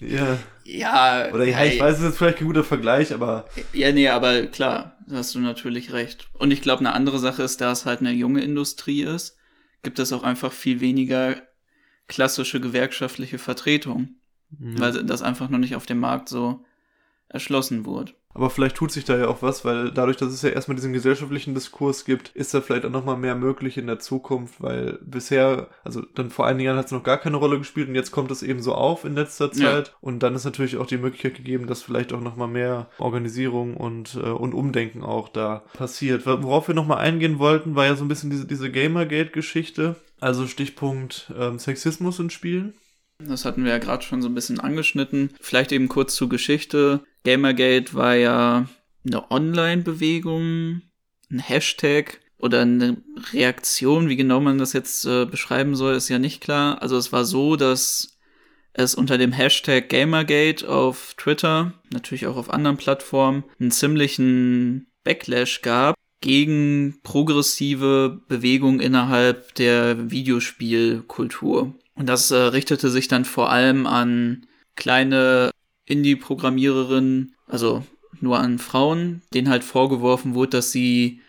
Ja. 0.00 0.38
Ja, 0.64 1.32
Oder 1.32 1.44
ja, 1.44 1.64
ich 1.64 1.80
weiß, 1.80 1.94
es 1.94 2.00
ist 2.00 2.06
jetzt 2.06 2.18
vielleicht 2.18 2.38
kein 2.38 2.48
guter 2.48 2.64
Vergleich, 2.64 3.14
aber 3.14 3.46
Ja, 3.72 3.92
nee, 3.92 4.08
aber 4.08 4.46
klar, 4.46 4.96
da 5.06 5.16
hast 5.16 5.34
du 5.34 5.38
natürlich 5.38 5.92
recht. 5.92 6.28
Und 6.34 6.50
ich 6.50 6.60
glaube, 6.60 6.80
eine 6.80 6.92
andere 6.92 7.18
Sache 7.18 7.42
ist, 7.44 7.60
da 7.60 7.70
es 7.72 7.86
halt 7.86 8.00
eine 8.00 8.10
junge 8.12 8.42
Industrie 8.42 9.02
ist, 9.02 9.36
gibt 9.82 9.98
es 10.00 10.12
auch 10.12 10.22
einfach 10.24 10.52
viel 10.52 10.80
weniger 10.80 11.36
klassische 12.08 12.60
gewerkschaftliche 12.60 13.38
Vertretung, 13.38 14.16
Mhm. 14.58 14.78
weil 14.78 15.04
das 15.04 15.22
einfach 15.22 15.48
noch 15.48 15.58
nicht 15.58 15.74
auf 15.74 15.86
dem 15.86 15.98
Markt 15.98 16.28
so 16.28 16.64
erschlossen 17.28 17.84
wurde. 17.84 18.12
Aber 18.36 18.50
vielleicht 18.50 18.76
tut 18.76 18.92
sich 18.92 19.06
da 19.06 19.16
ja 19.16 19.28
auch 19.28 19.40
was, 19.40 19.64
weil 19.64 19.90
dadurch, 19.90 20.18
dass 20.18 20.30
es 20.30 20.42
ja 20.42 20.50
erstmal 20.50 20.76
diesen 20.76 20.92
gesellschaftlichen 20.92 21.54
Diskurs 21.54 22.04
gibt, 22.04 22.28
ist 22.34 22.52
da 22.52 22.60
vielleicht 22.60 22.84
auch 22.84 22.90
nochmal 22.90 23.16
mehr 23.16 23.34
möglich 23.34 23.78
in 23.78 23.86
der 23.86 23.98
Zukunft, 23.98 24.60
weil 24.60 24.98
bisher, 25.00 25.68
also 25.84 26.02
dann 26.14 26.28
vor 26.28 26.46
einigen 26.46 26.66
Jahren 26.66 26.76
hat 26.76 26.84
es 26.84 26.92
noch 26.92 27.02
gar 27.02 27.16
keine 27.16 27.38
Rolle 27.38 27.56
gespielt 27.56 27.88
und 27.88 27.94
jetzt 27.94 28.10
kommt 28.10 28.30
es 28.30 28.42
eben 28.42 28.60
so 28.60 28.74
auf 28.74 29.06
in 29.06 29.14
letzter 29.14 29.50
Zeit. 29.52 29.88
Ja. 29.88 29.94
Und 30.02 30.22
dann 30.22 30.34
ist 30.34 30.44
natürlich 30.44 30.76
auch 30.76 30.84
die 30.84 30.98
Möglichkeit 30.98 31.36
gegeben, 31.36 31.66
dass 31.66 31.82
vielleicht 31.82 32.12
auch 32.12 32.20
nochmal 32.20 32.48
mehr 32.48 32.90
Organisierung 32.98 33.74
und, 33.74 34.16
äh, 34.16 34.28
und 34.28 34.52
Umdenken 34.52 35.02
auch 35.02 35.30
da 35.30 35.62
passiert. 35.72 36.26
Worauf 36.26 36.68
wir 36.68 36.74
nochmal 36.74 36.98
eingehen 36.98 37.38
wollten, 37.38 37.74
war 37.74 37.86
ja 37.86 37.96
so 37.96 38.04
ein 38.04 38.08
bisschen 38.08 38.28
diese, 38.28 38.46
diese 38.46 38.70
Gamergate-Geschichte. 38.70 39.96
Also 40.20 40.46
Stichpunkt 40.46 41.32
ähm, 41.38 41.58
Sexismus 41.58 42.18
in 42.18 42.28
Spielen. 42.28 42.74
Das 43.18 43.44
hatten 43.44 43.64
wir 43.64 43.72
ja 43.72 43.78
gerade 43.78 44.04
schon 44.04 44.22
so 44.22 44.28
ein 44.28 44.34
bisschen 44.34 44.60
angeschnitten. 44.60 45.30
Vielleicht 45.40 45.72
eben 45.72 45.88
kurz 45.88 46.14
zur 46.14 46.28
Geschichte. 46.28 47.02
Gamergate 47.24 47.94
war 47.94 48.14
ja 48.14 48.68
eine 49.06 49.30
Online-Bewegung, 49.30 50.82
ein 51.30 51.38
Hashtag 51.38 52.20
oder 52.38 52.62
eine 52.62 53.02
Reaktion. 53.32 54.08
Wie 54.08 54.16
genau 54.16 54.40
man 54.40 54.58
das 54.58 54.72
jetzt 54.72 55.06
äh, 55.06 55.24
beschreiben 55.24 55.74
soll, 55.76 55.94
ist 55.94 56.08
ja 56.08 56.18
nicht 56.18 56.40
klar. 56.40 56.82
Also 56.82 56.96
es 56.96 57.12
war 57.12 57.24
so, 57.24 57.56
dass 57.56 58.18
es 58.74 58.94
unter 58.94 59.16
dem 59.16 59.32
Hashtag 59.32 59.88
Gamergate 59.88 60.68
auf 60.68 61.14
Twitter, 61.16 61.72
natürlich 61.90 62.26
auch 62.26 62.36
auf 62.36 62.50
anderen 62.50 62.76
Plattformen, 62.76 63.44
einen 63.58 63.70
ziemlichen 63.70 64.88
Backlash 65.02 65.62
gab 65.62 65.94
gegen 66.20 66.98
progressive 67.02 68.20
Bewegungen 68.28 68.80
innerhalb 68.80 69.54
der 69.54 70.10
Videospielkultur. 70.10 71.74
Und 71.96 72.06
das 72.08 72.30
äh, 72.30 72.36
richtete 72.36 72.90
sich 72.90 73.08
dann 73.08 73.24
vor 73.24 73.50
allem 73.50 73.86
an 73.86 74.46
kleine 74.76 75.50
Indie-Programmiererinnen, 75.86 77.34
also 77.46 77.84
nur 78.20 78.38
an 78.38 78.58
Frauen, 78.58 79.22
denen 79.34 79.48
halt 79.48 79.64
vorgeworfen 79.64 80.34
wurde, 80.34 80.50
dass 80.58 80.72
sie 80.72 81.20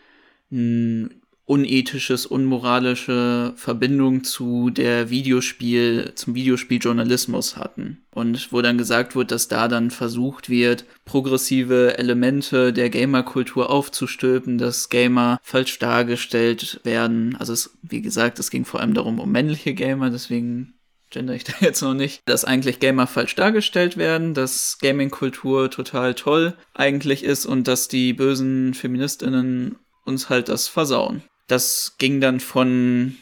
ein 0.52 1.17
unethisches, 1.48 2.26
unmoralische 2.26 3.54
Verbindung 3.56 4.26
zu 4.26 4.70
der 4.70 5.10
Videospiel, 5.10 6.12
zum 6.14 6.36
Videospieljournalismus 6.36 7.56
hatten. 7.56 8.04
Und 8.14 8.52
wo 8.52 8.62
dann 8.62 8.78
gesagt 8.78 9.16
wird, 9.16 9.32
dass 9.32 9.48
da 9.48 9.70
dann 9.70 9.90
versucht 9.90 10.50
wird, 10.50 10.84
progressive 11.06 11.98
Elemente 11.98 12.74
der 12.74 12.90
Gamerkultur 12.90 13.70
aufzustülpen, 13.70 14.58
dass 14.58 14.90
Gamer 14.90 15.40
falsch 15.42 15.80
dargestellt 15.80 16.82
werden. 16.84 17.38
Also 17.40 17.54
es, 17.54 17.78
wie 17.82 18.02
gesagt, 18.02 18.40
es 18.40 18.52
ging 18.52 18.66
vor 18.66 18.82
allem 18.82 18.94
darum, 18.94 19.18
um 19.18 19.32
männliche 19.32 19.74
Gamer, 19.74 20.10
deswegen 20.10 20.74
gender 21.10 21.34
ich 21.34 21.44
da 21.46 21.54
jetzt 21.62 21.82
noch 21.82 21.94
nicht, 21.94 22.24
dass 22.26 22.44
eigentlich 22.44 22.80
Gamer 22.80 23.08
falsch 23.08 23.36
dargestellt 23.36 23.96
werden, 23.96 24.34
dass 24.34 24.80
Gaming-Kultur 24.82 25.72
total 25.72 26.14
toll 26.14 26.58
eigentlich 26.74 27.24
ist 27.24 27.46
und 27.46 27.70
dass 27.70 27.88
die 27.88 28.12
bösen 28.12 28.74
Feministinnen 28.74 29.78
uns 30.04 30.30
halt 30.30 30.50
das 30.50 30.68
versauen. 30.68 31.24
Das 31.48 31.96
ging 31.98 32.20
dann 32.20 32.40
von 32.40 33.16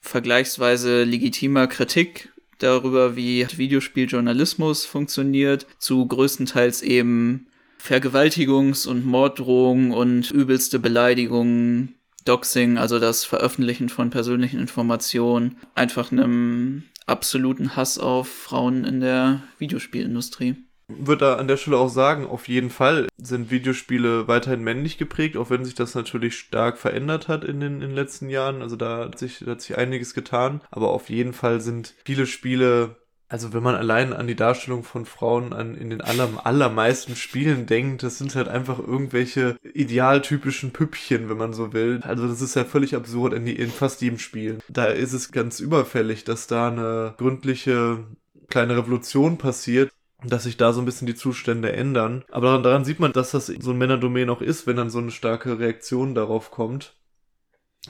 vergleichsweise 0.00 1.04
legitimer 1.04 1.66
Kritik 1.66 2.32
darüber, 2.58 3.16
wie 3.16 3.46
Videospieljournalismus 3.56 4.86
funktioniert, 4.86 5.66
zu 5.78 6.06
größtenteils 6.06 6.82
eben 6.82 7.46
Vergewaltigungs- 7.78 8.86
und 8.86 9.06
Morddrohungen 9.06 9.92
und 9.92 10.30
übelste 10.30 10.78
Beleidigungen, 10.78 11.94
Doxing, 12.24 12.76
also 12.76 12.98
das 12.98 13.24
Veröffentlichen 13.24 13.88
von 13.88 14.10
persönlichen 14.10 14.60
Informationen, 14.60 15.56
einfach 15.74 16.12
einem 16.12 16.82
absoluten 17.06 17.76
Hass 17.76 17.98
auf 17.98 18.28
Frauen 18.28 18.84
in 18.84 19.00
der 19.00 19.42
Videospielindustrie 19.58 20.56
würde 20.98 21.24
da 21.24 21.34
an 21.36 21.48
der 21.48 21.56
Stelle 21.56 21.78
auch 21.78 21.88
sagen, 21.88 22.26
auf 22.26 22.48
jeden 22.48 22.70
Fall 22.70 23.08
sind 23.16 23.50
Videospiele 23.50 24.28
weiterhin 24.28 24.62
männlich 24.62 24.98
geprägt, 24.98 25.36
auch 25.36 25.50
wenn 25.50 25.64
sich 25.64 25.74
das 25.74 25.94
natürlich 25.94 26.36
stark 26.36 26.78
verändert 26.78 27.28
hat 27.28 27.44
in 27.44 27.60
den, 27.60 27.74
in 27.74 27.80
den 27.80 27.94
letzten 27.94 28.28
Jahren. 28.28 28.62
Also 28.62 28.76
da 28.76 29.04
hat, 29.04 29.18
sich, 29.18 29.40
da 29.44 29.52
hat 29.52 29.60
sich 29.60 29.76
einiges 29.76 30.14
getan. 30.14 30.60
Aber 30.70 30.88
auf 30.88 31.10
jeden 31.10 31.32
Fall 31.32 31.60
sind 31.60 31.94
viele 32.04 32.26
Spiele 32.26 32.96
also 33.30 33.52
wenn 33.52 33.62
man 33.62 33.76
allein 33.76 34.12
an 34.12 34.26
die 34.26 34.34
Darstellung 34.34 34.82
von 34.82 35.06
Frauen 35.06 35.52
an, 35.52 35.76
in 35.76 35.90
den 35.90 36.00
aller, 36.00 36.28
allermeisten 36.42 37.14
Spielen 37.14 37.64
denkt, 37.64 38.02
das 38.02 38.18
sind 38.18 38.34
halt 38.34 38.48
einfach 38.48 38.80
irgendwelche 38.80 39.56
idealtypischen 39.62 40.72
Püppchen, 40.72 41.30
wenn 41.30 41.36
man 41.36 41.52
so 41.52 41.72
will. 41.72 42.00
Also 42.02 42.26
das 42.26 42.40
ist 42.40 42.56
ja 42.56 42.64
völlig 42.64 42.96
absurd 42.96 43.32
in, 43.32 43.46
die, 43.46 43.54
in 43.54 43.70
fast 43.70 44.02
jedem 44.02 44.18
Spiel. 44.18 44.58
Da 44.68 44.86
ist 44.86 45.12
es 45.12 45.30
ganz 45.30 45.60
überfällig, 45.60 46.24
dass 46.24 46.48
da 46.48 46.68
eine 46.68 47.14
gründliche 47.18 48.04
kleine 48.48 48.76
Revolution 48.76 49.38
passiert, 49.38 49.92
dass 50.24 50.44
sich 50.44 50.56
da 50.56 50.72
so 50.72 50.80
ein 50.80 50.84
bisschen 50.84 51.06
die 51.06 51.14
Zustände 51.14 51.72
ändern. 51.72 52.24
Aber 52.30 52.48
daran, 52.48 52.62
daran 52.62 52.84
sieht 52.84 53.00
man, 53.00 53.12
dass 53.12 53.30
das 53.30 53.46
so 53.46 53.70
ein 53.70 53.78
Männerdomain 53.78 54.30
auch 54.30 54.40
ist, 54.40 54.66
wenn 54.66 54.76
dann 54.76 54.90
so 54.90 54.98
eine 54.98 55.10
starke 55.10 55.58
Reaktion 55.58 56.14
darauf 56.14 56.50
kommt. 56.50 56.94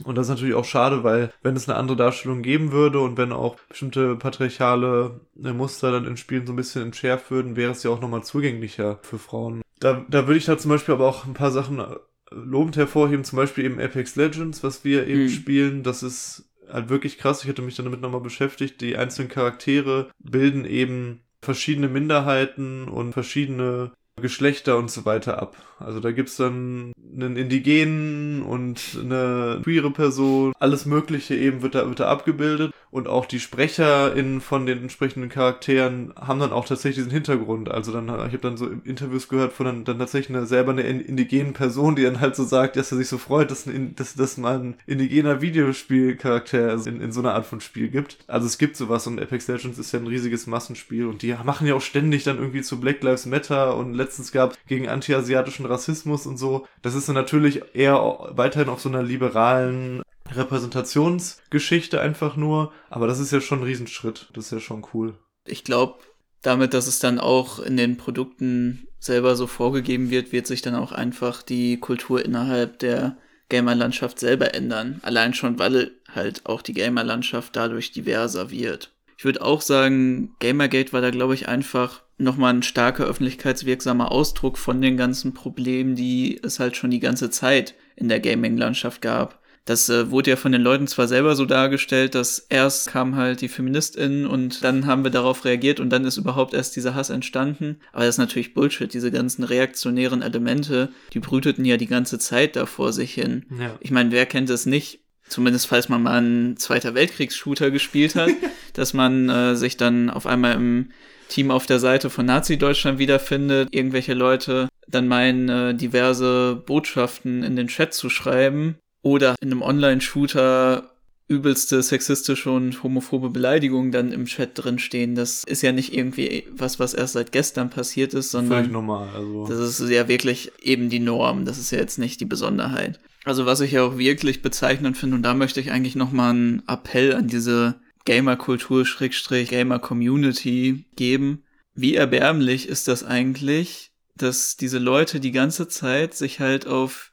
Und 0.04 0.16
das 0.16 0.26
ist 0.26 0.30
natürlich 0.30 0.54
auch 0.54 0.64
schade, 0.64 1.02
weil 1.02 1.32
wenn 1.42 1.56
es 1.56 1.68
eine 1.68 1.76
andere 1.76 1.96
Darstellung 1.96 2.42
geben 2.42 2.70
würde 2.70 3.00
und 3.00 3.16
wenn 3.16 3.32
auch 3.32 3.56
bestimmte 3.68 4.14
patriarchale 4.14 5.20
äh, 5.42 5.52
Muster 5.52 5.90
dann 5.90 6.06
in 6.06 6.16
Spielen 6.16 6.46
so 6.46 6.52
ein 6.52 6.56
bisschen 6.56 6.82
entschärft 6.82 7.30
würden, 7.30 7.56
wäre 7.56 7.72
es 7.72 7.82
ja 7.82 7.90
auch 7.90 8.00
nochmal 8.00 8.22
zugänglicher 8.22 9.00
für 9.02 9.18
Frauen. 9.18 9.62
Da, 9.80 10.04
da 10.08 10.26
würde 10.26 10.38
ich 10.38 10.44
da 10.44 10.56
zum 10.58 10.70
Beispiel 10.70 10.94
aber 10.94 11.08
auch 11.08 11.26
ein 11.26 11.34
paar 11.34 11.50
Sachen 11.50 11.80
äh, 11.80 11.96
lobend 12.30 12.76
hervorheben, 12.76 13.24
zum 13.24 13.36
Beispiel 13.36 13.64
eben 13.64 13.80
Apex 13.80 14.14
Legends, 14.14 14.62
was 14.62 14.84
wir 14.84 15.08
eben 15.08 15.24
mhm. 15.24 15.28
spielen. 15.28 15.82
Das 15.82 16.04
ist 16.04 16.48
halt 16.72 16.88
wirklich 16.88 17.18
krass. 17.18 17.42
Ich 17.42 17.48
hatte 17.48 17.62
mich 17.62 17.74
damit 17.74 18.00
nochmal 18.00 18.20
beschäftigt. 18.20 18.80
Die 18.80 18.96
einzelnen 18.96 19.28
Charaktere 19.28 20.08
bilden 20.20 20.64
eben 20.64 21.22
verschiedene 21.42 21.88
Minderheiten 21.88 22.88
und 22.88 23.12
verschiedene 23.12 23.92
Geschlechter 24.20 24.78
und 24.78 24.90
so 24.90 25.04
weiter 25.04 25.40
ab. 25.40 25.56
Also 25.78 26.00
da 26.00 26.12
gibt's 26.12 26.36
dann 26.36 26.92
einen 27.14 27.36
Indigenen 27.36 28.42
und 28.42 28.98
eine 29.00 29.60
queere 29.64 29.90
Person. 29.90 30.52
Alles 30.58 30.86
Mögliche 30.86 31.34
eben 31.34 31.62
wird 31.62 31.74
da, 31.74 31.88
wird 31.88 32.00
da 32.00 32.08
abgebildet. 32.08 32.72
Und 32.90 33.06
auch 33.06 33.24
die 33.24 33.38
SprecherInnen 33.38 34.40
von 34.40 34.66
den 34.66 34.82
entsprechenden 34.82 35.28
Charakteren 35.28 36.12
haben 36.16 36.40
dann 36.40 36.52
auch 36.52 36.66
tatsächlich 36.66 36.96
diesen 36.96 37.12
Hintergrund. 37.12 37.70
Also 37.70 37.92
dann, 37.92 38.08
ich 38.08 38.10
habe 38.32 38.38
dann 38.38 38.56
so 38.56 38.66
Interviews 38.66 39.28
gehört 39.28 39.52
von 39.52 39.66
dann, 39.66 39.84
dann 39.84 39.98
tatsächlich 40.00 40.36
eine, 40.36 40.46
selber 40.46 40.72
eine 40.72 40.82
indigenen 40.82 41.52
Person, 41.52 41.94
die 41.94 42.02
dann 42.02 42.20
halt 42.20 42.34
so 42.34 42.44
sagt, 42.44 42.76
dass 42.76 42.90
er 42.90 42.98
sich 42.98 43.08
so 43.08 43.18
freut, 43.18 43.50
dass, 43.50 43.66
ein, 43.66 43.94
dass, 43.94 44.14
dass 44.14 44.36
mal 44.38 44.58
ein 44.58 44.74
indigener 44.86 45.40
Videospielcharakter 45.40 46.74
in, 46.86 47.00
in 47.00 47.12
so 47.12 47.20
einer 47.20 47.34
Art 47.34 47.46
von 47.46 47.60
Spiel 47.60 47.88
gibt. 47.88 48.18
Also 48.26 48.46
es 48.46 48.58
gibt 48.58 48.76
sowas 48.76 49.06
und 49.06 49.20
Apex 49.20 49.46
Legends 49.46 49.78
ist 49.78 49.92
ja 49.92 50.00
ein 50.00 50.08
riesiges 50.08 50.48
Massenspiel 50.48 51.06
und 51.06 51.22
die 51.22 51.34
machen 51.44 51.68
ja 51.68 51.74
auch 51.76 51.82
ständig 51.82 52.24
dann 52.24 52.38
irgendwie 52.38 52.62
zu 52.62 52.80
Black 52.80 53.02
Lives 53.04 53.26
Matter 53.26 53.76
und 53.76 53.94
letztens 54.10 54.32
gab 54.32 54.56
gegen 54.66 54.88
anti-asiatischen 54.88 55.66
Rassismus 55.66 56.26
und 56.26 56.36
so. 56.36 56.66
Das 56.82 56.96
ist 56.96 57.08
natürlich 57.08 57.62
eher 57.74 57.94
weiterhin 58.30 58.68
auf 58.68 58.80
so 58.80 58.88
einer 58.88 59.04
liberalen 59.04 60.02
Repräsentationsgeschichte 60.32 62.00
einfach 62.00 62.34
nur. 62.34 62.72
Aber 62.88 63.06
das 63.06 63.20
ist 63.20 63.30
ja 63.30 63.40
schon 63.40 63.60
ein 63.60 63.64
Riesenschritt. 63.64 64.28
Das 64.34 64.46
ist 64.46 64.50
ja 64.50 64.58
schon 64.58 64.84
cool. 64.92 65.14
Ich 65.46 65.62
glaube, 65.62 66.00
damit, 66.42 66.74
dass 66.74 66.88
es 66.88 66.98
dann 66.98 67.20
auch 67.20 67.60
in 67.60 67.76
den 67.76 67.98
Produkten 67.98 68.88
selber 68.98 69.36
so 69.36 69.46
vorgegeben 69.46 70.10
wird, 70.10 70.32
wird 70.32 70.48
sich 70.48 70.60
dann 70.60 70.74
auch 70.74 70.90
einfach 70.90 71.42
die 71.42 71.78
Kultur 71.78 72.24
innerhalb 72.24 72.80
der 72.80 73.16
Gamer-Landschaft 73.48 74.18
selber 74.18 74.54
ändern. 74.54 74.98
Allein 75.02 75.34
schon, 75.34 75.60
weil 75.60 75.92
halt 76.12 76.46
auch 76.46 76.62
die 76.62 76.74
Gamer-Landschaft 76.74 77.54
dadurch 77.54 77.92
diverser 77.92 78.50
wird. 78.50 78.90
Ich 79.20 79.24
würde 79.26 79.42
auch 79.42 79.60
sagen, 79.60 80.34
Gamergate 80.38 80.94
war 80.94 81.02
da, 81.02 81.10
glaube 81.10 81.34
ich, 81.34 81.46
einfach 81.46 82.00
nochmal 82.16 82.54
ein 82.54 82.62
starker 82.62 83.04
öffentlichkeitswirksamer 83.04 84.10
Ausdruck 84.10 84.56
von 84.56 84.80
den 84.80 84.96
ganzen 84.96 85.34
Problemen, 85.34 85.94
die 85.94 86.40
es 86.42 86.58
halt 86.58 86.74
schon 86.74 86.90
die 86.90 87.00
ganze 87.00 87.28
Zeit 87.28 87.74
in 87.96 88.08
der 88.08 88.18
Gaming-Landschaft 88.18 89.02
gab. 89.02 89.38
Das 89.66 89.90
äh, 89.90 90.10
wurde 90.10 90.30
ja 90.30 90.36
von 90.36 90.52
den 90.52 90.62
Leuten 90.62 90.86
zwar 90.86 91.06
selber 91.06 91.36
so 91.36 91.44
dargestellt, 91.44 92.14
dass 92.14 92.38
erst 92.48 92.88
kam 92.88 93.14
halt 93.14 93.42
die 93.42 93.48
FeministInnen 93.48 94.26
und 94.26 94.64
dann 94.64 94.86
haben 94.86 95.04
wir 95.04 95.10
darauf 95.10 95.44
reagiert 95.44 95.80
und 95.80 95.90
dann 95.90 96.06
ist 96.06 96.16
überhaupt 96.16 96.54
erst 96.54 96.74
dieser 96.76 96.94
Hass 96.94 97.10
entstanden. 97.10 97.78
Aber 97.92 98.06
das 98.06 98.14
ist 98.14 98.20
natürlich 98.20 98.54
Bullshit. 98.54 98.90
Diese 98.90 99.10
ganzen 99.10 99.44
reaktionären 99.44 100.22
Elemente, 100.22 100.88
die 101.12 101.20
brüteten 101.20 101.66
ja 101.66 101.76
die 101.76 101.88
ganze 101.88 102.18
Zeit 102.18 102.56
da 102.56 102.64
vor 102.64 102.94
sich 102.94 103.12
hin. 103.12 103.44
Ja. 103.60 103.76
Ich 103.80 103.90
meine, 103.90 104.12
wer 104.12 104.24
kennt 104.24 104.48
es 104.48 104.64
nicht? 104.64 105.00
Zumindest 105.30 105.66
falls 105.66 105.88
man 105.88 106.02
mal 106.02 106.18
einen 106.18 106.56
Zweiter 106.56 106.94
Weltkriegs-Shooter 106.94 107.70
gespielt 107.70 108.14
hat, 108.14 108.30
dass 108.74 108.92
man 108.92 109.28
äh, 109.28 109.56
sich 109.56 109.76
dann 109.76 110.10
auf 110.10 110.26
einmal 110.26 110.54
im 110.54 110.90
Team 111.28 111.50
auf 111.50 111.66
der 111.66 111.78
Seite 111.78 112.10
von 112.10 112.26
Nazi-Deutschland 112.26 112.98
wiederfindet, 112.98 113.68
irgendwelche 113.72 114.14
Leute 114.14 114.68
dann 114.88 115.08
meinen, 115.08 115.48
äh, 115.48 115.74
diverse 115.74 116.56
Botschaften 116.66 117.42
in 117.42 117.56
den 117.56 117.68
Chat 117.68 117.94
zu 117.94 118.10
schreiben 118.10 118.76
oder 119.02 119.36
in 119.40 119.52
einem 119.52 119.62
Online-Shooter 119.62 120.90
übelste 121.28 121.80
sexistische 121.80 122.50
und 122.50 122.82
homophobe 122.82 123.30
Beleidigungen 123.30 123.92
dann 123.92 124.10
im 124.10 124.26
Chat 124.26 124.50
drin 124.54 124.80
stehen. 124.80 125.14
Das 125.14 125.44
ist 125.44 125.62
ja 125.62 125.70
nicht 125.70 125.94
irgendwie 125.94 126.44
was, 126.50 126.80
was 126.80 126.92
erst 126.92 127.12
seit 127.12 127.30
gestern 127.30 127.70
passiert 127.70 128.14
ist, 128.14 128.32
sondern 128.32 128.72
normal. 128.72 129.08
Also. 129.14 129.46
Das 129.46 129.80
ist 129.80 129.88
ja 129.88 130.08
wirklich 130.08 130.50
eben 130.60 130.88
die 130.88 130.98
Norm. 130.98 131.44
Das 131.44 131.56
ist 131.56 131.70
ja 131.70 131.78
jetzt 131.78 132.00
nicht 132.00 132.20
die 132.20 132.24
Besonderheit. 132.24 132.98
Also 133.24 133.46
was 133.46 133.60
ich 133.60 133.72
ja 133.72 133.82
auch 133.82 133.98
wirklich 133.98 134.42
bezeichnend 134.42 134.96
finde, 134.96 135.16
und 135.16 135.22
da 135.22 135.34
möchte 135.34 135.60
ich 135.60 135.70
eigentlich 135.70 135.96
nochmal 135.96 136.30
einen 136.30 136.62
Appell 136.66 137.14
an 137.14 137.28
diese 137.28 137.80
Gamer-Kultur, 138.04 138.86
Schrägstrich, 138.86 139.50
Gamer-Community 139.50 140.86
geben. 140.96 141.44
Wie 141.74 141.94
erbärmlich 141.94 142.68
ist 142.68 142.88
das 142.88 143.04
eigentlich, 143.04 143.92
dass 144.16 144.56
diese 144.56 144.78
Leute 144.78 145.20
die 145.20 145.32
ganze 145.32 145.68
Zeit 145.68 146.14
sich 146.14 146.40
halt 146.40 146.66
auf 146.66 147.12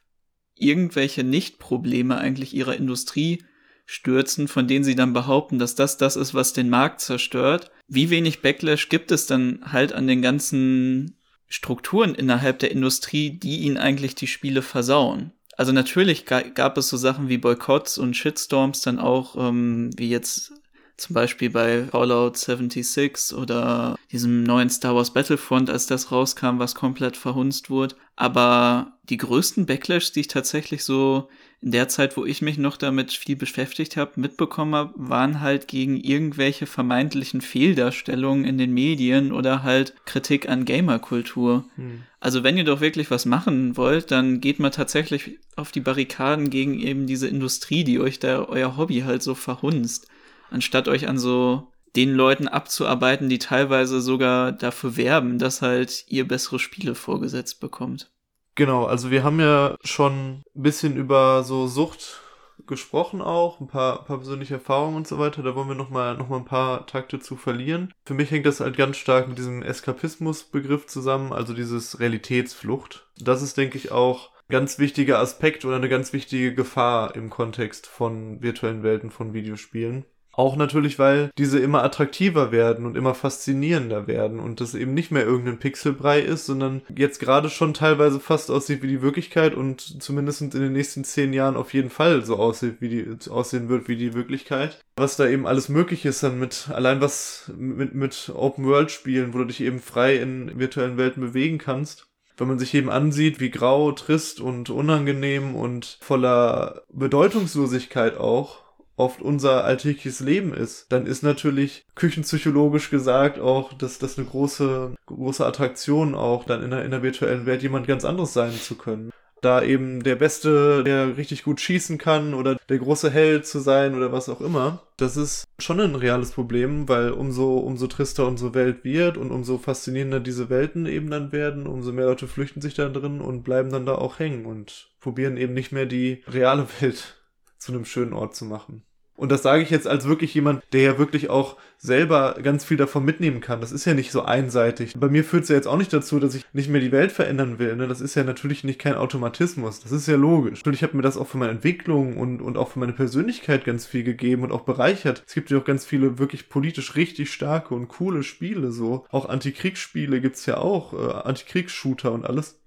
irgendwelche 0.54 1.24
Nicht-Probleme 1.24 2.18
eigentlich 2.18 2.54
ihrer 2.54 2.76
Industrie 2.76 3.44
stürzen, 3.86 4.48
von 4.48 4.66
denen 4.66 4.84
sie 4.84 4.94
dann 4.94 5.12
behaupten, 5.12 5.58
dass 5.58 5.74
das 5.74 5.96
das 5.96 6.16
ist, 6.16 6.34
was 6.34 6.52
den 6.52 6.68
Markt 6.68 7.00
zerstört. 7.00 7.70
Wie 7.86 8.10
wenig 8.10 8.42
Backlash 8.42 8.88
gibt 8.88 9.10
es 9.10 9.26
dann 9.26 9.60
halt 9.72 9.92
an 9.92 10.06
den 10.06 10.20
ganzen 10.20 11.16
Strukturen 11.46 12.14
innerhalb 12.14 12.58
der 12.58 12.70
Industrie, 12.70 13.30
die 13.30 13.60
ihnen 13.60 13.78
eigentlich 13.78 14.14
die 14.14 14.26
Spiele 14.26 14.60
versauen? 14.60 15.32
Also 15.58 15.72
natürlich 15.72 16.24
gab 16.24 16.78
es 16.78 16.88
so 16.88 16.96
Sachen 16.96 17.28
wie 17.28 17.36
Boykotts 17.36 17.98
und 17.98 18.16
Shitstorms 18.16 18.80
dann 18.80 19.00
auch, 19.00 19.34
ähm, 19.36 19.90
wie 19.96 20.08
jetzt 20.08 20.52
zum 20.98 21.14
Beispiel 21.14 21.48
bei 21.48 21.84
Fallout 21.84 22.36
76 22.36 23.36
oder 23.36 23.96
diesem 24.10 24.42
neuen 24.42 24.68
Star 24.68 24.96
Wars 24.96 25.12
Battlefront, 25.12 25.70
als 25.70 25.86
das 25.86 26.10
rauskam, 26.10 26.58
was 26.58 26.74
komplett 26.74 27.16
verhunzt 27.16 27.70
wurde. 27.70 27.94
Aber 28.16 28.98
die 29.08 29.16
größten 29.16 29.64
Backlash, 29.64 30.10
die 30.10 30.20
ich 30.20 30.28
tatsächlich 30.28 30.82
so 30.82 31.28
in 31.62 31.70
der 31.70 31.88
Zeit, 31.88 32.16
wo 32.16 32.24
ich 32.24 32.42
mich 32.42 32.58
noch 32.58 32.76
damit 32.76 33.12
viel 33.12 33.36
beschäftigt 33.36 33.96
habe, 33.96 34.12
mitbekommen 34.16 34.74
habe, 34.74 34.92
waren 34.96 35.40
halt 35.40 35.68
gegen 35.68 35.96
irgendwelche 35.96 36.66
vermeintlichen 36.66 37.42
Fehldarstellungen 37.42 38.44
in 38.44 38.58
den 38.58 38.74
Medien 38.74 39.30
oder 39.30 39.62
halt 39.62 39.94
Kritik 40.04 40.48
an 40.48 40.64
Gamerkultur. 40.64 41.64
Hm. 41.76 42.02
Also 42.18 42.42
wenn 42.42 42.56
ihr 42.56 42.64
doch 42.64 42.80
wirklich 42.80 43.08
was 43.12 43.24
machen 43.24 43.76
wollt, 43.76 44.10
dann 44.10 44.40
geht 44.40 44.58
mal 44.58 44.70
tatsächlich 44.70 45.38
auf 45.54 45.70
die 45.70 45.80
Barrikaden 45.80 46.50
gegen 46.50 46.80
eben 46.80 47.06
diese 47.06 47.28
Industrie, 47.28 47.84
die 47.84 48.00
euch 48.00 48.18
da 48.18 48.44
euer 48.44 48.76
Hobby 48.76 49.00
halt 49.00 49.22
so 49.22 49.36
verhunzt 49.36 50.08
anstatt 50.50 50.88
euch 50.88 51.08
an 51.08 51.18
so 51.18 51.68
den 51.96 52.14
Leuten 52.14 52.48
abzuarbeiten, 52.48 53.28
die 53.28 53.38
teilweise 53.38 54.00
sogar 54.00 54.52
dafür 54.52 54.96
werben, 54.96 55.38
dass 55.38 55.62
halt 55.62 56.04
ihr 56.08 56.28
bessere 56.28 56.58
Spiele 56.58 56.94
vorgesetzt 56.94 57.60
bekommt. 57.60 58.10
Genau, 58.54 58.84
also 58.84 59.10
wir 59.10 59.22
haben 59.22 59.40
ja 59.40 59.76
schon 59.84 60.42
ein 60.54 60.62
bisschen 60.62 60.96
über 60.96 61.44
so 61.44 61.66
Sucht 61.66 62.20
gesprochen 62.66 63.22
auch, 63.22 63.60
ein 63.60 63.68
paar, 63.68 64.04
paar 64.04 64.18
persönliche 64.18 64.54
Erfahrungen 64.54 64.96
und 64.96 65.06
so 65.06 65.18
weiter. 65.18 65.42
Da 65.42 65.54
wollen 65.54 65.68
wir 65.68 65.74
nochmal 65.74 66.16
noch 66.16 66.28
mal 66.28 66.38
ein 66.38 66.44
paar 66.44 66.86
Takte 66.86 67.20
zu 67.20 67.36
verlieren. 67.36 67.92
Für 68.04 68.14
mich 68.14 68.30
hängt 68.30 68.46
das 68.46 68.60
halt 68.60 68.76
ganz 68.76 68.96
stark 68.96 69.28
mit 69.28 69.38
diesem 69.38 69.62
Eskapismus-Begriff 69.62 70.86
zusammen, 70.86 71.32
also 71.32 71.54
dieses 71.54 72.00
Realitätsflucht. 72.00 73.06
Das 73.18 73.42
ist, 73.42 73.56
denke 73.56 73.78
ich, 73.78 73.92
auch 73.92 74.30
ganz 74.48 74.78
wichtiger 74.78 75.18
Aspekt 75.18 75.64
oder 75.64 75.76
eine 75.76 75.88
ganz 75.88 76.12
wichtige 76.12 76.54
Gefahr 76.54 77.14
im 77.14 77.30
Kontext 77.30 77.86
von 77.86 78.42
virtuellen 78.42 78.82
Welten, 78.82 79.10
von 79.10 79.34
Videospielen. 79.34 80.04
Auch 80.38 80.54
natürlich, 80.54 81.00
weil 81.00 81.32
diese 81.36 81.58
immer 81.58 81.82
attraktiver 81.82 82.52
werden 82.52 82.86
und 82.86 82.96
immer 82.96 83.16
faszinierender 83.16 84.06
werden 84.06 84.38
und 84.38 84.60
das 84.60 84.76
eben 84.76 84.94
nicht 84.94 85.10
mehr 85.10 85.24
irgendein 85.24 85.58
Pixelbrei 85.58 86.20
ist, 86.20 86.46
sondern 86.46 86.82
jetzt 86.94 87.18
gerade 87.18 87.50
schon 87.50 87.74
teilweise 87.74 88.20
fast 88.20 88.48
aussieht 88.48 88.80
wie 88.80 88.86
die 88.86 89.02
Wirklichkeit 89.02 89.54
und 89.54 90.00
zumindest 90.00 90.42
in 90.42 90.50
den 90.50 90.74
nächsten 90.74 91.02
zehn 91.02 91.32
Jahren 91.32 91.56
auf 91.56 91.74
jeden 91.74 91.90
Fall 91.90 92.24
so 92.24 92.36
aussieht, 92.36 92.76
wie 92.78 92.88
die, 92.88 93.28
aussehen 93.28 93.68
wird 93.68 93.88
wie 93.88 93.96
die 93.96 94.14
Wirklichkeit. 94.14 94.78
Was 94.96 95.16
da 95.16 95.26
eben 95.26 95.44
alles 95.44 95.68
möglich 95.68 96.04
ist 96.04 96.22
dann 96.22 96.38
mit, 96.38 96.70
allein 96.72 97.00
was 97.00 97.50
mit, 97.56 97.96
mit 97.96 98.30
Open-World-Spielen, 98.32 99.34
wo 99.34 99.38
du 99.38 99.46
dich 99.46 99.60
eben 99.60 99.80
frei 99.80 100.18
in 100.18 100.56
virtuellen 100.56 100.98
Welten 100.98 101.20
bewegen 101.20 101.58
kannst 101.58 102.06
wenn 102.40 102.46
man 102.46 102.60
sich 102.60 102.72
eben 102.74 102.88
ansieht, 102.88 103.40
wie 103.40 103.50
grau, 103.50 103.90
trist 103.90 104.40
und 104.40 104.70
unangenehm 104.70 105.56
und 105.56 105.98
voller 106.00 106.82
Bedeutungslosigkeit 106.92 108.16
auch 108.16 108.67
oft 108.98 109.22
unser 109.22 109.64
alltägliches 109.64 110.20
Leben 110.20 110.52
ist, 110.52 110.86
dann 110.90 111.06
ist 111.06 111.22
natürlich 111.22 111.86
küchenpsychologisch 111.94 112.90
gesagt 112.90 113.38
auch, 113.38 113.72
dass 113.72 113.98
das 113.98 114.18
eine 114.18 114.26
große, 114.26 114.94
große 115.06 115.46
Attraktion 115.46 116.14
auch 116.14 116.44
dann 116.44 116.62
in 116.62 116.70
der, 116.70 116.84
in 116.84 116.90
der 116.90 117.02
virtuellen 117.02 117.46
Welt 117.46 117.62
jemand 117.62 117.86
ganz 117.86 118.04
anderes 118.04 118.32
sein 118.32 118.52
zu 118.52 118.76
können. 118.76 119.10
Da 119.40 119.62
eben 119.62 120.02
der 120.02 120.16
Beste, 120.16 120.82
der 120.82 121.16
richtig 121.16 121.44
gut 121.44 121.60
schießen 121.60 121.96
kann 121.96 122.34
oder 122.34 122.56
der 122.68 122.78
große 122.78 123.08
Held 123.08 123.46
zu 123.46 123.60
sein 123.60 123.94
oder 123.94 124.10
was 124.10 124.28
auch 124.28 124.40
immer. 124.40 124.82
Das 124.96 125.16
ist 125.16 125.44
schon 125.60 125.80
ein 125.80 125.94
reales 125.94 126.32
Problem, 126.32 126.88
weil 126.88 127.12
umso, 127.12 127.58
umso 127.58 127.86
trister 127.86 128.26
unsere 128.26 128.54
Welt 128.54 128.82
wird 128.82 129.16
und 129.16 129.30
umso 129.30 129.58
faszinierender 129.58 130.18
diese 130.18 130.50
Welten 130.50 130.86
eben 130.86 131.08
dann 131.08 131.30
werden, 131.30 131.68
umso 131.68 131.92
mehr 131.92 132.06
Leute 132.06 132.26
flüchten 132.26 132.60
sich 132.60 132.74
da 132.74 132.88
drin 132.88 133.20
und 133.20 133.44
bleiben 133.44 133.70
dann 133.70 133.86
da 133.86 133.94
auch 133.94 134.18
hängen 134.18 134.44
und 134.44 134.90
probieren 135.00 135.36
eben 135.36 135.54
nicht 135.54 135.70
mehr 135.70 135.86
die 135.86 136.24
reale 136.26 136.66
Welt 136.80 137.22
zu 137.58 137.72
einem 137.72 137.84
schönen 137.84 138.12
Ort 138.12 138.34
zu 138.34 138.44
machen. 138.44 138.82
Und 139.18 139.32
das 139.32 139.42
sage 139.42 139.64
ich 139.64 139.70
jetzt 139.70 139.88
als 139.88 140.06
wirklich 140.06 140.32
jemand, 140.32 140.62
der 140.72 140.82
ja 140.82 140.98
wirklich 140.98 141.28
auch 141.28 141.56
selber 141.76 142.36
ganz 142.40 142.64
viel 142.64 142.76
davon 142.76 143.04
mitnehmen 143.04 143.40
kann. 143.40 143.60
Das 143.60 143.72
ist 143.72 143.84
ja 143.84 143.92
nicht 143.92 144.12
so 144.12 144.22
einseitig. 144.22 144.94
Bei 144.96 145.08
mir 145.08 145.24
führt 145.24 145.42
es 145.42 145.48
ja 145.48 145.56
jetzt 145.56 145.66
auch 145.66 145.76
nicht 145.76 145.92
dazu, 145.92 146.20
dass 146.20 146.36
ich 146.36 146.44
nicht 146.52 146.68
mehr 146.68 146.80
die 146.80 146.92
Welt 146.92 147.10
verändern 147.10 147.58
will. 147.58 147.74
Ne? 147.74 147.88
Das 147.88 148.00
ist 148.00 148.14
ja 148.14 148.22
natürlich 148.22 148.62
nicht 148.62 148.78
kein 148.78 148.94
Automatismus. 148.94 149.80
Das 149.80 149.90
ist 149.90 150.06
ja 150.06 150.14
logisch. 150.14 150.60
Natürlich 150.60 150.84
hat 150.84 150.94
mir 150.94 151.02
das 151.02 151.16
auch 151.16 151.26
für 151.26 151.36
meine 151.36 151.50
Entwicklung 151.50 152.16
und, 152.16 152.40
und 152.40 152.56
auch 152.56 152.68
für 152.68 152.78
meine 152.78 152.92
Persönlichkeit 152.92 153.64
ganz 153.64 153.86
viel 153.86 154.04
gegeben 154.04 154.44
und 154.44 154.52
auch 154.52 154.62
bereichert. 154.62 155.24
Es 155.26 155.34
gibt 155.34 155.50
ja 155.50 155.58
auch 155.58 155.64
ganz 155.64 155.84
viele 155.84 156.20
wirklich 156.20 156.48
politisch 156.48 156.94
richtig 156.94 157.32
starke 157.32 157.74
und 157.74 157.88
coole 157.88 158.22
Spiele 158.22 158.70
so. 158.70 159.04
Auch 159.10 159.28
Antikriegsspiele 159.28 160.20
gibt's 160.20 160.46
ja 160.46 160.58
auch, 160.58 160.92
äh, 160.92 161.12
Antikriegsshooter 161.24 162.12
und 162.12 162.24
alles 162.24 162.60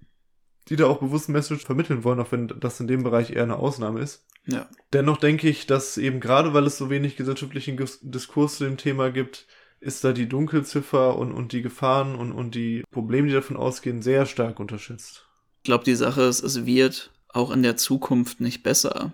die 0.68 0.76
da 0.76 0.86
auch 0.86 1.00
bewusst 1.00 1.28
Message 1.28 1.64
vermitteln 1.64 2.04
wollen, 2.04 2.20
auch 2.20 2.32
wenn 2.32 2.48
das 2.48 2.80
in 2.80 2.86
dem 2.86 3.02
Bereich 3.02 3.30
eher 3.30 3.42
eine 3.42 3.56
Ausnahme 3.56 4.00
ist. 4.00 4.26
Ja. 4.46 4.68
Dennoch 4.92 5.18
denke 5.18 5.48
ich, 5.48 5.66
dass 5.66 5.98
eben 5.98 6.20
gerade, 6.20 6.54
weil 6.54 6.66
es 6.66 6.78
so 6.78 6.90
wenig 6.90 7.16
gesellschaftlichen 7.16 7.76
Diskurs 8.02 8.58
zu 8.58 8.64
dem 8.64 8.76
Thema 8.76 9.10
gibt, 9.10 9.46
ist 9.80 10.04
da 10.04 10.12
die 10.12 10.28
Dunkelziffer 10.28 11.16
und, 11.16 11.32
und 11.32 11.52
die 11.52 11.62
Gefahren 11.62 12.14
und, 12.14 12.32
und 12.32 12.54
die 12.54 12.84
Probleme, 12.90 13.28
die 13.28 13.34
davon 13.34 13.56
ausgehen, 13.56 14.02
sehr 14.02 14.26
stark 14.26 14.60
unterschätzt. 14.60 15.26
Ich 15.58 15.64
glaube, 15.64 15.84
die 15.84 15.94
Sache 15.94 16.22
ist, 16.22 16.42
es 16.42 16.66
wird 16.66 17.10
auch 17.28 17.50
in 17.50 17.62
der 17.62 17.76
Zukunft 17.76 18.40
nicht 18.40 18.62
besser. 18.62 19.12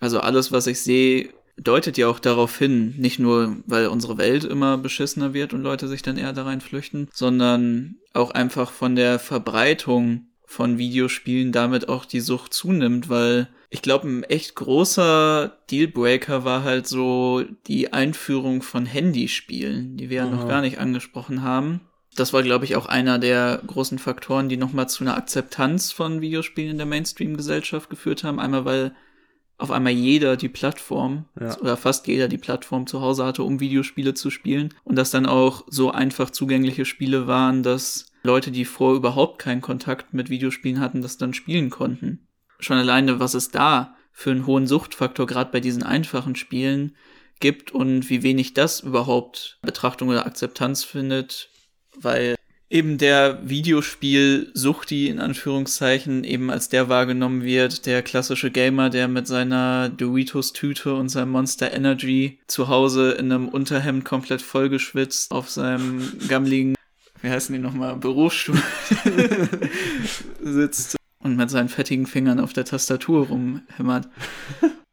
Also 0.00 0.20
alles, 0.20 0.52
was 0.52 0.66
ich 0.66 0.80
sehe, 0.80 1.30
deutet 1.56 1.98
ja 1.98 2.08
auch 2.08 2.18
darauf 2.18 2.56
hin, 2.56 2.94
nicht 2.98 3.18
nur, 3.18 3.56
weil 3.66 3.86
unsere 3.88 4.18
Welt 4.18 4.44
immer 4.44 4.78
beschissener 4.78 5.34
wird 5.34 5.52
und 5.52 5.62
Leute 5.62 5.88
sich 5.88 6.02
dann 6.02 6.16
eher 6.16 6.32
da 6.32 6.44
rein 6.44 6.60
flüchten, 6.60 7.08
sondern 7.12 7.96
auch 8.12 8.30
einfach 8.30 8.70
von 8.70 8.96
der 8.96 9.18
Verbreitung 9.18 10.26
von 10.50 10.78
Videospielen 10.78 11.52
damit 11.52 11.88
auch 11.88 12.04
die 12.04 12.18
Sucht 12.18 12.52
zunimmt, 12.52 13.08
weil 13.08 13.48
ich 13.70 13.82
glaube, 13.82 14.08
ein 14.08 14.24
echt 14.24 14.56
großer 14.56 15.56
Dealbreaker 15.70 16.44
war 16.44 16.64
halt 16.64 16.88
so 16.88 17.44
die 17.68 17.92
Einführung 17.92 18.60
von 18.60 18.84
Handyspielen, 18.84 19.96
die 19.96 20.10
wir 20.10 20.16
ja 20.16 20.26
noch 20.26 20.48
gar 20.48 20.60
nicht 20.60 20.78
angesprochen 20.78 21.44
haben. 21.44 21.82
Das 22.16 22.32
war, 22.32 22.42
glaube 22.42 22.64
ich, 22.64 22.74
auch 22.74 22.86
einer 22.86 23.20
der 23.20 23.62
großen 23.64 24.00
Faktoren, 24.00 24.48
die 24.48 24.56
nochmal 24.56 24.88
zu 24.88 25.04
einer 25.04 25.16
Akzeptanz 25.16 25.92
von 25.92 26.20
Videospielen 26.20 26.72
in 26.72 26.78
der 26.78 26.86
Mainstream-Gesellschaft 26.86 27.88
geführt 27.88 28.24
haben. 28.24 28.40
Einmal, 28.40 28.64
weil 28.64 28.92
auf 29.56 29.70
einmal 29.70 29.92
jeder 29.92 30.36
die 30.36 30.48
Plattform 30.48 31.26
ja. 31.40 31.56
oder 31.60 31.76
fast 31.76 32.08
jeder 32.08 32.26
die 32.26 32.38
Plattform 32.38 32.88
zu 32.88 33.00
Hause 33.00 33.24
hatte, 33.24 33.44
um 33.44 33.60
Videospiele 33.60 34.14
zu 34.14 34.30
spielen. 34.30 34.74
Und 34.82 34.96
dass 34.96 35.12
dann 35.12 35.26
auch 35.26 35.64
so 35.68 35.92
einfach 35.92 36.30
zugängliche 36.30 36.84
Spiele 36.84 37.28
waren, 37.28 37.62
dass 37.62 38.09
Leute, 38.22 38.50
die 38.50 38.64
vorher 38.64 38.96
überhaupt 38.96 39.38
keinen 39.38 39.60
Kontakt 39.60 40.12
mit 40.12 40.30
Videospielen 40.30 40.80
hatten, 40.80 41.02
das 41.02 41.18
dann 41.18 41.34
spielen 41.34 41.70
konnten. 41.70 42.26
Schon 42.58 42.76
alleine, 42.76 43.20
was 43.20 43.34
es 43.34 43.50
da 43.50 43.96
für 44.12 44.30
einen 44.30 44.46
hohen 44.46 44.66
Suchtfaktor 44.66 45.26
gerade 45.26 45.50
bei 45.50 45.60
diesen 45.60 45.82
einfachen 45.82 46.36
Spielen 46.36 46.94
gibt 47.40 47.72
und 47.72 48.10
wie 48.10 48.22
wenig 48.22 48.52
das 48.54 48.80
überhaupt 48.80 49.58
Betrachtung 49.62 50.10
oder 50.10 50.26
Akzeptanz 50.26 50.84
findet, 50.84 51.48
weil 51.98 52.36
eben 52.68 52.98
der 52.98 53.40
Videospiel-Suchti 53.42 55.08
in 55.08 55.18
Anführungszeichen 55.18 56.22
eben 56.22 56.50
als 56.50 56.68
der 56.68 56.88
wahrgenommen 56.88 57.42
wird, 57.42 57.86
der 57.86 58.02
klassische 58.02 58.50
Gamer, 58.50 58.90
der 58.90 59.08
mit 59.08 59.26
seiner 59.26 59.88
Doritos-Tüte 59.88 60.94
und 60.94 61.08
seinem 61.08 61.30
Monster 61.30 61.72
Energy 61.72 62.38
zu 62.46 62.68
Hause 62.68 63.12
in 63.12 63.32
einem 63.32 63.48
Unterhemd 63.48 64.04
komplett 64.04 64.42
vollgeschwitzt 64.42 65.32
auf 65.32 65.50
seinem 65.50 66.12
gammligen 66.28 66.76
wie 67.22 67.30
heißen 67.30 67.54
die 67.54 67.60
nochmal, 67.60 67.96
Bürostuhl 67.96 68.60
sitzt 70.42 70.96
und 71.18 71.36
mit 71.36 71.50
seinen 71.50 71.68
fettigen 71.68 72.06
Fingern 72.06 72.40
auf 72.40 72.52
der 72.52 72.64
Tastatur 72.64 73.28
rumhämmert. 73.28 74.08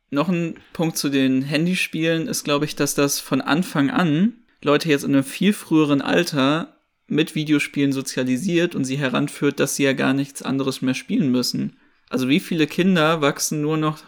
Noch 0.10 0.30
ein 0.30 0.56
Punkt 0.74 0.98
zu 0.98 1.10
den 1.10 1.42
Handyspielen 1.42 2.28
ist, 2.28 2.44
glaube 2.44 2.66
ich, 2.66 2.76
dass 2.76 2.96
das 2.96 3.20
von 3.20 3.42
Anfang 3.42 3.90
an 3.90 4.34
Leute 4.64 4.90
jetzt 4.90 5.04
in 5.04 5.14
einem 5.14 5.24
viel 5.24 5.54
früheren 5.54 6.02
Alter 6.02 6.78
mit 7.08 7.36
Videospielen 7.36 7.94
sozialisiert 7.94 8.76
und 8.76 8.84
sie 8.84 8.98
heranführt, 8.98 9.60
dass 9.60 9.76
sie 9.76 9.84
ja 9.84 9.94
gar 9.94 10.14
nichts 10.14 10.42
anderes 10.42 10.82
mehr 10.82 10.94
spielen 10.94 11.32
müssen. 11.32 11.78
Also 12.10 12.28
wie 12.28 12.40
viele 12.40 12.68
Kinder 12.68 13.22
wachsen 13.22 13.62
nur 13.62 13.78
noch 13.78 14.00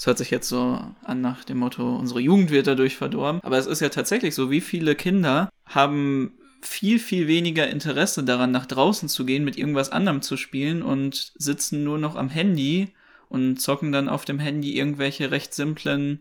das 0.00 0.06
hört 0.06 0.16
sich 0.16 0.30
jetzt 0.30 0.48
so 0.48 0.80
an 1.04 1.20
nach 1.20 1.44
dem 1.44 1.58
Motto, 1.58 1.94
unsere 1.94 2.20
Jugend 2.20 2.50
wird 2.50 2.66
dadurch 2.66 2.96
verdorben. 2.96 3.42
Aber 3.44 3.58
es 3.58 3.66
ist 3.66 3.80
ja 3.82 3.90
tatsächlich 3.90 4.34
so, 4.34 4.50
wie 4.50 4.62
viele 4.62 4.94
Kinder 4.94 5.50
haben 5.66 6.32
viel, 6.62 6.98
viel 6.98 7.26
weniger 7.26 7.68
Interesse 7.68 8.24
daran, 8.24 8.50
nach 8.50 8.66
draußen 8.66 9.08
zu 9.08 9.24
gehen, 9.24 9.44
mit 9.44 9.56
irgendwas 9.56 9.90
anderem 9.90 10.22
zu 10.22 10.36
spielen 10.36 10.82
und 10.82 11.32
sitzen 11.36 11.84
nur 11.84 11.98
noch 11.98 12.16
am 12.16 12.28
Handy 12.28 12.88
und 13.28 13.60
zocken 13.60 13.92
dann 13.92 14.08
auf 14.08 14.24
dem 14.24 14.38
Handy 14.38 14.76
irgendwelche 14.76 15.30
recht 15.30 15.54
simplen 15.54 16.20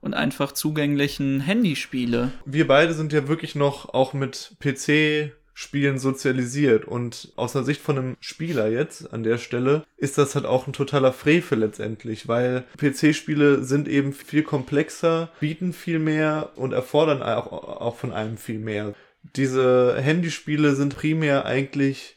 und 0.00 0.14
einfach 0.14 0.52
zugänglichen 0.52 1.40
Handyspiele. 1.40 2.32
Wir 2.44 2.66
beide 2.66 2.94
sind 2.94 3.12
ja 3.12 3.28
wirklich 3.28 3.54
noch 3.54 3.92
auch 3.94 4.12
mit 4.12 4.56
PC 4.60 5.32
Spielen 5.56 5.98
sozialisiert. 5.98 6.84
Und 6.84 7.32
aus 7.36 7.52
der 7.52 7.62
Sicht 7.62 7.80
von 7.80 7.96
einem 7.96 8.16
Spieler 8.20 8.68
jetzt 8.68 9.12
an 9.12 9.22
der 9.22 9.38
Stelle 9.38 9.84
ist 9.96 10.18
das 10.18 10.34
halt 10.34 10.46
auch 10.46 10.66
ein 10.66 10.72
totaler 10.72 11.12
Frevel 11.12 11.60
letztendlich, 11.60 12.26
weil 12.26 12.64
PC-Spiele 12.76 13.62
sind 13.62 13.86
eben 13.86 14.12
viel 14.12 14.42
komplexer, 14.42 15.30
bieten 15.38 15.72
viel 15.72 16.00
mehr 16.00 16.50
und 16.56 16.72
erfordern 16.72 17.22
auch, 17.22 17.52
auch 17.52 17.96
von 17.96 18.12
einem 18.12 18.36
viel 18.36 18.58
mehr. 18.58 18.94
Diese 19.36 19.96
Handyspiele 20.00 20.74
sind 20.74 20.96
primär 20.96 21.44
eigentlich 21.44 22.16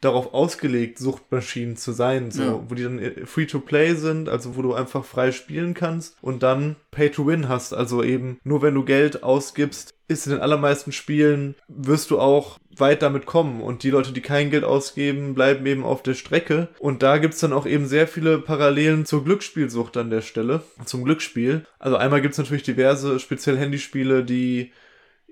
darauf 0.00 0.34
ausgelegt, 0.34 0.98
Suchtmaschinen 0.98 1.76
zu 1.76 1.92
sein, 1.92 2.30
so, 2.30 2.42
ja. 2.42 2.64
wo 2.68 2.74
die 2.74 2.82
dann 2.82 2.98
äh, 2.98 3.26
free 3.26 3.46
to 3.46 3.60
play 3.60 3.94
sind, 3.94 4.28
also 4.28 4.56
wo 4.56 4.62
du 4.62 4.74
einfach 4.74 5.04
frei 5.04 5.32
spielen 5.32 5.74
kannst 5.74 6.16
und 6.20 6.42
dann 6.42 6.76
pay 6.90 7.10
to 7.10 7.26
win 7.26 7.48
hast, 7.48 7.72
also 7.72 8.02
eben 8.02 8.38
nur 8.44 8.62
wenn 8.62 8.74
du 8.74 8.84
Geld 8.84 9.22
ausgibst, 9.22 9.94
ist 10.08 10.26
in 10.26 10.32
den 10.32 10.40
allermeisten 10.40 10.92
Spielen 10.92 11.56
wirst 11.66 12.10
du 12.10 12.20
auch 12.20 12.58
weit 12.76 13.02
damit 13.02 13.26
kommen 13.26 13.60
und 13.60 13.82
die 13.82 13.90
Leute, 13.90 14.12
die 14.12 14.20
kein 14.20 14.50
Geld 14.50 14.64
ausgeben, 14.64 15.34
bleiben 15.34 15.64
eben 15.66 15.82
auf 15.82 16.02
der 16.02 16.14
Strecke 16.14 16.68
und 16.78 17.02
da 17.02 17.18
gibt's 17.18 17.40
dann 17.40 17.54
auch 17.54 17.66
eben 17.66 17.86
sehr 17.86 18.06
viele 18.06 18.38
Parallelen 18.38 19.06
zur 19.06 19.24
Glücksspielsucht 19.24 19.96
an 19.96 20.10
der 20.10 20.20
Stelle, 20.20 20.62
zum 20.84 21.04
Glücksspiel. 21.04 21.64
Also 21.78 21.96
einmal 21.96 22.20
gibt's 22.20 22.38
natürlich 22.38 22.62
diverse 22.62 23.18
speziell 23.18 23.56
Handyspiele, 23.56 24.24
die 24.24 24.72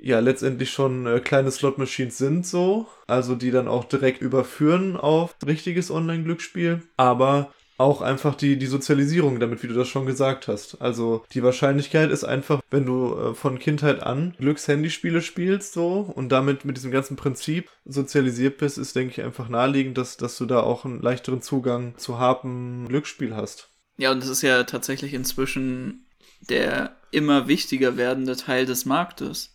ja 0.04 0.20
letztendlich 0.20 0.70
schon 0.70 1.06
äh, 1.06 1.20
kleine 1.20 1.50
Slot-Machines 1.50 2.18
sind 2.18 2.46
so, 2.46 2.86
also 3.06 3.34
die 3.34 3.50
dann 3.50 3.68
auch 3.68 3.84
direkt 3.84 4.20
überführen 4.20 4.96
auf 4.96 5.34
richtiges 5.44 5.90
Online-Glücksspiel, 5.90 6.82
aber 6.96 7.52
auch 7.76 8.02
einfach 8.02 8.36
die, 8.36 8.56
die 8.56 8.66
Sozialisierung 8.66 9.40
damit, 9.40 9.62
wie 9.62 9.66
du 9.66 9.74
das 9.74 9.88
schon 9.88 10.06
gesagt 10.06 10.46
hast. 10.46 10.80
Also 10.80 11.24
die 11.32 11.42
Wahrscheinlichkeit 11.42 12.10
ist 12.10 12.22
einfach, 12.22 12.60
wenn 12.70 12.86
du 12.86 13.14
äh, 13.16 13.34
von 13.34 13.58
Kindheit 13.58 14.02
an 14.02 14.34
Glückshandyspiele 14.38 15.22
spielst 15.22 15.72
so 15.72 16.12
und 16.14 16.28
damit 16.28 16.64
mit 16.64 16.76
diesem 16.76 16.92
ganzen 16.92 17.16
Prinzip 17.16 17.70
sozialisiert 17.84 18.58
bist, 18.58 18.78
ist, 18.78 18.94
denke 18.94 19.12
ich, 19.12 19.22
einfach 19.22 19.48
naheliegend, 19.48 19.98
dass, 19.98 20.16
dass 20.16 20.36
du 20.36 20.46
da 20.46 20.60
auch 20.60 20.84
einen 20.84 21.00
leichteren 21.00 21.42
Zugang 21.42 21.96
zu 21.96 22.18
harten 22.18 22.86
Glücksspiel 22.88 23.34
hast. 23.34 23.70
Ja, 23.96 24.12
und 24.12 24.20
das 24.20 24.28
ist 24.28 24.42
ja 24.42 24.64
tatsächlich 24.64 25.14
inzwischen 25.14 26.06
der 26.40 26.96
immer 27.10 27.48
wichtiger 27.48 27.96
werdende 27.96 28.36
Teil 28.36 28.66
des 28.66 28.84
Marktes. 28.84 29.53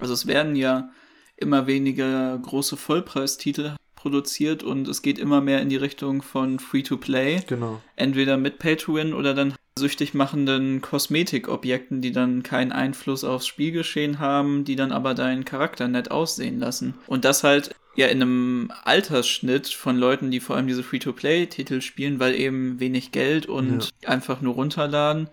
Also 0.00 0.14
es 0.14 0.26
werden 0.26 0.56
ja 0.56 0.90
immer 1.36 1.66
weniger 1.66 2.38
große 2.38 2.76
Vollpreistitel 2.76 3.76
produziert 3.94 4.62
und 4.62 4.88
es 4.88 5.02
geht 5.02 5.18
immer 5.18 5.40
mehr 5.40 5.60
in 5.60 5.68
die 5.68 5.76
Richtung 5.76 6.22
von 6.22 6.58
Free-to-Play. 6.58 7.42
Genau. 7.46 7.82
Entweder 7.96 8.38
mit 8.38 8.58
Pay-to-Win 8.58 9.12
oder 9.12 9.34
dann 9.34 9.54
süchtig 9.78 10.14
machenden 10.14 10.80
Kosmetikobjekten, 10.80 12.00
die 12.00 12.12
dann 12.12 12.42
keinen 12.42 12.72
Einfluss 12.72 13.24
aufs 13.24 13.46
Spielgeschehen 13.46 14.18
haben, 14.18 14.64
die 14.64 14.76
dann 14.76 14.92
aber 14.92 15.14
deinen 15.14 15.44
Charakter 15.44 15.86
nett 15.86 16.10
aussehen 16.10 16.58
lassen. 16.58 16.94
Und 17.06 17.24
das 17.24 17.44
halt 17.44 17.74
ja 17.94 18.06
in 18.06 18.22
einem 18.22 18.72
Altersschnitt 18.84 19.68
von 19.68 19.96
Leuten, 19.96 20.30
die 20.30 20.40
vor 20.40 20.56
allem 20.56 20.66
diese 20.66 20.82
Free-to-Play-Titel 20.82 21.80
spielen, 21.82 22.20
weil 22.20 22.34
eben 22.34 22.80
wenig 22.80 23.12
Geld 23.12 23.46
und 23.46 23.90
ja. 24.02 24.08
einfach 24.08 24.40
nur 24.40 24.54
runterladen, 24.54 25.28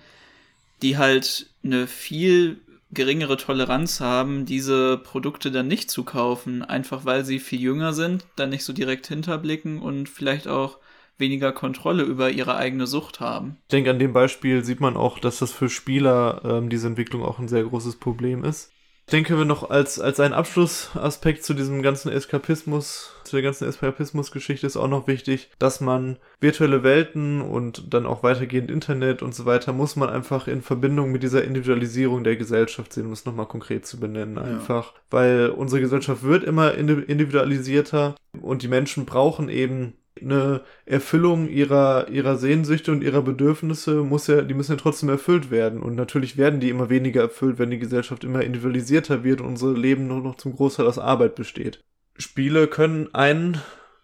die 0.82 0.98
halt 0.98 1.48
eine 1.64 1.88
viel 1.88 2.60
geringere 2.92 3.38
Toleranz 3.38 4.00
haben, 4.00 4.46
diese 4.46 4.98
Produkte 4.98 5.52
dann 5.52 5.68
nicht 5.68 5.92
zu 5.92 6.04
kaufen, 6.04 6.62
einfach 6.64 7.06
weil 7.06 7.26
sie 7.26 7.40
viel 7.40 7.60
jünger 7.60 7.94
sind, 7.94 8.26
dann 8.36 8.50
nicht 8.50 8.64
so 8.64 8.74
direkt 8.74 9.08
hinterblicken 9.08 9.80
und 9.80 10.08
vielleicht 10.08 10.48
auch 10.48 10.78
weniger 11.18 11.52
Kontrolle 11.52 12.04
über 12.04 12.30
ihre 12.30 12.56
eigene 12.56 12.88
Sucht 12.88 13.20
haben. 13.20 13.58
Ich 13.64 13.70
denke, 13.70 13.90
an 13.90 14.00
dem 14.00 14.14
Beispiel 14.14 14.64
sieht 14.64 14.80
man 14.80 14.96
auch, 14.96 15.20
dass 15.20 15.40
das 15.40 15.52
für 15.52 15.70
Spieler 15.70 16.42
ähm, 16.46 16.70
diese 16.70 16.88
Entwicklung 16.88 17.24
auch 17.24 17.40
ein 17.40 17.48
sehr 17.48 17.64
großes 17.64 17.98
Problem 17.98 18.44
ist. 18.44 18.72
Ich 19.08 19.12
denke, 19.12 19.38
wir 19.38 19.46
noch 19.46 19.70
als, 19.70 20.00
als 20.00 20.20
einen 20.20 20.34
Abschlussaspekt 20.34 21.44
zu 21.44 21.54
diesem 21.54 21.82
ganzen 21.82 22.12
Eskapismus, 22.12 23.14
zu 23.28 23.36
der 23.36 23.44
ganzen 23.44 23.68
Eskapismus-Geschichte 23.68 24.66
ist 24.66 24.78
auch 24.78 24.88
noch 24.88 25.08
wichtig, 25.08 25.50
dass 25.60 25.82
man 25.82 26.18
virtuelle 26.40 26.84
Welten 26.84 27.42
und 27.42 27.94
dann 27.94 28.06
auch 28.06 28.24
weitergehend 28.24 28.72
Internet 28.72 29.22
und 29.22 29.36
so 29.36 29.46
weiter 29.46 29.74
muss 29.74 29.96
man 29.96 30.10
einfach 30.10 30.48
in 30.48 30.62
Verbindung 30.62 31.12
mit 31.12 31.24
dieser 31.24 31.44
Individualisierung 31.44 32.24
der 32.24 32.36
Gesellschaft 32.36 32.94
sehen, 32.94 33.08
um 33.08 33.12
es 33.12 33.26
nochmal 33.26 33.48
konkret 33.48 33.86
zu 33.86 34.00
benennen. 34.00 34.38
Einfach, 34.38 34.94
ja. 34.94 35.00
weil 35.10 35.50
unsere 35.50 35.82
Gesellschaft 35.82 36.24
wird 36.24 36.44
immer 36.44 36.74
individualisierter 36.74 38.16
und 38.42 38.64
die 38.64 38.68
Menschen 38.68 39.06
brauchen 39.06 39.50
eben 39.50 39.94
eine 40.22 40.62
Erfüllung 40.86 41.48
ihrer, 41.48 42.10
ihrer 42.10 42.38
Sehnsüchte 42.38 42.92
und 42.92 43.04
ihrer 43.04 43.22
Bedürfnisse 43.22 44.04
muss 44.04 44.28
ja, 44.28 44.42
die 44.42 44.54
müssen 44.54 44.74
ja 44.74 44.78
trotzdem 44.78 45.10
erfüllt 45.10 45.52
werden. 45.52 45.82
Und 45.82 45.96
natürlich 45.96 46.38
werden 46.38 46.60
die 46.60 46.70
immer 46.70 46.90
weniger 46.90 47.22
erfüllt, 47.22 47.60
wenn 47.60 47.70
die 47.70 47.80
Gesellschaft 47.80 48.24
immer 48.24 48.42
individualisierter 48.42 49.24
wird 49.24 49.42
und 49.42 49.48
unser 49.48 49.74
Leben 49.74 50.08
nur 50.08 50.22
noch 50.22 50.36
zum 50.36 50.56
Großteil 50.56 50.88
aus 50.88 51.00
Arbeit 51.00 51.36
besteht. 51.36 51.84
Spiele 52.18 52.68
können 52.68 53.14
ein 53.14 53.62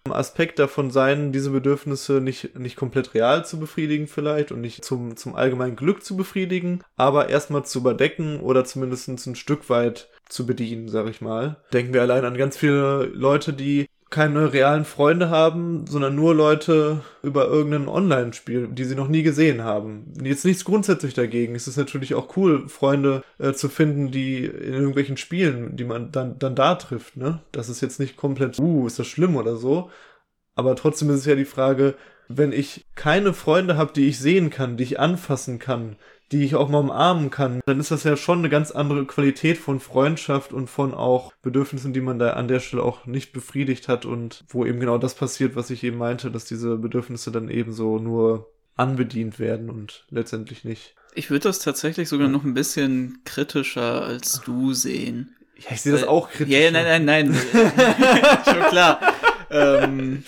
Aspekt 0.09 0.59
davon 0.59 0.91
sein, 0.91 1.31
diese 1.31 1.51
Bedürfnisse 1.51 2.19
nicht, 2.19 2.59
nicht 2.59 2.75
komplett 2.75 3.13
real 3.13 3.45
zu 3.45 3.57
befriedigen 3.57 4.07
vielleicht 4.07 4.51
und 4.51 4.59
nicht 4.59 4.83
zum, 4.83 5.15
zum 5.15 5.35
allgemeinen 5.35 5.77
Glück 5.77 6.03
zu 6.03 6.17
befriedigen, 6.17 6.83
aber 6.97 7.29
erstmal 7.29 7.63
zu 7.63 7.79
überdecken 7.79 8.41
oder 8.41 8.65
zumindest 8.65 9.07
ein 9.07 9.35
Stück 9.35 9.69
weit 9.69 10.09
zu 10.27 10.45
bedienen, 10.45 10.89
sag 10.89 11.07
ich 11.07 11.21
mal. 11.21 11.57
Denken 11.71 11.93
wir 11.93 12.01
allein 12.01 12.25
an 12.25 12.37
ganz 12.37 12.57
viele 12.57 13.05
Leute, 13.13 13.53
die 13.53 13.87
keine 14.13 14.53
realen 14.53 14.85
Freunde 14.85 15.31
haben, 15.31 15.87
sondern 15.87 16.13
nur 16.13 16.35
Leute 16.35 17.01
über 17.23 17.47
irgendein 17.47 17.87
Online-Spiel, 17.87 18.67
die 18.67 18.83
sie 18.83 18.93
noch 18.93 19.07
nie 19.07 19.23
gesehen 19.23 19.63
haben. 19.63 20.13
Jetzt 20.23 20.45
nichts 20.45 20.65
grundsätzlich 20.65 21.15
dagegen. 21.15 21.55
Es 21.55 21.67
ist 21.67 21.77
natürlich 21.77 22.13
auch 22.13 22.37
cool, 22.37 22.69
Freunde 22.69 23.23
äh, 23.39 23.53
zu 23.53 23.69
finden, 23.69 24.11
die 24.11 24.45
in 24.45 24.73
irgendwelchen 24.73 25.17
Spielen, 25.17 25.75
die 25.75 25.83
man 25.83 26.11
dann, 26.11 26.37
dann 26.37 26.55
da 26.55 26.75
trifft, 26.75 27.17
ne? 27.17 27.41
Das 27.51 27.69
ist 27.69 27.81
jetzt 27.81 27.99
nicht 27.99 28.15
komplett, 28.15 28.59
uh, 28.59 28.85
ist 28.85 28.99
das 28.99 29.07
schlimm 29.07 29.35
oder 29.35 29.55
so. 29.55 29.89
Aber 30.53 30.75
trotzdem 30.75 31.09
ist 31.09 31.21
es 31.21 31.25
ja 31.25 31.33
die 31.33 31.43
Frage, 31.43 31.95
wenn 32.27 32.51
ich 32.51 32.85
keine 32.93 33.33
Freunde 33.33 33.77
habe, 33.77 33.93
die 33.93 34.07
ich 34.07 34.19
sehen 34.19 34.51
kann, 34.51 34.77
die 34.77 34.83
ich 34.83 34.99
anfassen 34.99 35.57
kann, 35.57 35.95
die 36.31 36.43
ich 36.43 36.55
auch 36.55 36.69
mal 36.69 36.79
umarmen 36.79 37.29
kann, 37.29 37.61
dann 37.65 37.79
ist 37.79 37.91
das 37.91 38.03
ja 38.03 38.17
schon 38.17 38.39
eine 38.39 38.49
ganz 38.49 38.71
andere 38.71 39.05
Qualität 39.05 39.57
von 39.57 39.79
Freundschaft 39.79 40.53
und 40.53 40.69
von 40.69 40.93
auch 40.93 41.33
Bedürfnissen, 41.41 41.93
die 41.93 42.01
man 42.01 42.19
da 42.19 42.31
an 42.31 42.47
der 42.47 42.59
Stelle 42.59 42.83
auch 42.83 43.05
nicht 43.05 43.33
befriedigt 43.33 43.87
hat 43.87 44.05
und 44.05 44.43
wo 44.49 44.65
eben 44.65 44.79
genau 44.79 44.97
das 44.97 45.15
passiert, 45.15 45.55
was 45.55 45.69
ich 45.69 45.83
eben 45.83 45.97
meinte, 45.97 46.31
dass 46.31 46.45
diese 46.45 46.77
Bedürfnisse 46.77 47.31
dann 47.31 47.49
ebenso 47.49 47.99
nur 47.99 48.49
anbedient 48.75 49.39
werden 49.39 49.69
und 49.69 50.05
letztendlich 50.09 50.63
nicht. 50.63 50.95
Ich 51.13 51.29
würde 51.29 51.43
das 51.43 51.59
tatsächlich 51.59 52.09
sogar 52.09 52.27
noch 52.27 52.43
ein 52.43 52.55
bisschen 52.55 53.19
kritischer 53.23 54.03
als 54.03 54.41
du 54.43 54.73
sehen. 54.73 55.35
Ja, 55.57 55.71
ich 55.71 55.81
sehe 55.81 55.91
das 55.91 56.03
auch 56.03 56.31
kritisch. 56.31 56.53
Ja, 56.53 56.71
nein, 56.71 57.05
nein, 57.05 57.05
nein. 57.05 57.33
Schon 58.45 58.63
klar. 58.69 58.99
ähm, 59.51 60.23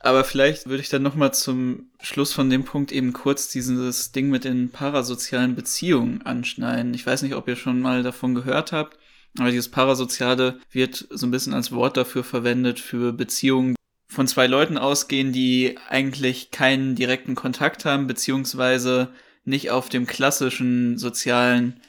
aber 0.00 0.24
vielleicht 0.24 0.66
würde 0.66 0.82
ich 0.82 0.88
dann 0.88 1.02
nochmal 1.02 1.32
zum 1.34 1.90
Schluss 2.00 2.32
von 2.32 2.48
dem 2.48 2.64
Punkt 2.64 2.90
eben 2.90 3.12
kurz 3.12 3.48
dieses 3.48 4.12
Ding 4.12 4.30
mit 4.30 4.44
den 4.44 4.70
parasozialen 4.70 5.54
Beziehungen 5.54 6.22
anschneiden. 6.22 6.94
Ich 6.94 7.06
weiß 7.06 7.22
nicht, 7.22 7.34
ob 7.34 7.46
ihr 7.46 7.56
schon 7.56 7.80
mal 7.80 8.02
davon 8.02 8.34
gehört 8.34 8.72
habt, 8.72 8.98
aber 9.38 9.50
dieses 9.50 9.68
Parasoziale 9.68 10.58
wird 10.72 11.06
so 11.10 11.26
ein 11.26 11.30
bisschen 11.30 11.52
als 11.52 11.70
Wort 11.70 11.98
dafür 11.98 12.24
verwendet 12.24 12.80
für 12.80 13.12
Beziehungen 13.12 13.76
von 14.08 14.26
zwei 14.26 14.46
Leuten 14.46 14.78
ausgehen, 14.78 15.32
die 15.32 15.76
eigentlich 15.88 16.50
keinen 16.50 16.96
direkten 16.96 17.34
Kontakt 17.34 17.84
haben, 17.84 18.06
beziehungsweise 18.06 19.08
nicht 19.44 19.70
auf 19.70 19.88
dem 19.88 20.06
klassischen 20.06 20.98
sozialen 20.98 21.80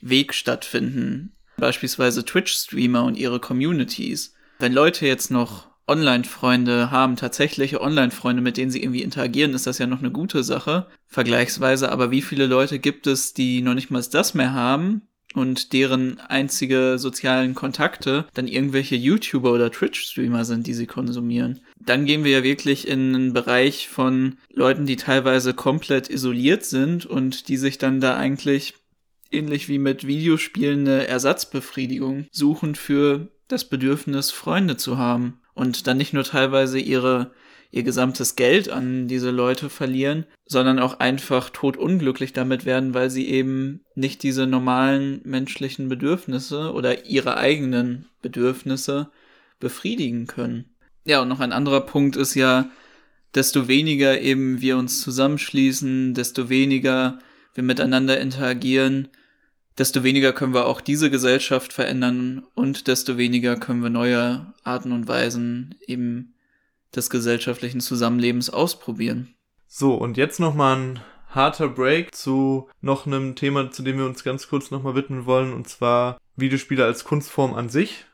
Weg 0.00 0.34
stattfinden. 0.34 1.32
Beispielsweise 1.56 2.24
Twitch-Streamer 2.24 3.04
und 3.04 3.16
ihre 3.16 3.40
Communities. 3.40 4.34
Wenn 4.58 4.72
Leute 4.72 5.06
jetzt 5.06 5.30
noch 5.30 5.68
Online-Freunde 5.88 6.90
haben, 6.90 7.16
tatsächliche 7.16 7.80
Online-Freunde, 7.80 8.42
mit 8.42 8.56
denen 8.56 8.70
sie 8.70 8.82
irgendwie 8.82 9.02
interagieren, 9.02 9.54
ist 9.54 9.66
das 9.66 9.78
ja 9.78 9.86
noch 9.86 10.00
eine 10.00 10.10
gute 10.10 10.42
Sache, 10.42 10.86
vergleichsweise. 11.06 11.92
Aber 11.92 12.10
wie 12.10 12.22
viele 12.22 12.46
Leute 12.46 12.78
gibt 12.78 13.06
es, 13.06 13.34
die 13.34 13.62
noch 13.62 13.74
nicht 13.74 13.90
mal 13.90 14.02
das 14.02 14.34
mehr 14.34 14.52
haben 14.52 15.02
und 15.34 15.72
deren 15.72 16.18
einzige 16.18 16.98
sozialen 16.98 17.54
Kontakte 17.54 18.26
dann 18.34 18.48
irgendwelche 18.48 18.96
YouTuber 18.96 19.52
oder 19.52 19.70
Twitch-Streamer 19.70 20.44
sind, 20.44 20.66
die 20.66 20.74
sie 20.74 20.86
konsumieren? 20.86 21.60
Dann 21.78 22.04
gehen 22.04 22.24
wir 22.24 22.32
ja 22.32 22.42
wirklich 22.42 22.88
in 22.88 23.14
einen 23.14 23.32
Bereich 23.32 23.88
von 23.88 24.38
Leuten, 24.52 24.86
die 24.86 24.96
teilweise 24.96 25.54
komplett 25.54 26.10
isoliert 26.10 26.64
sind 26.64 27.06
und 27.06 27.48
die 27.48 27.56
sich 27.56 27.78
dann 27.78 28.00
da 28.00 28.16
eigentlich 28.16 28.74
ähnlich 29.30 29.68
wie 29.68 29.78
mit 29.78 30.06
Videospielen 30.06 30.80
eine 30.80 31.06
Ersatzbefriedigung 31.06 32.26
suchen 32.32 32.74
für 32.74 33.28
das 33.48 33.68
Bedürfnis, 33.68 34.32
Freunde 34.32 34.76
zu 34.76 34.98
haben 34.98 35.40
und 35.56 35.88
dann 35.88 35.96
nicht 35.96 36.12
nur 36.12 36.22
teilweise 36.22 36.78
ihre 36.78 37.32
ihr 37.72 37.82
gesamtes 37.82 38.36
Geld 38.36 38.70
an 38.70 39.08
diese 39.08 39.30
Leute 39.30 39.68
verlieren, 39.68 40.24
sondern 40.46 40.78
auch 40.78 41.00
einfach 41.00 41.50
totunglücklich 41.50 42.32
damit 42.32 42.64
werden, 42.64 42.94
weil 42.94 43.10
sie 43.10 43.28
eben 43.28 43.80
nicht 43.94 44.22
diese 44.22 44.46
normalen 44.46 45.20
menschlichen 45.24 45.88
Bedürfnisse 45.88 46.72
oder 46.72 47.06
ihre 47.06 47.36
eigenen 47.36 48.06
Bedürfnisse 48.22 49.10
befriedigen 49.58 50.26
können. 50.26 50.66
Ja, 51.04 51.22
und 51.22 51.28
noch 51.28 51.40
ein 51.40 51.52
anderer 51.52 51.80
Punkt 51.80 52.16
ist 52.16 52.34
ja, 52.34 52.70
desto 53.34 53.68
weniger 53.68 54.20
eben 54.20 54.60
wir 54.60 54.78
uns 54.78 55.02
zusammenschließen, 55.02 56.14
desto 56.14 56.48
weniger 56.48 57.18
wir 57.54 57.62
miteinander 57.62 58.18
interagieren, 58.20 59.08
desto 59.78 60.02
weniger 60.02 60.32
können 60.32 60.54
wir 60.54 60.66
auch 60.66 60.80
diese 60.80 61.10
Gesellschaft 61.10 61.72
verändern 61.72 62.46
und 62.54 62.86
desto 62.86 63.16
weniger 63.18 63.56
können 63.56 63.82
wir 63.82 63.90
neue 63.90 64.52
Arten 64.64 64.92
und 64.92 65.08
Weisen 65.08 65.74
eben 65.86 66.34
des 66.94 67.10
gesellschaftlichen 67.10 67.80
Zusammenlebens 67.80 68.50
ausprobieren. 68.50 69.34
So, 69.66 69.94
und 69.94 70.16
jetzt 70.16 70.40
nochmal 70.40 70.76
ein 70.76 71.00
harter 71.28 71.68
Break 71.68 72.14
zu 72.14 72.68
noch 72.80 73.06
einem 73.06 73.34
Thema, 73.34 73.70
zu 73.70 73.82
dem 73.82 73.98
wir 73.98 74.06
uns 74.06 74.24
ganz 74.24 74.48
kurz 74.48 74.70
nochmal 74.70 74.94
widmen 74.94 75.26
wollen, 75.26 75.52
und 75.52 75.68
zwar 75.68 76.18
Videospiele 76.36 76.84
als 76.84 77.04
Kunstform 77.04 77.54
an 77.54 77.68
sich. 77.68 78.06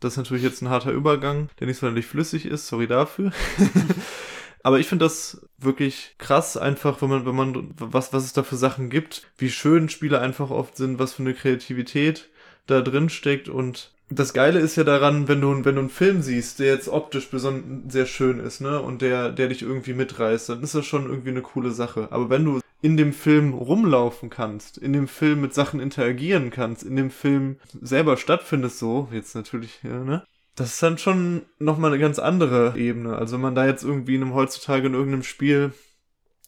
Das 0.00 0.14
ist 0.14 0.16
natürlich 0.16 0.42
jetzt 0.42 0.62
ein 0.62 0.70
harter 0.70 0.90
Übergang, 0.90 1.50
der 1.60 1.66
nicht 1.66 1.78
sonderlich 1.78 2.06
flüssig 2.06 2.46
ist, 2.46 2.66
sorry 2.66 2.86
dafür. 2.86 3.32
Aber 4.62 4.78
ich 4.78 4.86
finde 4.86 5.04
das 5.04 5.46
wirklich 5.58 6.14
krass, 6.18 6.56
einfach, 6.56 7.00
wenn 7.02 7.10
man, 7.10 7.26
wenn 7.26 7.34
man, 7.34 7.74
was, 7.78 8.12
was 8.12 8.24
es 8.24 8.32
da 8.32 8.42
für 8.42 8.56
Sachen 8.56 8.90
gibt, 8.90 9.22
wie 9.38 9.50
schön 9.50 9.88
Spiele 9.88 10.20
einfach 10.20 10.50
oft 10.50 10.76
sind, 10.76 10.98
was 10.98 11.14
für 11.14 11.22
eine 11.22 11.34
Kreativität 11.34 12.28
da 12.66 12.80
drin 12.80 13.08
steckt 13.08 13.48
und 13.48 13.92
das 14.12 14.34
Geile 14.34 14.58
ist 14.58 14.76
ja 14.76 14.82
daran, 14.82 15.28
wenn 15.28 15.40
du, 15.40 15.64
wenn 15.64 15.76
du 15.76 15.80
einen 15.80 15.88
Film 15.88 16.20
siehst, 16.20 16.58
der 16.58 16.74
jetzt 16.74 16.88
optisch 16.88 17.30
besonders 17.30 17.92
sehr 17.92 18.06
schön 18.06 18.40
ist, 18.40 18.60
ne, 18.60 18.80
und 18.80 19.02
der, 19.02 19.30
der 19.30 19.48
dich 19.48 19.62
irgendwie 19.62 19.94
mitreißt, 19.94 20.48
dann 20.48 20.62
ist 20.62 20.74
das 20.74 20.84
schon 20.84 21.06
irgendwie 21.06 21.30
eine 21.30 21.42
coole 21.42 21.70
Sache. 21.70 22.08
Aber 22.10 22.28
wenn 22.28 22.44
du 22.44 22.60
in 22.82 22.96
dem 22.96 23.12
Film 23.12 23.54
rumlaufen 23.54 24.28
kannst, 24.28 24.78
in 24.78 24.92
dem 24.92 25.06
Film 25.06 25.40
mit 25.40 25.54
Sachen 25.54 25.78
interagieren 25.78 26.50
kannst, 26.50 26.82
in 26.82 26.96
dem 26.96 27.10
Film 27.10 27.56
selber 27.80 28.16
stattfindest, 28.16 28.80
so, 28.80 29.08
jetzt 29.12 29.36
natürlich, 29.36 29.80
ja, 29.84 30.02
ne, 30.02 30.24
das 30.60 30.74
ist 30.74 30.82
dann 30.82 30.98
schon 30.98 31.46
nochmal 31.58 31.90
eine 31.90 31.98
ganz 31.98 32.18
andere 32.18 32.76
Ebene. 32.76 33.16
Also 33.16 33.34
wenn 33.34 33.40
man 33.40 33.54
da 33.54 33.64
jetzt 33.64 33.82
irgendwie 33.82 34.16
in 34.16 34.22
einem 34.22 34.34
heutzutage 34.34 34.88
in 34.88 34.94
irgendeinem 34.94 35.22
Spiel, 35.22 35.72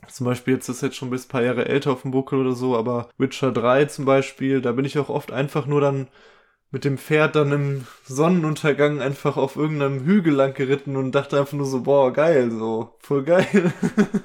zum 0.06 0.26
Beispiel 0.26 0.52
jetzt 0.54 0.68
ist 0.68 0.82
jetzt 0.82 0.96
schon 0.96 1.08
bis 1.08 1.24
ein 1.24 1.28
paar 1.28 1.42
Jahre 1.42 1.64
älter 1.64 1.92
auf 1.92 2.02
dem 2.02 2.10
Buckel 2.10 2.38
oder 2.38 2.52
so, 2.52 2.76
aber 2.76 3.08
Witcher 3.16 3.52
3 3.52 3.86
zum 3.86 4.04
Beispiel, 4.04 4.60
da 4.60 4.72
bin 4.72 4.84
ich 4.84 4.98
auch 4.98 5.08
oft 5.08 5.32
einfach 5.32 5.64
nur 5.64 5.80
dann 5.80 6.08
mit 6.70 6.84
dem 6.84 6.98
Pferd 6.98 7.36
dann 7.36 7.52
im 7.52 7.86
Sonnenuntergang 8.04 9.00
einfach 9.00 9.38
auf 9.38 9.56
irgendeinem 9.56 10.04
Hügel 10.04 10.34
lang 10.34 10.52
geritten 10.52 10.96
und 10.96 11.12
dachte 11.12 11.38
einfach 11.38 11.54
nur 11.54 11.66
so, 11.66 11.82
boah, 11.82 12.12
geil, 12.12 12.50
so, 12.50 12.96
voll 13.00 13.22
geil. 13.24 13.72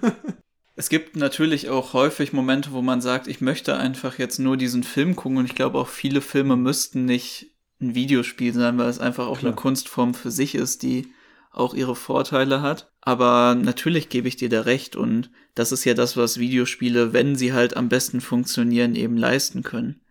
es 0.76 0.90
gibt 0.90 1.16
natürlich 1.16 1.70
auch 1.70 1.94
häufig 1.94 2.34
Momente, 2.34 2.74
wo 2.74 2.82
man 2.82 3.00
sagt, 3.00 3.28
ich 3.28 3.40
möchte 3.40 3.78
einfach 3.78 4.20
jetzt 4.20 4.40
nur 4.40 4.58
diesen 4.58 4.84
Film 4.84 5.16
gucken 5.16 5.38
und 5.38 5.46
ich 5.46 5.56
glaube 5.56 5.78
auch 5.78 5.88
viele 5.88 6.20
Filme 6.20 6.58
müssten 6.58 7.06
nicht 7.06 7.57
ein 7.82 7.96
Videospiel 7.96 8.54
sein, 8.54 8.78
weil 8.78 8.90
es 8.90 9.00
einfach 9.00 9.28
auch 9.28 9.40
Klar. 9.40 9.52
eine 9.52 9.56
Kunstform 9.56 10.14
für 10.14 10.32
sich 10.32 10.56
ist, 10.56 10.84
die 10.84 11.12
auch 11.52 11.74
ihre 11.74 11.96
Vorteile 11.96 12.62
hat. 12.62 12.92
Aber 13.02 13.56
natürlich 13.56 14.10
gebe 14.10 14.28
ich 14.28 14.36
dir 14.36 14.50
da 14.50 14.62
recht 14.62 14.96
und 14.96 15.30
das 15.56 15.72
ist 15.72 15.86
ja 15.86 15.94
das, 15.94 16.18
was 16.18 16.40
Videospiele, 16.40 17.14
wenn 17.14 17.36
sie 17.36 17.54
halt 17.54 17.78
am 17.78 17.90
besten 17.90 18.22
funktionieren, 18.22 18.96
eben 18.96 19.18
leisten 19.18 19.64
können. 19.64 20.02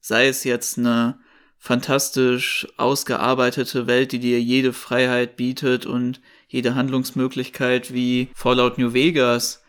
Sei 0.00 0.28
es 0.28 0.44
jetzt 0.44 0.78
eine 0.78 1.18
fantastisch 1.58 2.66
ausgearbeitete 2.76 3.86
Welt, 3.86 4.12
die 4.12 4.18
dir 4.18 4.40
jede 4.40 4.72
Freiheit 4.72 5.36
bietet 5.36 5.86
und 5.86 6.20
jede 6.46 6.74
Handlungsmöglichkeit 6.74 7.92
wie 7.92 8.28
Fallout 8.34 8.78
New 8.78 8.92
Vegas, 8.92 9.62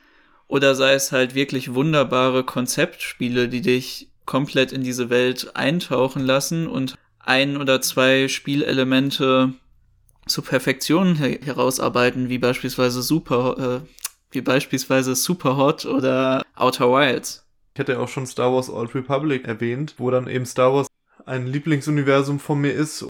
oder 0.48 0.76
sei 0.76 0.94
es 0.94 1.12
halt 1.12 1.36
wirklich 1.36 1.74
wunderbare 1.74 2.44
Konzeptspiele, 2.44 3.50
die 3.50 3.62
dich 3.62 4.12
komplett 4.26 4.72
in 4.72 4.84
diese 4.84 5.10
Welt 5.10 5.56
eintauchen 5.56 6.24
lassen 6.24 6.68
und 6.68 6.96
ein 7.26 7.58
oder 7.58 7.82
zwei 7.82 8.28
Spielelemente 8.28 9.54
zur 10.26 10.44
Perfektion 10.44 11.16
her 11.16 11.40
herausarbeiten, 11.44 12.30
wie 12.30 12.38
beispielsweise 12.38 13.02
Super, 13.02 13.82
äh, 13.84 13.88
wie 14.32 14.42
beispielsweise 14.42 15.16
Superhot 15.16 15.86
oder 15.86 16.44
Outer 16.56 16.92
Wilds. 16.92 17.46
Ich 17.74 17.80
hätte 17.80 17.94
ja 17.94 18.00
auch 18.00 18.08
schon 18.08 18.26
Star 18.26 18.54
Wars 18.54 18.70
Old 18.70 18.96
Republic 18.96 19.46
erwähnt, 19.46 19.96
wo 19.98 20.10
dann 20.10 20.28
eben 20.28 20.46
Star 20.46 20.74
Wars 20.74 20.88
ein 21.26 21.48
Lieblingsuniversum 21.48 22.40
von 22.40 22.62
mir 22.62 22.72
ist 22.72 23.08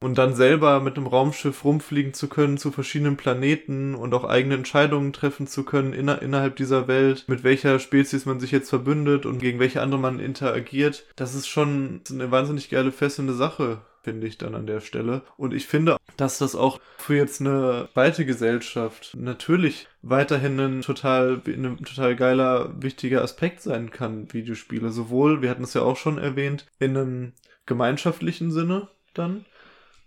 und 0.00 0.18
dann 0.18 0.34
selber 0.34 0.80
mit 0.80 0.96
einem 0.96 1.06
Raumschiff 1.06 1.64
rumfliegen 1.64 2.14
zu 2.14 2.28
können 2.28 2.58
zu 2.58 2.70
verschiedenen 2.70 3.16
Planeten 3.16 3.94
und 3.94 4.14
auch 4.14 4.24
eigene 4.24 4.54
Entscheidungen 4.54 5.12
treffen 5.12 5.46
zu 5.46 5.64
können 5.64 5.92
inner 5.92 6.22
innerhalb 6.22 6.56
dieser 6.56 6.88
Welt, 6.88 7.24
mit 7.26 7.44
welcher 7.44 7.78
Spezies 7.78 8.26
man 8.26 8.40
sich 8.40 8.50
jetzt 8.50 8.70
verbündet 8.70 9.26
und 9.26 9.38
gegen 9.38 9.58
welche 9.58 9.82
andere 9.82 10.00
man 10.00 10.20
interagiert, 10.20 11.04
das 11.16 11.34
ist 11.34 11.48
schon 11.48 12.00
eine 12.10 12.30
wahnsinnig 12.30 12.70
geile, 12.70 12.92
fesselnde 12.92 13.34
Sache 13.34 13.82
finde 14.02 14.26
ich 14.26 14.38
dann 14.38 14.54
an 14.54 14.66
der 14.66 14.80
Stelle. 14.80 15.22
Und 15.36 15.52
ich 15.52 15.66
finde, 15.66 15.98
dass 16.16 16.38
das 16.38 16.54
auch 16.54 16.80
für 16.96 17.16
jetzt 17.16 17.42
eine 17.42 17.90
weite 17.92 18.24
Gesellschaft 18.24 19.14
natürlich 19.14 19.86
weiterhin 20.00 20.58
ein 20.58 20.80
total, 20.80 21.42
ein 21.46 21.76
total 21.84 22.16
geiler, 22.16 22.72
wichtiger 22.80 23.22
Aspekt 23.22 23.60
sein 23.60 23.90
kann, 23.90 24.32
Videospiele. 24.32 24.90
Sowohl, 24.92 25.42
wir 25.42 25.50
hatten 25.50 25.64
es 25.64 25.74
ja 25.74 25.82
auch 25.82 25.96
schon 25.96 26.16
erwähnt, 26.16 26.64
in 26.78 26.96
einem 26.96 27.32
gemeinschaftlichen 27.66 28.50
Sinne 28.50 28.88
dann, 29.12 29.44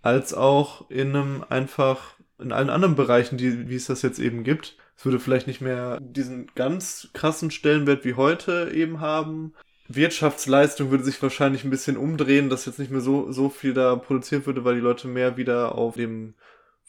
als 0.02 0.34
auch 0.34 0.90
in 0.90 1.16
einem 1.16 1.46
einfach, 1.50 2.16
in 2.40 2.52
allen 2.52 2.70
anderen 2.70 2.96
Bereichen, 2.96 3.38
die, 3.38 3.70
wie 3.70 3.76
es 3.76 3.86
das 3.86 4.02
jetzt 4.02 4.20
eben 4.20 4.44
gibt. 4.44 4.78
Es 4.98 5.06
würde 5.06 5.20
vielleicht 5.20 5.48
nicht 5.48 5.62
mehr 5.62 6.00
diesen 6.02 6.48
ganz 6.56 7.10
krassen 7.14 7.52
Stellenwert 7.52 8.06
wie 8.06 8.16
heute 8.16 8.72
eben 8.74 9.00
haben. 9.00 9.54
Wirtschaftsleistung 9.88 10.90
würde 10.92 11.04
sich 11.04 11.22
wahrscheinlich 11.22 11.64
ein 11.64 11.70
bisschen 11.70 11.98
umdrehen, 11.98 12.50
dass 12.50 12.66
jetzt 12.66 12.80
nicht 12.80 12.92
mehr 12.92 13.02
so, 13.02 13.32
so 13.32 13.50
viel 13.50 13.74
da 13.74 13.96
produziert 13.96 14.46
würde, 14.46 14.64
weil 14.64 14.76
die 14.76 14.82
Leute 14.82 15.08
mehr 15.08 15.38
wieder 15.38 15.76
auf 15.76 15.96
dem 15.96 16.34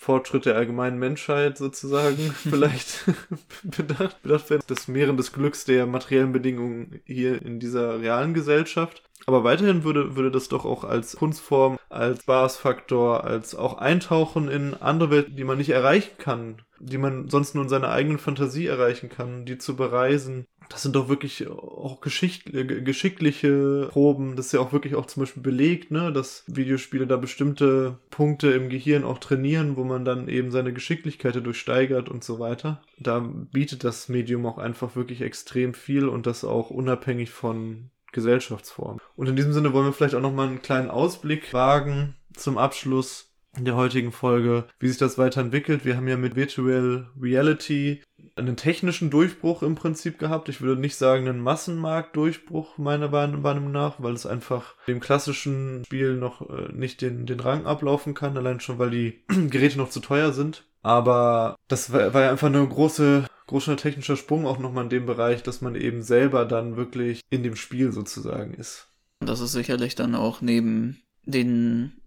Fortschritt 0.03 0.47
der 0.47 0.57
allgemeinen 0.57 0.99
Menschheit 0.99 1.57
sozusagen 1.57 2.17
vielleicht 2.35 3.05
bedacht, 3.63 4.21
bedacht 4.23 4.51
werden. 4.51 4.63
Das 4.67 4.89
Mehren 4.89 5.17
des 5.17 5.33
Glücks 5.33 5.65
der 5.65 5.87
materiellen 5.87 6.33
Bedingungen 6.33 7.01
hier 7.05 7.41
in 7.41 7.61
dieser 7.61 8.01
realen 8.01 8.35
Gesellschaft. 8.35 9.05
Aber 9.27 9.45
weiterhin 9.45 9.85
würde, 9.85 10.17
würde 10.17 10.33
das 10.33 10.49
doch 10.49 10.65
auch 10.65 10.83
als 10.83 11.15
Kunstform, 11.15 11.79
als 11.89 12.23
Spaßfaktor, 12.23 13.23
als 13.23 13.55
auch 13.55 13.79
Eintauchen 13.79 14.49
in 14.49 14.75
andere 14.75 15.11
Welten, 15.11 15.37
die 15.37 15.45
man 15.45 15.59
nicht 15.59 15.71
erreichen 15.71 16.19
kann, 16.19 16.63
die 16.81 16.99
man 16.99 17.29
sonst 17.29 17.55
nur 17.55 17.63
in 17.63 17.71
seiner 17.71 17.91
eigenen 17.91 18.19
Fantasie 18.19 18.67
erreichen 18.67 19.09
kann, 19.09 19.45
die 19.45 19.59
zu 19.59 19.77
bereisen, 19.77 20.47
das 20.73 20.83
sind 20.83 20.97
doch 20.97 21.09
wirklich 21.09 21.47
auch 21.49 22.01
Geschicht 22.01 22.53
äh, 22.55 22.65
geschickliche 22.65 23.89
Proben. 23.91 24.37
Das 24.37 24.47
ist 24.47 24.53
ja 24.53 24.61
auch 24.61 24.73
wirklich 24.73 24.95
auch 24.95 25.07
zum 25.07 25.23
Beispiel 25.23 25.43
belegt, 25.43 25.91
ne, 25.91 26.13
dass 26.13 26.45
Videospiele 26.47 27.07
da 27.07 27.17
bestimmte 27.17 27.99
Punkte 28.11 28.53
im 28.53 28.71
Gehirn 28.71 29.05
auch 29.05 29.19
trainieren, 29.19 29.77
wo 29.77 29.85
man 29.85 30.05
dann 30.05 30.29
eben 30.29 30.51
seine 30.51 30.73
Geschicklichkeit 30.73 31.37
dadurch 31.37 31.59
steigert 31.59 32.09
und 32.09 32.25
so 32.25 32.39
weiter. 32.39 32.83
Da 32.99 33.21
bietet 33.21 33.85
das 33.85 34.09
Medium 34.09 34.47
auch 34.47 34.59
einfach 34.59 34.97
wirklich 34.97 35.21
extrem 35.21 35.75
viel 35.75 36.09
und 36.09 36.27
das 36.27 36.43
auch 36.43 36.71
unabhängig 36.71 37.31
von 37.31 37.91
Gesellschaftsform. 38.13 38.99
Und 39.15 39.29
in 39.29 39.37
diesem 39.37 39.53
Sinne 39.53 39.73
wollen 39.73 39.87
wir 39.87 39.93
vielleicht 39.93 40.15
auch 40.15 40.21
nochmal 40.21 40.49
einen 40.49 40.63
kleinen 40.63 40.91
Ausblick 40.91 41.53
wagen 41.53 42.15
zum 42.35 42.57
Abschluss 42.57 43.32
in 43.57 43.65
der 43.65 43.77
heutigen 43.77 44.13
Folge, 44.13 44.65
wie 44.79 44.89
sich 44.89 44.99
das 44.99 45.19
weiterentwickelt. 45.19 45.85
Wir 45.85 45.97
haben 45.97 46.09
ja 46.09 46.17
mit 46.17 46.37
Virtual 46.37 47.09
Reality 47.21 48.03
einen 48.35 48.57
technischen 48.57 49.11
Durchbruch 49.11 49.63
im 49.63 49.75
Prinzip 49.75 50.19
gehabt. 50.19 50.49
Ich 50.49 50.63
würde 50.63 50.81
nicht 50.81 50.97
sagen 50.97 51.29
einen 51.29 51.41
Massenmarktdurchbruch 51.41 52.79
meiner 52.79 53.09
Meinung 53.09 53.71
nach, 53.71 54.03
weil 54.03 54.15
es 54.15 54.25
einfach 54.25 54.75
dem 54.87 55.01
klassischen 55.01 55.85
Spiel 55.85 56.17
noch 56.17 56.49
äh, 56.49 56.73
nicht 56.73 57.03
den, 57.03 57.27
den 57.27 57.41
Rang 57.41 57.67
ablaufen 57.67 58.15
kann, 58.15 58.37
allein 58.37 58.61
schon, 58.61 58.79
weil 58.79 58.91
die 58.91 59.23
Geräte 59.51 59.79
noch 59.79 59.91
zu 59.91 60.01
teuer 60.01 60.33
sind. 60.33 60.65
Aber 60.83 61.57
das 61.69 61.93
war, 61.93 62.15
war 62.15 62.23
ja 62.23 62.31
einfach 62.31 62.49
eine 62.49 62.67
große, 62.67 63.27
großer 63.47 63.77
technischer 63.77 64.17
Sprung 64.17 64.47
auch 64.47 64.59
nochmal 64.59 64.85
in 64.85 64.91
dem 64.91 65.07
Bereich, 65.07 65.43
dass 65.43 65.61
man 65.61 65.75
eben 65.75 66.03
selber 66.03 66.47
dann 66.47 66.77
wirklich 66.77 67.21
in 67.31 67.43
dem 67.43 67.57
Spiel 67.57 67.93
sozusagen 67.93 68.55
ist. 68.55 68.89
Das 69.21 69.41
ist 69.41 69.53
sicherlich 69.53 69.95
dann 69.95 70.15
auch 70.15 70.41
neben 70.41 71.03
den 71.25 72.02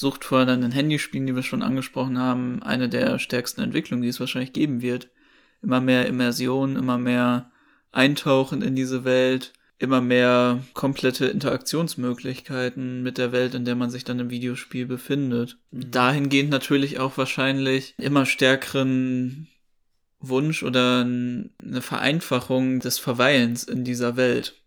suchtfördernden 0.00 0.72
Handyspielen, 0.72 1.26
die 1.26 1.36
wir 1.36 1.42
schon 1.42 1.62
angesprochen 1.62 2.18
haben, 2.18 2.62
eine 2.62 2.88
der 2.88 3.18
stärksten 3.18 3.60
Entwicklungen, 3.60 4.02
die 4.02 4.08
es 4.08 4.18
wahrscheinlich 4.18 4.52
geben 4.52 4.82
wird. 4.82 5.10
Immer 5.62 5.80
mehr 5.80 6.06
Immersion, 6.06 6.76
immer 6.76 6.98
mehr 6.98 7.52
Eintauchen 7.92 8.62
in 8.62 8.74
diese 8.74 9.04
Welt, 9.04 9.52
immer 9.78 10.00
mehr 10.00 10.64
komplette 10.72 11.26
Interaktionsmöglichkeiten 11.26 13.02
mit 13.02 13.18
der 13.18 13.32
Welt, 13.32 13.54
in 13.54 13.64
der 13.64 13.76
man 13.76 13.90
sich 13.90 14.04
dann 14.04 14.18
im 14.18 14.30
Videospiel 14.30 14.86
befindet. 14.86 15.58
Mhm. 15.70 15.90
Dahingehend 15.90 16.50
natürlich 16.50 16.98
auch 16.98 17.18
wahrscheinlich 17.18 17.94
immer 17.98 18.24
stärkeren 18.24 19.48
Wunsch 20.18 20.62
oder 20.62 21.00
eine 21.00 21.80
Vereinfachung 21.80 22.80
des 22.80 22.98
Verweilens 22.98 23.64
in 23.64 23.84
dieser 23.84 24.16
Welt 24.16 24.59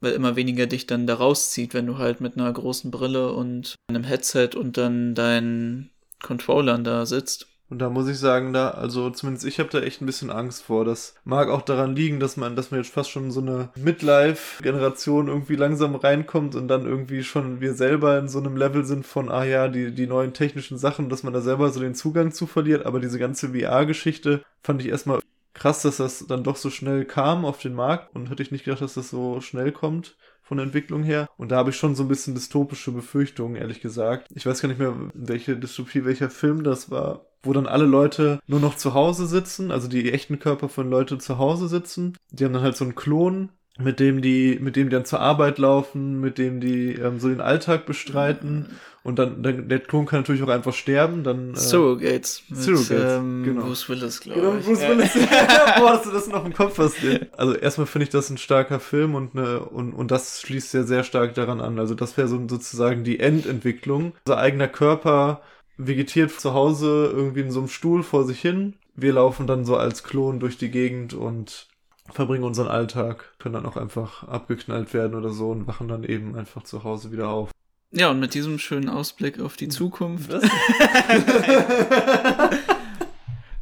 weil 0.00 0.12
immer 0.12 0.36
weniger 0.36 0.66
dich 0.66 0.86
dann 0.86 1.06
da 1.06 1.14
rauszieht, 1.14 1.74
wenn 1.74 1.86
du 1.86 1.98
halt 1.98 2.20
mit 2.20 2.36
einer 2.36 2.52
großen 2.52 2.90
Brille 2.90 3.32
und 3.32 3.76
einem 3.88 4.04
Headset 4.04 4.50
und 4.56 4.76
dann 4.76 5.14
deinen 5.14 5.90
Controllern 6.22 6.84
da 6.84 7.06
sitzt. 7.06 7.46
Und 7.68 7.80
da 7.80 7.90
muss 7.90 8.06
ich 8.06 8.18
sagen, 8.18 8.52
da, 8.52 8.70
also 8.70 9.10
zumindest 9.10 9.44
ich 9.44 9.58
habe 9.58 9.68
da 9.70 9.80
echt 9.80 10.00
ein 10.00 10.06
bisschen 10.06 10.30
Angst 10.30 10.62
vor. 10.62 10.84
Das 10.84 11.16
mag 11.24 11.48
auch 11.48 11.62
daran 11.62 11.96
liegen, 11.96 12.20
dass 12.20 12.36
man, 12.36 12.54
dass 12.54 12.70
man 12.70 12.80
jetzt 12.80 12.92
fast 12.92 13.10
schon 13.10 13.32
so 13.32 13.40
eine 13.40 13.70
Midlife-Generation 13.74 15.26
irgendwie 15.26 15.56
langsam 15.56 15.96
reinkommt 15.96 16.54
und 16.54 16.68
dann 16.68 16.86
irgendwie 16.86 17.24
schon 17.24 17.60
wir 17.60 17.74
selber 17.74 18.18
in 18.18 18.28
so 18.28 18.38
einem 18.38 18.56
Level 18.56 18.84
sind 18.84 19.04
von, 19.04 19.28
ah 19.30 19.44
ja, 19.44 19.66
die, 19.66 19.92
die 19.92 20.06
neuen 20.06 20.32
technischen 20.32 20.78
Sachen, 20.78 21.08
dass 21.08 21.24
man 21.24 21.32
da 21.32 21.40
selber 21.40 21.70
so 21.70 21.80
den 21.80 21.96
Zugang 21.96 22.30
zu 22.30 22.46
verliert. 22.46 22.86
Aber 22.86 23.00
diese 23.00 23.18
ganze 23.18 23.48
VR-Geschichte 23.48 24.42
fand 24.62 24.80
ich 24.80 24.88
erstmal 24.88 25.18
krass, 25.56 25.82
dass 25.82 25.96
das 25.96 26.26
dann 26.26 26.44
doch 26.44 26.56
so 26.56 26.70
schnell 26.70 27.04
kam 27.04 27.44
auf 27.44 27.58
den 27.58 27.74
Markt 27.74 28.14
und 28.14 28.30
hätte 28.30 28.42
ich 28.42 28.52
nicht 28.52 28.64
gedacht, 28.64 28.82
dass 28.82 28.94
das 28.94 29.10
so 29.10 29.40
schnell 29.40 29.72
kommt. 29.72 30.16
von 30.42 30.58
der 30.58 30.66
Entwicklung 30.66 31.02
her. 31.02 31.28
Und 31.36 31.50
da 31.50 31.56
habe 31.56 31.70
ich 31.70 31.76
schon 31.76 31.96
so 31.96 32.04
ein 32.04 32.08
bisschen 32.08 32.36
dystopische 32.36 32.92
Befürchtungen, 32.92 33.56
ehrlich 33.56 33.80
gesagt. 33.80 34.28
Ich 34.32 34.46
weiß 34.46 34.62
gar 34.62 34.68
nicht 34.68 34.78
mehr, 34.78 34.94
welche 35.12 35.56
Dystopie, 35.56 36.04
welcher 36.04 36.30
Film 36.30 36.62
das 36.62 36.88
war 36.88 37.26
wo 37.46 37.52
dann 37.52 37.66
alle 37.66 37.86
Leute 37.86 38.40
nur 38.46 38.60
noch 38.60 38.76
zu 38.76 38.92
Hause 38.92 39.26
sitzen, 39.26 39.70
also 39.70 39.88
die 39.88 40.12
echten 40.12 40.38
Körper 40.38 40.68
von 40.68 40.90
Leuten 40.90 41.20
zu 41.20 41.38
Hause 41.38 41.68
sitzen. 41.68 42.16
Die 42.30 42.44
haben 42.44 42.52
dann 42.52 42.62
halt 42.62 42.76
so 42.76 42.84
einen 42.84 42.94
Klon, 42.94 43.50
mit 43.78 44.00
dem 44.00 44.20
die, 44.20 44.58
mit 44.60 44.76
dem 44.76 44.88
die 44.88 44.94
dann 44.94 45.04
zur 45.04 45.20
Arbeit 45.20 45.58
laufen, 45.58 46.20
mit 46.20 46.38
dem 46.38 46.60
die 46.60 46.94
ähm, 46.94 47.20
so 47.20 47.28
den 47.28 47.40
Alltag 47.40 47.86
bestreiten. 47.86 48.70
Und 49.06 49.20
dann, 49.20 49.40
dann, 49.40 49.68
der 49.68 49.78
Klon 49.78 50.04
kann 50.04 50.18
natürlich 50.18 50.42
auch 50.42 50.48
einfach 50.48 50.74
sterben. 50.74 51.22
Dann, 51.22 51.54
äh, 51.54 51.56
Surrogates. 51.56 52.42
Mit, 52.48 52.58
Surrogates, 52.58 53.18
ähm, 53.18 53.44
genau. 53.44 53.62
Bruce 53.62 53.88
Willis, 53.88 54.20
glaube 54.20 54.40
genau, 54.40 54.56
ich. 54.56 54.66
Bruce 54.66 54.80
Willis. 54.80 55.14
Boah, 55.78 55.90
hast 55.90 56.06
du 56.06 56.10
das 56.10 56.26
noch 56.26 56.44
im 56.44 56.52
Kopf 56.52 56.76
hast. 56.78 56.96
Also 57.36 57.54
erstmal 57.54 57.86
finde 57.86 58.02
ich 58.02 58.10
das 58.10 58.30
ein 58.30 58.36
starker 58.36 58.80
Film 58.80 59.14
und, 59.14 59.36
ne, 59.36 59.60
und, 59.60 59.92
und 59.92 60.10
das 60.10 60.40
schließt 60.40 60.74
ja 60.74 60.82
sehr 60.82 61.04
stark 61.04 61.34
daran 61.34 61.60
an. 61.60 61.78
Also 61.78 61.94
das 61.94 62.16
wäre 62.16 62.26
so, 62.26 62.36
sozusagen 62.48 63.04
die 63.04 63.20
Endentwicklung. 63.20 64.12
Unser 64.26 64.38
eigener 64.38 64.66
Körper 64.66 65.40
vegetiert 65.76 66.32
zu 66.32 66.52
Hause 66.52 67.12
irgendwie 67.14 67.42
in 67.42 67.52
so 67.52 67.60
einem 67.60 67.68
Stuhl 67.68 68.02
vor 68.02 68.24
sich 68.24 68.40
hin. 68.40 68.74
Wir 68.96 69.12
laufen 69.12 69.46
dann 69.46 69.64
so 69.64 69.76
als 69.76 70.02
Klon 70.02 70.40
durch 70.40 70.58
die 70.58 70.72
Gegend 70.72 71.14
und 71.14 71.68
verbringen 72.10 72.42
unseren 72.42 72.66
Alltag, 72.68 73.34
können 73.38 73.54
dann 73.54 73.66
auch 73.66 73.76
einfach 73.76 74.24
abgeknallt 74.24 74.94
werden 74.94 75.14
oder 75.14 75.30
so 75.30 75.50
und 75.50 75.68
wachen 75.68 75.86
dann 75.86 76.02
eben 76.02 76.34
einfach 76.34 76.64
zu 76.64 76.82
Hause 76.82 77.12
wieder 77.12 77.28
auf. 77.28 77.50
Ja, 77.92 78.10
und 78.10 78.20
mit 78.20 78.34
diesem 78.34 78.58
schönen 78.58 78.88
Ausblick 78.88 79.40
auf 79.40 79.56
die 79.56 79.68
Zukunft. 79.68 80.30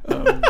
ähm, 0.08 0.42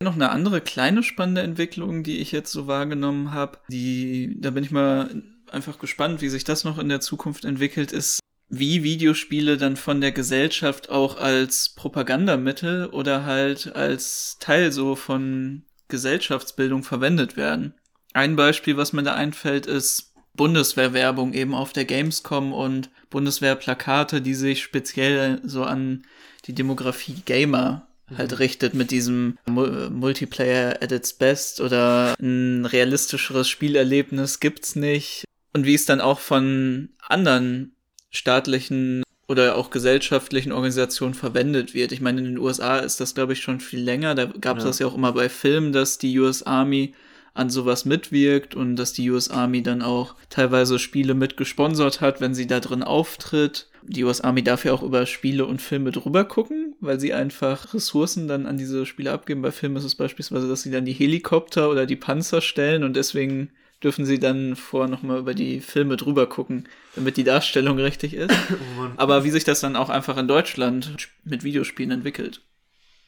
noch 0.00 0.14
eine 0.14 0.30
andere 0.30 0.60
kleine 0.60 1.02
spannende 1.02 1.42
Entwicklung, 1.42 2.02
die 2.04 2.18
ich 2.18 2.32
jetzt 2.32 2.52
so 2.52 2.66
wahrgenommen 2.66 3.32
habe, 3.32 3.58
die, 3.68 4.36
da 4.40 4.50
bin 4.50 4.64
ich 4.64 4.70
mal 4.70 5.22
einfach 5.50 5.78
gespannt, 5.78 6.22
wie 6.22 6.28
sich 6.28 6.44
das 6.44 6.64
noch 6.64 6.78
in 6.78 6.88
der 6.88 7.00
Zukunft 7.00 7.44
entwickelt, 7.44 7.92
ist, 7.92 8.20
wie 8.48 8.82
Videospiele 8.82 9.56
dann 9.56 9.76
von 9.76 10.00
der 10.00 10.12
Gesellschaft 10.12 10.90
auch 10.90 11.18
als 11.18 11.70
Propagandamittel 11.70 12.86
oder 12.86 13.24
halt 13.24 13.74
als 13.74 14.36
Teil 14.40 14.72
so 14.72 14.94
von 14.94 15.64
Gesellschaftsbildung 15.88 16.82
verwendet 16.82 17.36
werden. 17.36 17.74
Ein 18.12 18.36
Beispiel, 18.36 18.76
was 18.76 18.92
mir 18.92 19.02
da 19.02 19.14
einfällt, 19.14 19.66
ist 19.66 20.11
Bundeswehrwerbung 20.34 21.34
eben 21.34 21.54
auf 21.54 21.72
der 21.72 21.84
Gamescom 21.84 22.52
und 22.52 22.90
Bundeswehrplakate, 23.10 24.22
die 24.22 24.34
sich 24.34 24.62
speziell 24.62 25.40
so 25.44 25.64
an 25.64 26.04
die 26.46 26.54
Demografie 26.54 27.22
Gamer 27.24 27.86
halt 28.16 28.32
mhm. 28.32 28.36
richtet 28.38 28.74
mit 28.74 28.90
diesem 28.90 29.38
Multiplayer 29.46 30.82
at 30.82 30.92
its 30.92 31.12
best 31.12 31.60
oder 31.60 32.14
ein 32.20 32.66
realistischeres 32.66 33.48
Spielerlebnis 33.48 34.40
gibt's 34.40 34.76
nicht. 34.76 35.24
Und 35.52 35.66
wie 35.66 35.74
es 35.74 35.84
dann 35.84 36.00
auch 36.00 36.18
von 36.18 36.90
anderen 37.08 37.74
staatlichen 38.10 39.02
oder 39.28 39.56
auch 39.56 39.70
gesellschaftlichen 39.70 40.52
Organisationen 40.52 41.14
verwendet 41.14 41.74
wird. 41.74 41.92
Ich 41.92 42.00
meine, 42.00 42.20
in 42.20 42.26
den 42.26 42.38
USA 42.38 42.78
ist 42.78 43.00
das, 43.00 43.14
glaube 43.14 43.32
ich, 43.32 43.40
schon 43.40 43.60
viel 43.60 43.80
länger. 43.80 44.14
Da 44.14 44.26
gab 44.26 44.58
es 44.58 44.64
ja. 44.64 44.68
das 44.68 44.78
ja 44.78 44.86
auch 44.86 44.94
immer 44.94 45.12
bei 45.12 45.28
Filmen, 45.28 45.72
dass 45.72 45.98
die 45.98 46.18
US 46.18 46.42
Army 46.42 46.94
an 47.34 47.50
sowas 47.50 47.84
mitwirkt 47.84 48.54
und 48.54 48.76
dass 48.76 48.92
die 48.92 49.10
US 49.10 49.30
Army 49.30 49.62
dann 49.62 49.82
auch 49.82 50.14
teilweise 50.28 50.78
Spiele 50.78 51.14
mitgesponsert 51.14 52.00
hat, 52.00 52.20
wenn 52.20 52.34
sie 52.34 52.46
da 52.46 52.60
drin 52.60 52.82
auftritt. 52.82 53.68
Die 53.82 54.04
US 54.04 54.20
Army 54.20 54.42
darf 54.42 54.64
ja 54.64 54.72
auch 54.72 54.82
über 54.82 55.06
Spiele 55.06 55.46
und 55.46 55.62
Filme 55.62 55.90
drüber 55.90 56.24
gucken, 56.24 56.76
weil 56.80 57.00
sie 57.00 57.14
einfach 57.14 57.74
Ressourcen 57.74 58.28
dann 58.28 58.46
an 58.46 58.58
diese 58.58 58.86
Spiele 58.86 59.12
abgeben. 59.12 59.42
Bei 59.42 59.50
Filmen 59.50 59.76
ist 59.76 59.84
es 59.84 59.94
beispielsweise, 59.94 60.48
dass 60.48 60.62
sie 60.62 60.70
dann 60.70 60.84
die 60.84 60.92
Helikopter 60.92 61.70
oder 61.70 61.86
die 61.86 61.96
Panzer 61.96 62.40
stellen 62.40 62.84
und 62.84 62.94
deswegen 62.94 63.50
dürfen 63.82 64.04
sie 64.04 64.20
dann 64.20 64.54
vor 64.54 64.86
nochmal 64.86 65.18
über 65.18 65.34
die 65.34 65.60
Filme 65.60 65.96
drüber 65.96 66.28
gucken, 66.28 66.68
damit 66.94 67.16
die 67.16 67.24
Darstellung 67.24 67.78
richtig 67.78 68.14
ist. 68.14 68.32
Oh 68.78 68.88
Aber 68.96 69.24
wie 69.24 69.30
sich 69.30 69.44
das 69.44 69.60
dann 69.60 69.76
auch 69.76 69.88
einfach 69.88 70.16
in 70.16 70.28
Deutschland 70.28 71.08
mit 71.24 71.42
Videospielen 71.42 71.90
entwickelt. 71.90 72.42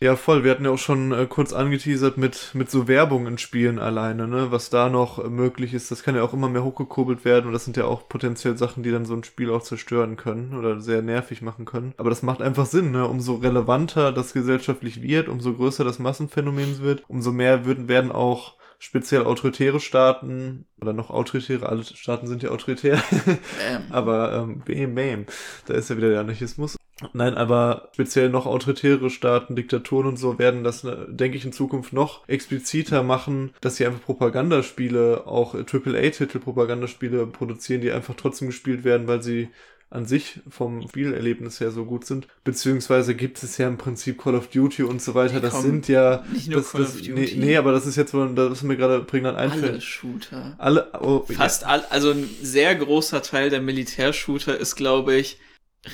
Ja, 0.01 0.17
voll. 0.17 0.45
Wir 0.45 0.51
hatten 0.51 0.65
ja 0.65 0.71
auch 0.71 0.79
schon 0.79 1.13
äh, 1.13 1.27
kurz 1.27 1.53
angeteasert 1.53 2.19
mit, 2.19 2.51
mit 2.53 2.71
so 2.71 2.89
Werbung 2.89 3.27
in 3.27 3.39
Spielen 3.39 3.79
alleine, 3.79 4.27
ne? 4.29 4.51
Was 4.51 4.69
da 4.69 4.89
noch 4.91 5.25
äh, 5.25 5.29
möglich 5.29 5.73
ist, 5.73 5.91
das 5.91 6.03
kann 6.03 6.17
ja 6.17 6.23
auch 6.23 6.33
immer 6.35 6.49
mehr 6.49 6.65
hochgekurbelt 6.65 7.25
werden 7.25 7.47
und 7.47 7.53
das 7.53 7.65
sind 7.65 7.77
ja 7.77 7.85
auch 7.87 8.09
potenziell 8.09 8.59
Sachen, 8.59 8.83
die 8.83 8.91
dann 8.91 9.07
so 9.07 9.15
ein 9.15 9.25
Spiel 9.25 9.51
auch 9.51 9.63
zerstören 9.63 10.17
können 10.17 10.53
oder 10.59 10.81
sehr 10.81 11.01
nervig 11.01 11.43
machen 11.43 11.65
können. 11.65 11.95
Aber 11.97 12.11
das 12.11 12.23
macht 12.23 12.43
einfach 12.43 12.67
Sinn, 12.67 12.91
ne? 12.91 13.07
Umso 13.07 13.37
relevanter 13.37 14.13
das 14.13 14.33
gesellschaftlich 14.35 15.01
wird, 15.01 15.29
umso 15.29 15.55
größer 15.55 15.85
das 15.85 15.99
Massenphänomen 16.01 16.81
wird, 16.81 17.05
umso 17.09 17.33
mehr 17.33 17.65
würden, 17.65 17.89
werden 17.89 18.13
auch 18.13 18.57
speziell 18.79 19.25
autoritäre 19.25 19.81
Staaten 19.81 20.67
oder 20.81 20.93
noch 20.93 21.11
autoritäre, 21.11 21.69
alle 21.69 21.85
Staaten 21.85 22.27
sind 22.27 22.43
ja 22.43 22.51
autoritär, 22.51 23.03
aber 23.91 24.33
ähm, 24.35 24.63
bam, 24.67 24.95
bam, 24.95 25.27
da 25.67 25.75
ist 25.75 25.91
ja 25.91 25.97
wieder 25.97 26.11
der 26.11 26.21
Anarchismus. 26.21 26.77
Nein, 27.13 27.35
aber 27.35 27.89
speziell 27.93 28.29
noch 28.29 28.47
autoritäre 28.47 29.11
Staaten, 29.11 29.57
Diktaturen 29.57 30.07
und 30.07 30.17
so 30.17 30.39
werden 30.39 30.63
das, 30.63 30.85
ne, 30.85 31.07
denke 31.11 31.37
ich, 31.37 31.45
in 31.45 31.53
Zukunft 31.53 31.93
noch 31.93 32.27
expliziter 32.29 33.03
machen, 33.03 33.53
dass 33.61 33.77
sie 33.77 33.87
einfach 33.87 34.03
Propagandaspiele, 34.03 35.27
auch 35.27 35.55
AAA-Titel 35.55 36.39
Propagandaspiele 36.39 37.27
produzieren, 37.27 37.81
die 37.81 37.91
einfach 37.91 38.15
trotzdem 38.15 38.47
gespielt 38.47 38.85
werden, 38.85 39.09
weil 39.09 39.23
sie 39.23 39.49
an 39.95 40.07
sich 40.07 40.41
vom 40.49 40.87
Spielerlebnis 40.89 41.61
her 41.61 41.71
so 41.71 41.85
gut 41.85 42.05
sind. 42.05 42.27
Beziehungsweise 42.43 43.15
gibt 43.15 43.43
es 43.43 43.59
ja 43.59 43.69
im 43.69 43.79
Prinzip 43.79 44.21
Call 44.21 44.35
of 44.35 44.49
Duty 44.49 44.83
und 44.83 45.01
so 45.01 45.15
weiter. 45.15 45.41
das 45.41 45.63
sind 45.63 45.89
ja. 45.89 46.25
Nicht 46.33 46.49
nur 46.49 46.61
das, 46.61 46.73
Call 46.73 46.83
das, 46.83 46.95
of 46.95 47.01
Duty. 47.01 47.13
Nee, 47.13 47.35
nee, 47.37 47.57
aber 47.57 47.73
das 47.73 47.87
ist 47.87 47.97
jetzt, 47.97 48.13
das 48.13 48.53
ist 48.53 48.63
mir 48.63 48.77
gerade 48.77 49.01
prägnant 49.01 49.39
einfällt. 49.39 49.65
Alle 49.65 49.81
Shooter. 49.81 50.55
Alle. 50.59 50.91
Oh, 51.01 51.25
Fast 51.31 51.63
ja. 51.63 51.69
all, 51.69 51.85
also 51.91 52.11
ein 52.11 52.29
sehr 52.43 52.75
großer 52.75 53.23
Teil 53.23 53.51
der 53.51 53.61
Militärshooter 53.61 54.59
ist, 54.59 54.77
glaube 54.77 55.15
ich, 55.15 55.39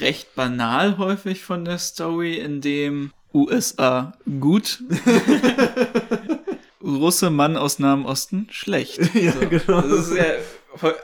recht 0.01 0.35
banal 0.35 0.99
häufig 0.99 1.43
von 1.43 1.65
der 1.65 1.79
Story, 1.79 2.37
in 2.37 2.61
dem 2.61 3.13
USA 3.35 4.15
gut. 4.41 4.83
Russe 6.83 7.31
Mann 7.31 7.57
aus 7.57 7.79
Nahem 7.79 8.07
Osten 8.07 8.49
schlecht. 8.51 8.99
ja, 9.15 9.33
so. 9.33 9.41
genau. 9.41 9.83
Das 9.83 10.09
ist 10.09 10.17
ja 10.17 10.25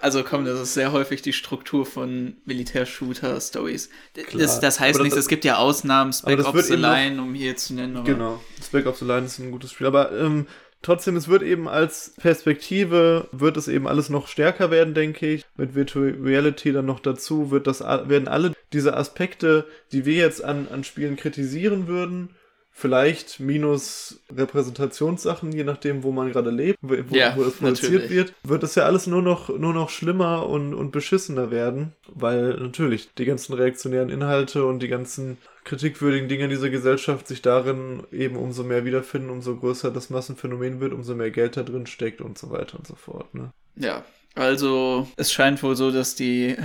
also 0.01 0.23
komm, 0.23 0.45
das 0.45 0.61
ist 0.61 0.75
sehr 0.75 0.93
häufig 0.93 1.23
die 1.23 1.33
Struktur 1.33 1.87
von 1.87 2.37
Militär-Shooter-Stories. 2.45 3.91
Das, 4.35 4.61
das, 4.61 4.81
heißt 4.81 5.01
nichts, 5.01 5.17
es 5.17 5.29
gibt 5.29 5.45
ja 5.45 5.57
Ausnahmen, 5.57 6.13
Spec 6.13 6.47
Ops 6.47 6.69
The 6.69 6.77
Line, 6.77 7.21
um 7.21 7.35
hier 7.35 7.57
zu 7.57 7.75
nennen. 7.75 8.05
genau, 8.05 8.43
Spec 8.63 8.87
Ops 8.87 9.01
The 9.01 9.05
Line 9.05 9.27
ist 9.27 9.39
ein 9.39 9.51
gutes 9.51 9.73
Spiel, 9.73 9.87
aber 9.87 10.13
ähm, 10.13 10.47
trotzdem, 10.83 11.17
es 11.17 11.29
wird 11.29 11.43
eben 11.43 11.69
als 11.69 12.15
Perspektive, 12.17 13.29
wird 13.33 13.57
es 13.57 13.69
eben 13.69 13.87
alles 13.87 14.09
noch 14.09 14.29
stärker 14.29 14.71
werden, 14.71 14.95
denke 14.95 15.27
ich. 15.27 15.45
Mit 15.57 15.75
Virtual 15.75 16.17
Reality 16.23 16.73
dann 16.73 16.87
noch 16.87 17.01
dazu, 17.01 17.51
wird 17.51 17.67
das, 17.67 17.81
werden 17.81 18.29
alle 18.29 18.53
diese 18.73 18.97
Aspekte, 18.97 19.67
die 19.93 20.05
wir 20.05 20.15
jetzt 20.15 20.45
an, 20.45 20.69
an 20.73 20.85
Spielen 20.85 21.17
kritisieren 21.17 21.87
würden, 21.87 22.31
vielleicht 22.79 23.41
minus 23.41 24.21
Repräsentationssachen, 24.31 25.51
je 25.51 25.65
nachdem, 25.65 26.03
wo 26.03 26.13
man 26.13 26.31
gerade 26.31 26.51
lebt, 26.51 26.79
wo, 26.83 26.93
ja, 27.17 27.35
wo 27.35 27.43
es 27.43 27.55
produziert 27.55 27.93
natürlich. 27.93 28.11
wird, 28.11 28.35
wird 28.43 28.63
es 28.65 28.75
ja 28.75 28.85
alles 28.85 29.07
nur 29.07 29.23
noch, 29.23 29.49
nur 29.49 29.73
noch 29.73 29.89
schlimmer 29.89 30.47
und, 30.47 30.75
und 30.75 30.91
beschissener 30.91 31.51
werden, 31.51 31.95
weil 32.07 32.53
natürlich 32.59 33.15
die 33.15 33.25
ganzen 33.25 33.55
reaktionären 33.55 34.11
Inhalte 34.11 34.67
und 34.67 34.81
die 34.81 34.89
ganzen 34.89 35.39
kritikwürdigen 35.65 36.29
Dinge 36.29 36.45
in 36.45 36.51
dieser 36.51 36.69
Gesellschaft 36.69 37.27
sich 37.27 37.41
darin 37.41 38.03
eben 38.13 38.37
umso 38.37 38.63
mehr 38.63 38.85
wiederfinden, 38.85 39.31
umso 39.31 39.57
größer 39.57 39.91
das 39.91 40.11
Massenphänomen 40.11 40.79
wird, 40.79 40.93
umso 40.93 41.15
mehr 41.15 41.31
Geld 41.31 41.57
da 41.57 41.63
drin 41.63 41.87
steckt 41.87 42.21
und 42.21 42.37
so 42.37 42.51
weiter 42.51 42.79
und 42.79 42.87
so 42.87 42.95
fort. 42.95 43.35
Ne? 43.35 43.53
Ja, 43.77 44.05
also 44.35 45.09
es 45.17 45.33
scheint 45.33 45.63
wohl 45.63 45.77
so, 45.77 45.91
dass 45.91 46.15
die 46.15 46.57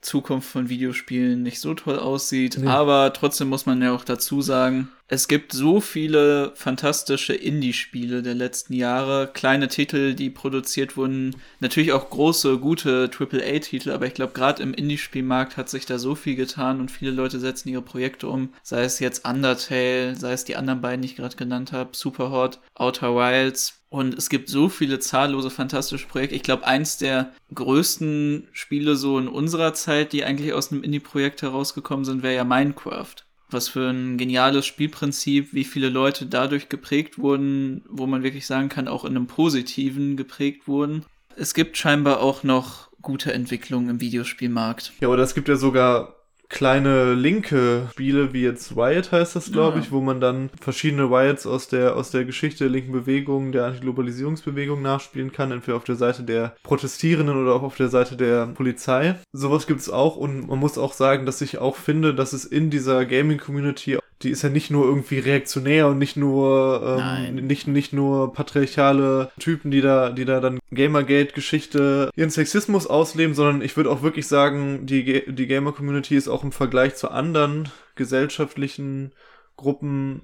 Zukunft 0.00 0.48
von 0.48 0.68
Videospielen 0.68 1.42
nicht 1.42 1.60
so 1.60 1.74
toll 1.74 1.98
aussieht. 1.98 2.58
Nee. 2.58 2.68
Aber 2.68 3.12
trotzdem 3.12 3.48
muss 3.48 3.66
man 3.66 3.82
ja 3.82 3.94
auch 3.94 4.04
dazu 4.04 4.40
sagen, 4.40 4.88
es 5.08 5.28
gibt 5.28 5.52
so 5.52 5.80
viele 5.80 6.52
fantastische 6.56 7.34
Indie-Spiele 7.34 8.22
der 8.22 8.34
letzten 8.34 8.72
Jahre, 8.72 9.30
kleine 9.32 9.68
Titel, 9.68 10.14
die 10.14 10.30
produziert 10.30 10.96
wurden, 10.96 11.36
natürlich 11.60 11.92
auch 11.92 12.10
große, 12.10 12.58
gute 12.58 13.08
AAA-Titel, 13.16 13.90
aber 13.92 14.06
ich 14.06 14.14
glaube, 14.14 14.32
gerade 14.32 14.62
im 14.62 14.74
Indie-Spielmarkt 14.74 15.56
hat 15.56 15.68
sich 15.68 15.86
da 15.86 15.98
so 15.98 16.14
viel 16.16 16.34
getan 16.34 16.80
und 16.80 16.90
viele 16.90 17.12
Leute 17.12 17.38
setzen 17.38 17.68
ihre 17.68 17.82
Projekte 17.82 18.28
um, 18.28 18.52
sei 18.62 18.82
es 18.82 18.98
jetzt 18.98 19.28
Undertale, 19.28 20.16
sei 20.16 20.32
es 20.32 20.44
die 20.44 20.56
anderen 20.56 20.80
beiden, 20.80 21.02
die 21.02 21.08
ich 21.08 21.16
gerade 21.16 21.36
genannt 21.36 21.72
habe, 21.72 21.90
Superhot, 21.92 22.58
Outer 22.74 23.14
Wilds, 23.14 23.80
und 23.88 24.18
es 24.18 24.28
gibt 24.28 24.48
so 24.48 24.68
viele 24.68 24.98
zahllose 24.98 25.48
fantastische 25.48 26.08
Projekte. 26.08 26.34
Ich 26.34 26.42
glaube, 26.42 26.66
eins 26.66 26.98
der 26.98 27.32
größten 27.54 28.48
Spiele 28.52 28.96
so 28.96 29.16
in 29.18 29.28
unserer 29.28 29.74
Zeit, 29.74 30.12
die 30.12 30.24
eigentlich 30.24 30.52
aus 30.52 30.72
einem 30.72 30.82
Indie-Projekt 30.82 31.42
herausgekommen 31.42 32.04
sind, 32.04 32.22
wäre 32.22 32.34
ja 32.34 32.44
Minecraft. 32.44 33.25
Was 33.50 33.68
für 33.68 33.90
ein 33.90 34.18
geniales 34.18 34.66
Spielprinzip, 34.66 35.52
wie 35.52 35.64
viele 35.64 35.88
Leute 35.88 36.26
dadurch 36.26 36.68
geprägt 36.68 37.18
wurden, 37.18 37.84
wo 37.88 38.06
man 38.06 38.22
wirklich 38.22 38.46
sagen 38.46 38.68
kann, 38.68 38.88
auch 38.88 39.04
in 39.04 39.16
einem 39.16 39.26
positiven 39.26 40.16
geprägt 40.16 40.66
wurden. 40.66 41.04
Es 41.36 41.54
gibt 41.54 41.76
scheinbar 41.76 42.20
auch 42.20 42.42
noch 42.42 42.88
gute 43.02 43.32
Entwicklungen 43.32 43.88
im 43.88 44.00
Videospielmarkt. 44.00 44.92
Ja, 45.00 45.08
oder 45.08 45.22
es 45.22 45.34
gibt 45.34 45.48
ja 45.48 45.56
sogar 45.56 46.16
kleine 46.48 47.14
linke 47.14 47.88
Spiele, 47.92 48.32
wie 48.32 48.42
jetzt 48.42 48.76
Riot 48.76 49.12
heißt 49.12 49.34
das, 49.36 49.50
glaube 49.52 49.78
Ja. 49.78 49.82
ich, 49.82 49.92
wo 49.92 50.00
man 50.00 50.20
dann 50.20 50.50
verschiedene 50.60 51.04
Riots 51.04 51.46
aus 51.46 51.68
der, 51.68 51.96
aus 51.96 52.10
der 52.10 52.24
Geschichte 52.24 52.64
der 52.64 52.68
linken 52.70 52.92
Bewegung, 52.92 53.52
der 53.52 53.64
Antiglobalisierungsbewegung 53.66 54.80
nachspielen 54.82 55.32
kann, 55.32 55.50
entweder 55.52 55.76
auf 55.76 55.84
der 55.84 55.96
Seite 55.96 56.22
der 56.22 56.54
Protestierenden 56.62 57.36
oder 57.36 57.54
auch 57.54 57.62
auf 57.62 57.76
der 57.76 57.88
Seite 57.88 58.16
der 58.16 58.46
Polizei. 58.48 59.16
Sowas 59.32 59.66
gibt's 59.66 59.90
auch 59.90 60.16
und 60.16 60.48
man 60.48 60.58
muss 60.58 60.78
auch 60.78 60.92
sagen, 60.92 61.26
dass 61.26 61.40
ich 61.40 61.58
auch 61.58 61.76
finde, 61.76 62.14
dass 62.14 62.32
es 62.32 62.44
in 62.44 62.70
dieser 62.70 63.04
Gaming-Community 63.04 63.98
die 64.22 64.30
ist 64.30 64.42
ja 64.42 64.48
nicht 64.48 64.70
nur 64.70 64.86
irgendwie 64.86 65.18
reaktionär 65.18 65.88
und 65.88 65.98
nicht 65.98 66.16
nur 66.16 66.98
ähm, 66.98 67.34
nicht 67.34 67.66
nicht 67.66 67.92
nur 67.92 68.32
patriarchale 68.32 69.30
Typen, 69.38 69.70
die 69.70 69.82
da 69.82 70.10
die 70.10 70.24
da 70.24 70.40
dann 70.40 70.58
Gamergate-Geschichte 70.70 72.10
ihren 72.16 72.30
Sexismus 72.30 72.86
ausleben, 72.86 73.34
sondern 73.34 73.60
ich 73.60 73.76
würde 73.76 73.90
auch 73.90 74.02
wirklich 74.02 74.26
sagen, 74.26 74.86
die 74.86 75.22
die 75.26 75.46
Gamer-Community 75.46 76.16
ist 76.16 76.28
auch 76.28 76.44
im 76.44 76.52
Vergleich 76.52 76.94
zu 76.94 77.10
anderen 77.10 77.68
gesellschaftlichen 77.94 79.12
Gruppen 79.56 80.22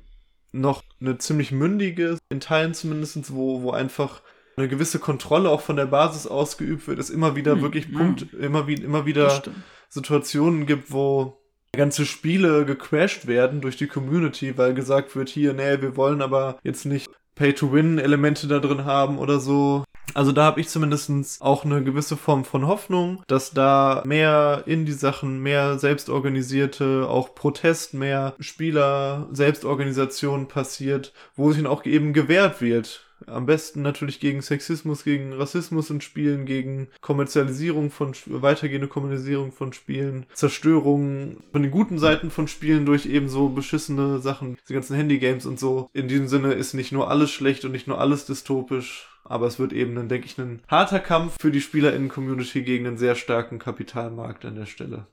noch 0.53 0.83
eine 1.01 1.19
ziemlich 1.19 1.53
mündige, 1.53 2.19
in 2.31 2.41
Teilen 2.41 2.75
zumindest, 2.75 3.35
wo 3.35 3.63
wo 3.63 3.71
einfach 3.73 4.23
eine 4.57 4.69
gewisse 4.69 4.99
Kontrolle 4.99 5.51
auch 5.51 5.61
von 5.63 5.77
der 5.77 5.87
Basis 5.87 6.27
ausgeübt 6.27 6.87
wird, 6.87 6.99
es 6.99 7.11
immer 7.11 7.37
wieder 7.37 7.53
Hm, 7.53 7.63
wirklich 7.63 7.89
ja. 7.91 7.99
Punkt, 7.99 8.33
immer 8.35 8.67
wie 8.67 8.75
immer 8.75 9.07
wieder. 9.07 9.43
Situationen 9.89 10.65
gibt, 10.65 10.91
wo 10.91 11.42
ganze 11.75 12.05
Spiele 12.05 12.67
gecrashed 12.67 13.27
werden 13.27 13.63
durch 13.63 13.77
die 13.77 13.87
Community, 13.87 14.59
weil 14.59 14.75
gesagt 14.75 15.17
wird, 15.17 15.31
hier, 15.31 15.55
nee, 15.55 15.81
wir 15.81 15.97
wollen 15.97 16.21
aber 16.21 16.59
jetzt 16.63 16.85
nicht 16.85 17.09
Pay-to-Win-Elemente 17.35 18.47
da 18.47 18.59
drin 18.59 18.85
haben 18.85 19.19
oder 19.19 19.41
so. 19.41 19.85
Also 20.15 20.33
da 20.33 20.45
habe 20.45 20.61
ich 20.61 20.69
zumindest 20.69 21.41
auch 21.41 21.65
eine 21.65 21.83
gewisse 21.83 22.19
Form 22.19 22.45
von 22.45 22.67
Hoffnung, 22.67 23.23
dass 23.27 23.53
da 23.53 24.03
mehr 24.05 24.65
in 24.67 24.85
die 24.85 24.93
Sachen, 24.93 25.41
mehr 25.41 25.79
selbstorganisierte, 25.79 27.09
auch 27.09 27.35
Protest, 27.35 27.95
mehr 27.95 28.35
Spieler-Selbstorganisation 28.39 30.49
passiert, 30.49 31.15
wo 31.37 31.51
sich 31.51 31.63
dann 31.63 31.73
auch 31.73 31.87
eben 31.87 32.13
gewehrt 32.13 32.61
wird. 32.61 33.07
Am 33.27 33.47
besten 33.47 33.83
natürlich 33.83 34.21
gegen 34.21 34.43
Sexismus, 34.43 35.05
gegen 35.05 35.33
Rassismus 35.33 35.91
in 35.91 36.01
Spielen, 36.01 36.47
gegen 36.47 36.89
Kommerzialisierung 37.01 37.91
von, 37.91 38.15
weitergehende 38.27 38.89
Kommerzialisierung 38.89 39.53
von 39.53 39.73
Spielen, 39.73 40.27
Zerstörung 40.35 41.39
von 41.53 41.63
den 41.63 41.71
guten 41.71 41.99
Seiten 41.99 42.31
von 42.31 42.49
Spielen 42.49 42.87
durch 42.87 43.07
eben 43.07 43.29
so 43.29 43.49
beschissene 43.49 44.19
Sachen, 44.19 44.57
diese 44.63 44.75
ganzen 44.75 44.97
Handygames 44.97 45.47
und 45.47 45.59
so. 45.59 45.89
In 45.93 46.09
diesem 46.09 46.29
Sinne 46.29 46.53
ist 46.53 46.75
nicht 46.75 46.93
nur 46.93 47.11
alles 47.11 47.31
schlecht 47.31 47.65
und 47.65 47.73
nicht 47.73 47.87
nur 47.87 48.01
alles 48.01 48.27
dystopisch, 48.27 49.09
aber 49.25 49.47
es 49.47 49.59
wird 49.59 49.73
eben, 49.73 49.95
dann 49.95 50.09
denke 50.09 50.27
ich, 50.27 50.39
ein 50.39 50.63
harter 50.69 51.01
Kampf 51.01 51.37
für 51.41 51.51
die 51.51 51.61
SpielerInnen-Community 51.61 52.63
gegen 52.63 52.87
einen 52.87 52.99
sehr 52.99 53.15
starken 53.15 53.59
Kapitalmarkt 53.59 54.45
an 54.45 54.57
der 54.57 54.67
Stelle. 54.67 55.07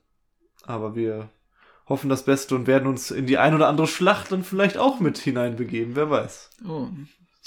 Aber 0.64 0.94
wir 0.94 1.30
hoffen 1.90 2.08
das 2.08 2.24
Beste 2.24 2.54
und 2.54 2.66
werden 2.66 2.88
uns 2.88 3.10
in 3.10 3.26
die 3.26 3.38
ein 3.38 3.54
oder 3.54 3.68
andere 3.68 3.86
Schlacht 3.86 4.32
dann 4.32 4.44
vielleicht 4.44 4.78
auch 4.78 5.00
mit 5.00 5.18
hineinbegeben, 5.18 5.96
wer 5.96 6.08
weiß. 6.08 6.50
Oh, 6.66 6.88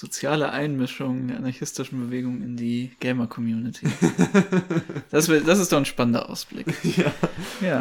soziale 0.04 0.52
Einmischung 0.52 1.30
der 1.30 1.38
anarchistischen 1.38 1.98
Bewegung 1.98 2.42
in 2.42 2.58
die 2.58 2.92
Gamer-Community. 3.00 3.88
Das, 5.12 5.28
das 5.28 5.60
ist 5.60 5.72
doch 5.72 5.78
ein 5.78 5.86
spannender 5.86 6.30
Ausblick. 6.30 6.66
ja. 6.98 7.14
Ja. 7.62 7.72